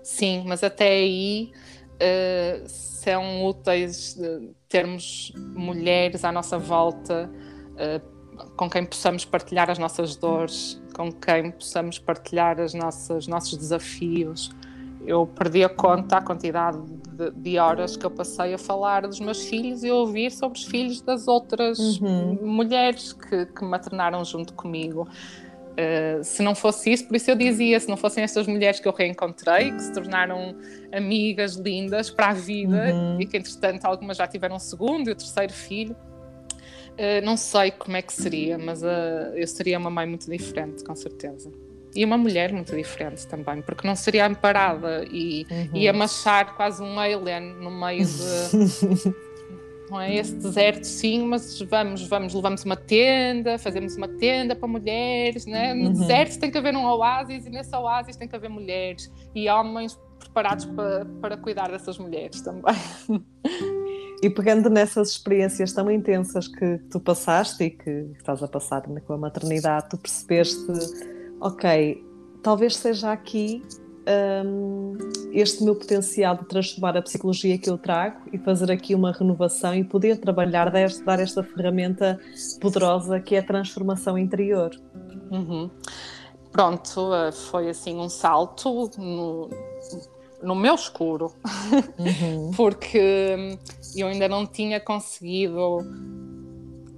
Sim, 0.01 0.43
mas 0.45 0.63
até 0.63 0.87
aí 0.87 1.51
uh, 1.95 2.67
são 2.67 3.45
úteis 3.45 4.15
uh, 4.17 4.53
termos 4.69 5.33
mulheres 5.35 6.23
à 6.23 6.31
nossa 6.31 6.57
volta 6.57 7.29
uh, 7.71 8.12
com 8.55 8.69
quem 8.69 8.85
possamos 8.85 9.25
partilhar 9.25 9.69
as 9.69 9.77
nossas 9.77 10.15
dores, 10.15 10.81
com 10.93 11.11
quem 11.11 11.51
possamos 11.51 11.99
partilhar 11.99 12.59
as 12.59 12.73
nossas 12.73 13.27
nossos 13.27 13.57
desafios. 13.57 14.51
Eu 15.05 15.27
perdi 15.27 15.63
a 15.63 15.69
conta 15.69 16.17
a 16.17 16.21
quantidade 16.21 16.79
de, 17.09 17.31
de, 17.31 17.57
horas 17.57 17.97
que 17.97 18.05
eu 18.05 18.11
passei 18.11 18.53
a 18.53 18.57
falar 18.57 19.05
dos 19.05 19.19
meus 19.19 19.43
filhos 19.45 19.83
e 19.83 19.89
a 19.89 19.93
ouvir 19.93 20.31
sobre 20.31 20.57
os 20.57 20.65
filhos 20.65 21.01
das 21.01 21.27
outras 21.27 21.77
uhum. 21.99 22.39
mulheres 22.41 23.11
que, 23.11 23.45
que 23.47 23.65
maternaram 23.65 24.23
junto 24.23 24.53
comigo. 24.53 25.07
Uh, 25.73 26.23
se 26.23 26.43
não 26.43 26.53
fosse 26.53 26.93
isso, 26.93 27.07
por 27.07 27.17
isso 27.17 27.31
eu 27.31 27.35
dizia, 27.35 27.79
se 27.79 27.89
não 27.89 27.97
fossem 27.97 28.23
estas 28.23 28.45
mulheres 28.45 28.79
que 28.79 28.87
eu 28.87 28.93
reencontrei, 28.93 29.71
que 29.71 29.81
se 29.81 29.91
tornaram 29.91 30.55
amigas 30.91 31.55
lindas 31.55 32.11
para 32.11 32.27
a 32.27 32.33
vida 32.33 32.93
uhum. 32.93 33.19
e 33.19 33.25
que 33.25 33.35
entretanto 33.37 33.83
algumas 33.83 34.15
já 34.15 34.27
tiveram 34.27 34.55
um 34.55 34.59
segundo 34.59 35.09
e 35.09 35.11
o 35.11 35.15
terceiro 35.15 35.51
filho, 35.51 35.95
uh, 36.93 37.25
não 37.25 37.37
sei 37.37 37.71
como 37.71 37.97
é 37.97 38.01
que 38.01 38.13
seria, 38.13 38.57
mas 38.57 38.81
uh, 38.83 39.35
eu 39.35 39.47
seria 39.47 39.77
uma 39.77 39.89
mãe 39.89 40.07
muito 40.07 40.29
diferente, 40.29 40.83
com 40.83 40.95
certeza. 40.95 41.51
E 41.95 42.03
uma 42.03 42.17
mulher 42.17 42.51
muito 42.51 42.75
diferente 42.75 43.27
também, 43.27 43.61
porque 43.61 43.87
não 43.87 43.95
seria 43.95 44.25
amparada 44.25 45.05
e 45.11 45.45
uhum. 45.49 45.77
ia 45.77 45.93
machar 45.93 46.55
quase 46.55 46.81
um 46.81 46.99
alien 46.99 47.53
no 47.59 47.69
meio 47.69 48.03
de 48.03 49.13
não 49.93 50.01
é? 50.01 50.15
Esse 50.15 50.33
deserto, 50.33 50.85
sim, 50.85 51.27
mas 51.27 51.61
vamos, 51.61 52.07
vamos, 52.07 52.33
levamos 52.33 52.63
uma 52.65 52.75
tenda, 52.75 53.59
fazemos 53.59 53.95
uma 53.95 54.07
tenda 54.07 54.55
para 54.55 54.67
mulheres, 54.67 55.45
né? 55.45 55.73
No 55.75 55.87
uhum. 55.87 55.93
deserto 55.93 56.39
tem 56.39 56.49
que 56.49 56.57
haver 56.57 56.75
um 56.75 56.83
oásis 56.83 57.45
e 57.45 57.49
nesse 57.51 57.75
oásis 57.75 58.15
tem 58.15 58.27
que 58.27 58.35
haver 58.35 58.49
mulheres 58.49 59.11
e 59.35 59.47
homens 59.47 59.99
preparados 60.17 60.65
para, 60.65 61.05
para 61.21 61.37
cuidar 61.37 61.69
dessas 61.69 61.99
mulheres 61.99 62.41
também. 62.41 62.73
E 64.23 64.29
pegando 64.29 64.69
nessas 64.69 65.09
experiências 65.09 65.73
tão 65.73 65.91
intensas 65.91 66.47
que 66.47 66.77
tu 66.89 66.97
passaste 66.97 67.65
e 67.65 67.69
que 67.69 67.89
estás 68.17 68.41
a 68.41 68.47
passar 68.47 68.81
com 68.81 69.13
a 69.13 69.17
maternidade, 69.17 69.89
tu 69.89 69.97
percebeste, 69.97 70.65
ok, 71.41 72.01
talvez 72.41 72.77
seja 72.77 73.11
aqui 73.11 73.61
um, 74.45 74.97
este 75.33 75.61
meu 75.61 75.75
potencial 75.75 76.37
de 76.37 76.45
transformar 76.45 76.95
a 76.95 77.01
psicologia 77.01 77.57
que 77.57 77.69
eu 77.69 77.77
trago 77.77 78.21
e 78.31 78.37
fazer 78.37 78.71
aqui 78.71 78.95
uma 78.95 79.11
renovação 79.11 79.75
e 79.75 79.83
poder 79.83 80.15
trabalhar, 80.15 80.71
deste, 80.71 81.03
dar 81.03 81.19
esta 81.19 81.43
ferramenta 81.43 82.17
poderosa 82.61 83.19
que 83.19 83.35
é 83.35 83.39
a 83.39 83.43
transformação 83.43 84.17
interior. 84.17 84.71
Uhum. 85.31 85.69
Pronto, 86.49 87.13
eh, 87.13 87.31
foi 87.33 87.69
assim 87.69 87.97
um 87.99 88.07
salto 88.07 88.89
no, 88.97 89.49
no 90.43 90.55
meu 90.55 90.75
escuro, 90.75 91.33
uhum. 91.97 92.51
porque 92.55 93.35
hum, 93.37 93.57
eu 93.95 94.07
ainda 94.07 94.27
não 94.27 94.45
tinha 94.45 94.79
conseguido 94.79 95.79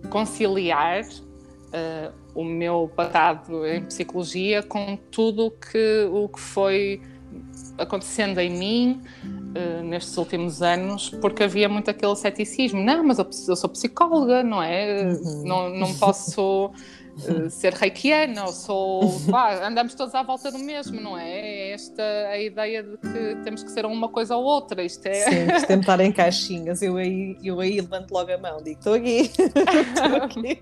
conciliar 0.09 1.03
uh, 1.03 2.13
o 2.33 2.43
meu 2.43 2.91
passado 2.95 3.65
em 3.65 3.83
psicologia 3.85 4.61
com 4.63 4.97
tudo 5.11 5.51
que, 5.51 6.09
o 6.11 6.27
que 6.27 6.39
foi 6.39 7.01
acontecendo 7.77 8.39
em 8.39 8.49
mim 8.49 9.01
uh, 9.23 9.83
nestes 9.83 10.17
últimos 10.17 10.61
anos, 10.61 11.09
porque 11.21 11.43
havia 11.43 11.67
muito 11.67 11.89
aquele 11.89 12.15
ceticismo. 12.15 12.81
Não, 12.81 13.03
mas 13.03 13.19
eu, 13.19 13.25
eu 13.47 13.55
sou 13.55 13.69
psicóloga, 13.69 14.43
não 14.43 14.61
é? 14.61 15.03
Uhum. 15.03 15.43
Não, 15.45 15.69
não 15.69 15.93
posso 15.95 16.71
uh, 17.17 17.49
ser 17.49 17.73
reikiana, 17.73 18.45
ou 18.45 18.51
sou. 18.51 19.19
Pá, 19.29 19.67
andamos 19.67 19.93
todos 19.95 20.13
à 20.15 20.23
volta 20.23 20.51
do 20.51 20.59
mesmo, 20.59 20.99
não 20.99 21.17
é? 21.17 21.29
É 21.39 21.71
esta 21.71 22.03
a 22.29 22.39
ideia 22.39 22.83
de 22.83 22.97
que 22.97 23.35
temos 23.43 23.63
que 23.63 23.71
ser 23.71 23.85
uma 23.85 24.09
coisa 24.09 24.35
ou 24.35 24.43
outra. 24.43 24.83
Isto 24.83 25.05
é. 25.07 25.13
Sim, 25.13 25.55
isto 25.55 25.71
estar 25.71 25.99
em 25.99 26.11
caixinhas. 26.11 26.81
Eu 26.81 26.97
aí, 26.97 27.37
eu 27.43 27.59
aí 27.59 27.79
levanto 27.79 28.11
logo 28.11 28.31
a 28.31 28.37
mão, 28.37 28.61
digo: 28.63 28.79
estou 28.79 28.93
aqui. 28.93 29.31
estou 29.31 30.15
aqui. 30.23 30.61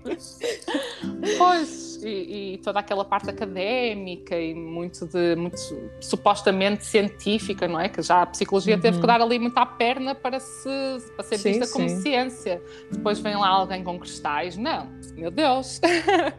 pois 1.38 1.93
e, 2.04 2.54
e, 2.54 2.58
toda 2.58 2.80
aquela 2.80 3.04
parte 3.04 3.30
académica 3.30 4.38
e 4.38 4.54
muito 4.54 5.06
de 5.06 5.34
muito 5.36 5.58
supostamente 6.00 6.84
científica, 6.84 7.66
não 7.66 7.80
é? 7.80 7.88
Que 7.88 8.02
já 8.02 8.22
a 8.22 8.26
psicologia 8.26 8.74
uhum. 8.74 8.80
teve 8.80 8.98
que 8.98 9.02
uhum. 9.02 9.06
dar 9.06 9.20
ali 9.20 9.38
muito 9.38 9.56
à 9.56 9.64
perna 9.64 10.14
para, 10.14 10.38
se, 10.38 10.68
para 11.16 11.24
ser 11.24 11.38
sim, 11.38 11.52
vista 11.52 11.72
como 11.72 11.88
sim. 11.88 12.00
ciência. 12.02 12.62
Depois 12.90 13.18
vem 13.18 13.36
lá 13.36 13.48
alguém 13.48 13.82
com 13.82 13.98
cristais, 13.98 14.56
não, 14.56 14.88
meu 15.14 15.30
Deus! 15.30 15.80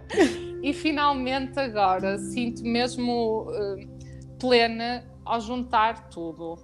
e 0.62 0.74
finalmente 0.74 1.60
agora 1.60 2.18
sinto 2.18 2.64
mesmo 2.64 3.50
uh, 3.50 4.40
plena 4.40 5.04
ao 5.26 5.42
juntar 5.42 6.10
tudo, 6.10 6.58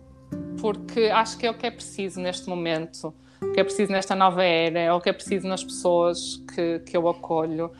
porque 0.59 1.05
acho 1.05 1.37
que 1.37 1.47
é 1.47 1.51
o 1.51 1.53
que 1.53 1.65
é 1.65 1.71
preciso 1.71 2.21
neste 2.21 2.47
momento. 2.47 3.13
O 3.41 3.53
que 3.53 3.59
é 3.59 3.63
preciso 3.63 3.91
nesta 3.91 4.15
nova 4.15 4.43
era, 4.43 4.79
é 4.79 4.93
o 4.93 5.01
que 5.01 5.09
é 5.09 5.13
preciso 5.13 5.47
nas 5.47 5.63
pessoas 5.63 6.43
que, 6.53 6.79
que 6.79 6.95
eu 6.95 7.09
acolho 7.09 7.71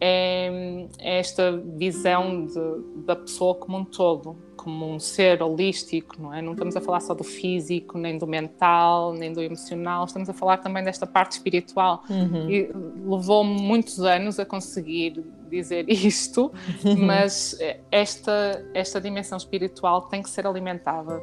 é, 0.00 0.86
é 0.98 1.18
esta 1.18 1.56
visão 1.56 2.46
de, 2.46 3.04
da 3.04 3.16
pessoa 3.16 3.54
como 3.54 3.78
um 3.78 3.84
todo, 3.84 4.36
como 4.56 4.92
um 4.92 4.98
ser 4.98 5.42
holístico, 5.42 6.20
não 6.20 6.34
é? 6.34 6.42
Não 6.42 6.52
estamos 6.52 6.76
a 6.76 6.80
falar 6.80 7.00
só 7.00 7.14
do 7.14 7.24
físico, 7.24 7.96
nem 7.96 8.18
do 8.18 8.26
mental, 8.26 9.12
nem 9.12 9.32
do 9.32 9.40
emocional, 9.40 10.04
estamos 10.04 10.28
a 10.28 10.32
falar 10.32 10.58
também 10.58 10.84
desta 10.84 11.06
parte 11.06 11.32
espiritual. 11.32 12.02
Uhum. 12.08 12.50
E 12.50 12.70
levou-me 13.06 13.60
muitos 13.60 14.00
anos 14.00 14.38
a 14.38 14.44
conseguir 14.44 15.24
dizer 15.48 15.84
isto, 15.90 16.52
mas 16.98 17.58
esta, 17.90 18.64
esta 18.74 19.00
dimensão 19.00 19.38
espiritual 19.38 20.02
tem 20.02 20.22
que 20.22 20.30
ser 20.30 20.46
alimentada 20.46 21.22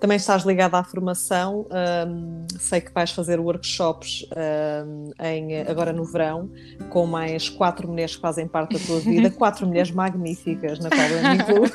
também 0.00 0.16
estás 0.16 0.44
ligada 0.44 0.78
à 0.78 0.84
formação, 0.84 1.66
um, 2.06 2.46
sei 2.58 2.80
que 2.80 2.92
vais 2.92 3.10
fazer 3.10 3.40
workshops 3.40 4.26
um, 4.86 5.10
em, 5.24 5.60
agora 5.62 5.92
no 5.92 6.04
verão, 6.04 6.50
com 6.90 7.06
mais 7.06 7.48
quatro 7.48 7.88
mulheres 7.88 8.14
que 8.16 8.22
fazem 8.22 8.46
parte 8.46 8.78
da 8.78 8.86
tua 8.86 9.00
vida, 9.00 9.30
quatro 9.36 9.66
mulheres 9.66 9.90
magníficas, 9.90 10.78
na 10.78 10.88
qual 10.88 11.08
eu 11.08 11.22
me 11.22 11.34
incluo. 11.36 11.70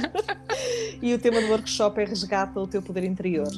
e 1.02 1.12
o 1.12 1.18
tema 1.18 1.40
do 1.40 1.48
workshop 1.48 2.00
é 2.00 2.04
Resgata 2.04 2.60
o 2.60 2.66
teu 2.66 2.80
poder 2.80 3.04
interior. 3.04 3.48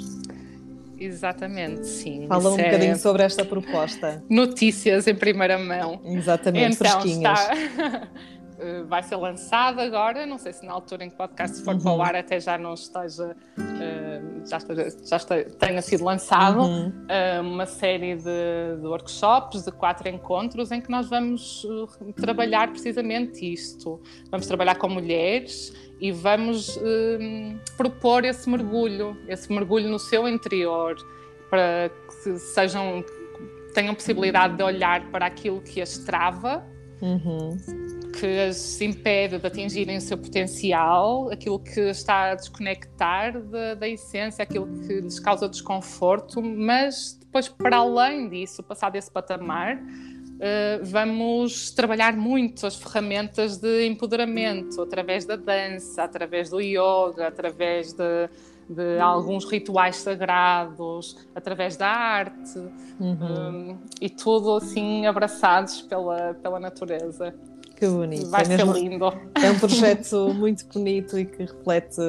Exatamente, 0.99 1.87
sim. 1.87 2.27
Fala 2.27 2.51
um 2.51 2.59
é... 2.59 2.65
bocadinho 2.65 2.97
sobre 2.97 3.23
esta 3.23 3.45
proposta. 3.45 4.25
Notícias 4.29 5.07
em 5.07 5.15
primeira 5.15 5.59
mão. 5.59 6.01
Exatamente, 6.05 6.77
então, 6.77 7.01
fresquinhas. 7.01 7.41
Está... 7.41 8.09
Eh, 8.59 8.83
vai 8.85 9.03
ser 9.03 9.17
lançada 9.17 9.83
agora, 9.83 10.25
não 10.25 10.39
sei 10.39 10.53
se 10.53 10.65
na 10.65 10.73
altura 10.73 11.05
em 11.05 11.09
que 11.11 11.15
o 11.15 11.19
podcast 11.19 11.63
for 11.63 11.75
uhum. 11.75 11.81
para 11.81 11.93
o 11.93 12.03
ar 12.03 12.17
até 12.17 12.41
já 12.41 12.57
não 12.57 12.73
esteja, 12.73 13.37
uh, 13.59 14.49
já, 14.49 14.57
esteja, 14.57 14.97
já 15.05 15.17
esteja, 15.17 15.45
tenha 15.59 15.83
sido 15.83 16.05
lançado, 16.05 16.61
uhum. 16.61 16.89
uh, 16.89 17.41
uma 17.43 17.67
série 17.67 18.17
de, 18.17 18.81
de, 18.81 18.87
workshops, 18.87 19.65
de 19.65 19.73
quatro 19.73 20.09
encontros, 20.09 20.73
em 20.73 20.81
que 20.81 20.91
nós 20.91 21.09
vamos 21.09 21.67
trabalhar 22.17 22.71
precisamente 22.71 23.53
isto. 23.53 24.01
Vamos 24.31 24.47
trabalhar 24.47 24.77
com 24.77 24.89
mulheres 24.89 25.75
e 26.01 26.11
vamos 26.11 26.79
propor 27.77 28.25
esse 28.25 28.49
mergulho, 28.49 29.17
esse 29.29 29.53
mergulho 29.53 29.89
no 29.89 29.99
seu 29.99 30.27
interior, 30.27 30.97
para 31.51 31.91
que 32.23 32.39
sejam, 32.39 33.05
tenham 33.75 33.95
possibilidade 33.95 34.57
de 34.57 34.63
olhar 34.63 35.11
para 35.11 35.27
aquilo 35.27 35.61
que 35.61 35.81
as 35.81 35.99
trava. 35.99 36.65
Uhum 37.03 37.96
que 38.19 38.41
as 38.41 38.81
impede 38.81 39.39
de 39.39 39.47
atingirem 39.47 39.99
o 39.99 40.01
seu 40.01 40.17
potencial, 40.17 41.31
aquilo 41.31 41.59
que 41.59 41.81
está 41.81 42.33
a 42.33 42.35
desconectar 42.35 43.41
da, 43.41 43.75
da 43.75 43.89
essência, 43.89 44.43
aquilo 44.43 44.67
que 44.87 45.01
lhes 45.01 45.21
causa 45.21 45.49
desconforto, 45.49 46.43
mas 46.43 47.19
depois, 47.21 47.49
para 47.49 47.77
além 47.77 48.29
disso, 48.29 48.63
passar 48.63 48.91
desse 48.91 49.11
patamar, 49.11 49.79
Uh, 50.37 50.85
vamos 50.85 51.71
trabalhar 51.71 52.15
muito 52.15 52.67
as 52.67 52.77
ferramentas 52.77 53.57
de 53.57 53.87
empoderamento 53.87 54.83
através 54.83 55.25
da 55.25 55.35
dança, 55.35 56.03
através 56.03 56.51
do 56.51 56.61
yoga, 56.61 57.27
através 57.27 57.95
de, 57.95 58.29
de 58.69 58.99
alguns 58.99 59.51
rituais 59.51 59.97
sagrados, 59.97 61.27
através 61.35 61.79
da 61.79 61.89
arte 61.89 62.59
uhum. 63.01 63.13
um, 63.13 63.71
eh, 63.71 63.77
e 64.03 64.11
tudo 64.11 64.57
assim 64.57 65.07
abraçados 65.07 65.81
pela, 65.81 66.35
pela 66.35 66.61
natureza. 66.61 67.35
Que 67.77 67.87
bonito. 67.87 68.31
Vai 68.31 68.43
é 68.43 68.45
ser 68.45 68.57
mesmo, 68.57 68.73
lindo. 68.73 69.05
É 69.35 69.51
um 69.51 69.59
projeto 69.59 70.33
muito 70.35 70.67
bonito 70.73 71.19
e 71.19 71.27
que 71.27 71.43
reflete 71.43 72.01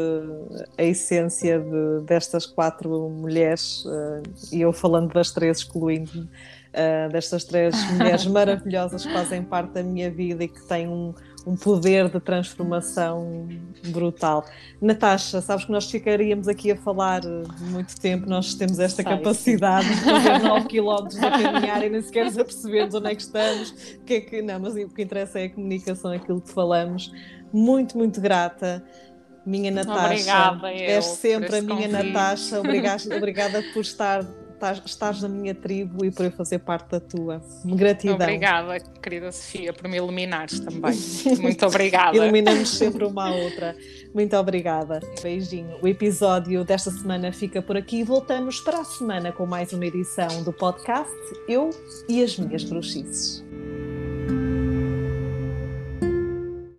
a 0.77 0.83
essência 0.83 1.59
de, 1.59 2.05
destas 2.05 2.45
quatro 2.45 3.09
mulheres, 3.09 3.83
uh, 3.85 4.23
e 4.51 4.61
eu 4.61 4.71
falando 4.71 5.13
das 5.13 5.31
três, 5.31 5.59
excluindo 5.59 6.21
uh, 6.21 7.11
destas 7.11 7.43
três 7.43 7.75
mulheres 7.91 8.25
maravilhosas 8.25 9.05
que 9.05 9.11
fazem 9.11 9.43
parte 9.43 9.73
da 9.73 9.83
minha 9.83 10.09
vida 10.09 10.45
e 10.45 10.47
que 10.47 10.65
têm 10.67 10.87
um, 10.87 11.13
um 11.47 11.55
poder 11.55 12.09
de 12.09 12.19
transformação 12.19 13.47
brutal. 13.87 14.43
Natasha, 14.81 15.39
sabes 15.39 15.63
que 15.63 15.71
nós 15.71 15.89
ficaríamos 15.89 16.49
aqui 16.49 16.71
a 16.71 16.75
falar 16.75 17.21
muito 17.61 17.97
tempo, 17.99 18.29
nós 18.29 18.53
temos 18.53 18.79
esta 18.79 19.01
Sai, 19.01 19.17
capacidade 19.17 19.87
sim. 19.87 19.93
de 19.93 20.01
fazer 20.01 20.39
9 20.39 20.67
km 20.67 21.25
a 21.25 21.31
caminhar 21.31 21.83
e 21.85 21.89
nem 21.89 22.01
sequer 22.01 22.33
percebemos 22.33 22.93
onde 22.93 23.07
é 23.07 23.15
que 23.15 23.21
estamos, 23.21 23.71
que 24.05 24.15
é 24.15 24.21
que, 24.21 24.41
não, 24.41 24.59
mas 24.59 24.75
o 24.75 24.89
que 24.89 25.01
interessa 25.01 25.39
é 25.39 25.45
a 25.45 25.49
comunicação, 25.49 26.11
aquilo 26.11 26.41
que 26.41 26.51
falamos. 26.51 27.09
Muito, 27.53 27.97
muito 27.97 28.19
grata 28.19 28.83
minha 29.45 29.71
Natasha. 29.71 30.51
Obrigada, 30.51 30.73
És 30.73 31.05
sempre 31.05 31.59
a 31.59 31.61
minha 31.61 31.87
convite. 31.87 32.13
Natasha. 32.13 32.59
Obrigada, 32.59 33.03
obrigada 33.15 33.63
por 33.73 33.79
estar 33.79 34.25
estás, 34.57 34.81
estás 34.85 35.21
na 35.21 35.29
minha 35.29 35.55
tribo 35.55 36.03
e 36.03 36.11
por 36.11 36.25
eu 36.25 36.31
fazer 36.31 36.59
parte 36.59 36.89
da 36.89 36.99
tua. 36.99 37.41
Gratidão. 37.63 38.15
Obrigada, 38.15 38.79
querida 39.01 39.31
Sofia, 39.31 39.71
por 39.71 39.87
me 39.87 39.97
iluminares 39.97 40.59
também. 40.59 40.93
Muito 41.39 41.65
obrigada. 41.65 42.17
Iluminamos 42.17 42.69
sempre 42.69 43.05
uma 43.05 43.29
à 43.29 43.31
outra. 43.31 43.75
Muito 44.13 44.35
obrigada. 44.35 44.99
Beijinho. 45.21 45.77
O 45.81 45.87
episódio 45.87 46.63
desta 46.65 46.91
semana 46.91 47.31
fica 47.31 47.61
por 47.61 47.77
aqui. 47.77 48.03
Voltamos 48.03 48.59
para 48.59 48.81
a 48.81 48.83
semana 48.83 49.31
com 49.31 49.45
mais 49.45 49.71
uma 49.71 49.85
edição 49.85 50.43
do 50.43 50.51
podcast 50.51 51.13
Eu 51.47 51.69
e 52.09 52.23
as 52.23 52.37
Minhas 52.37 52.63
Bruxices. 52.63 53.46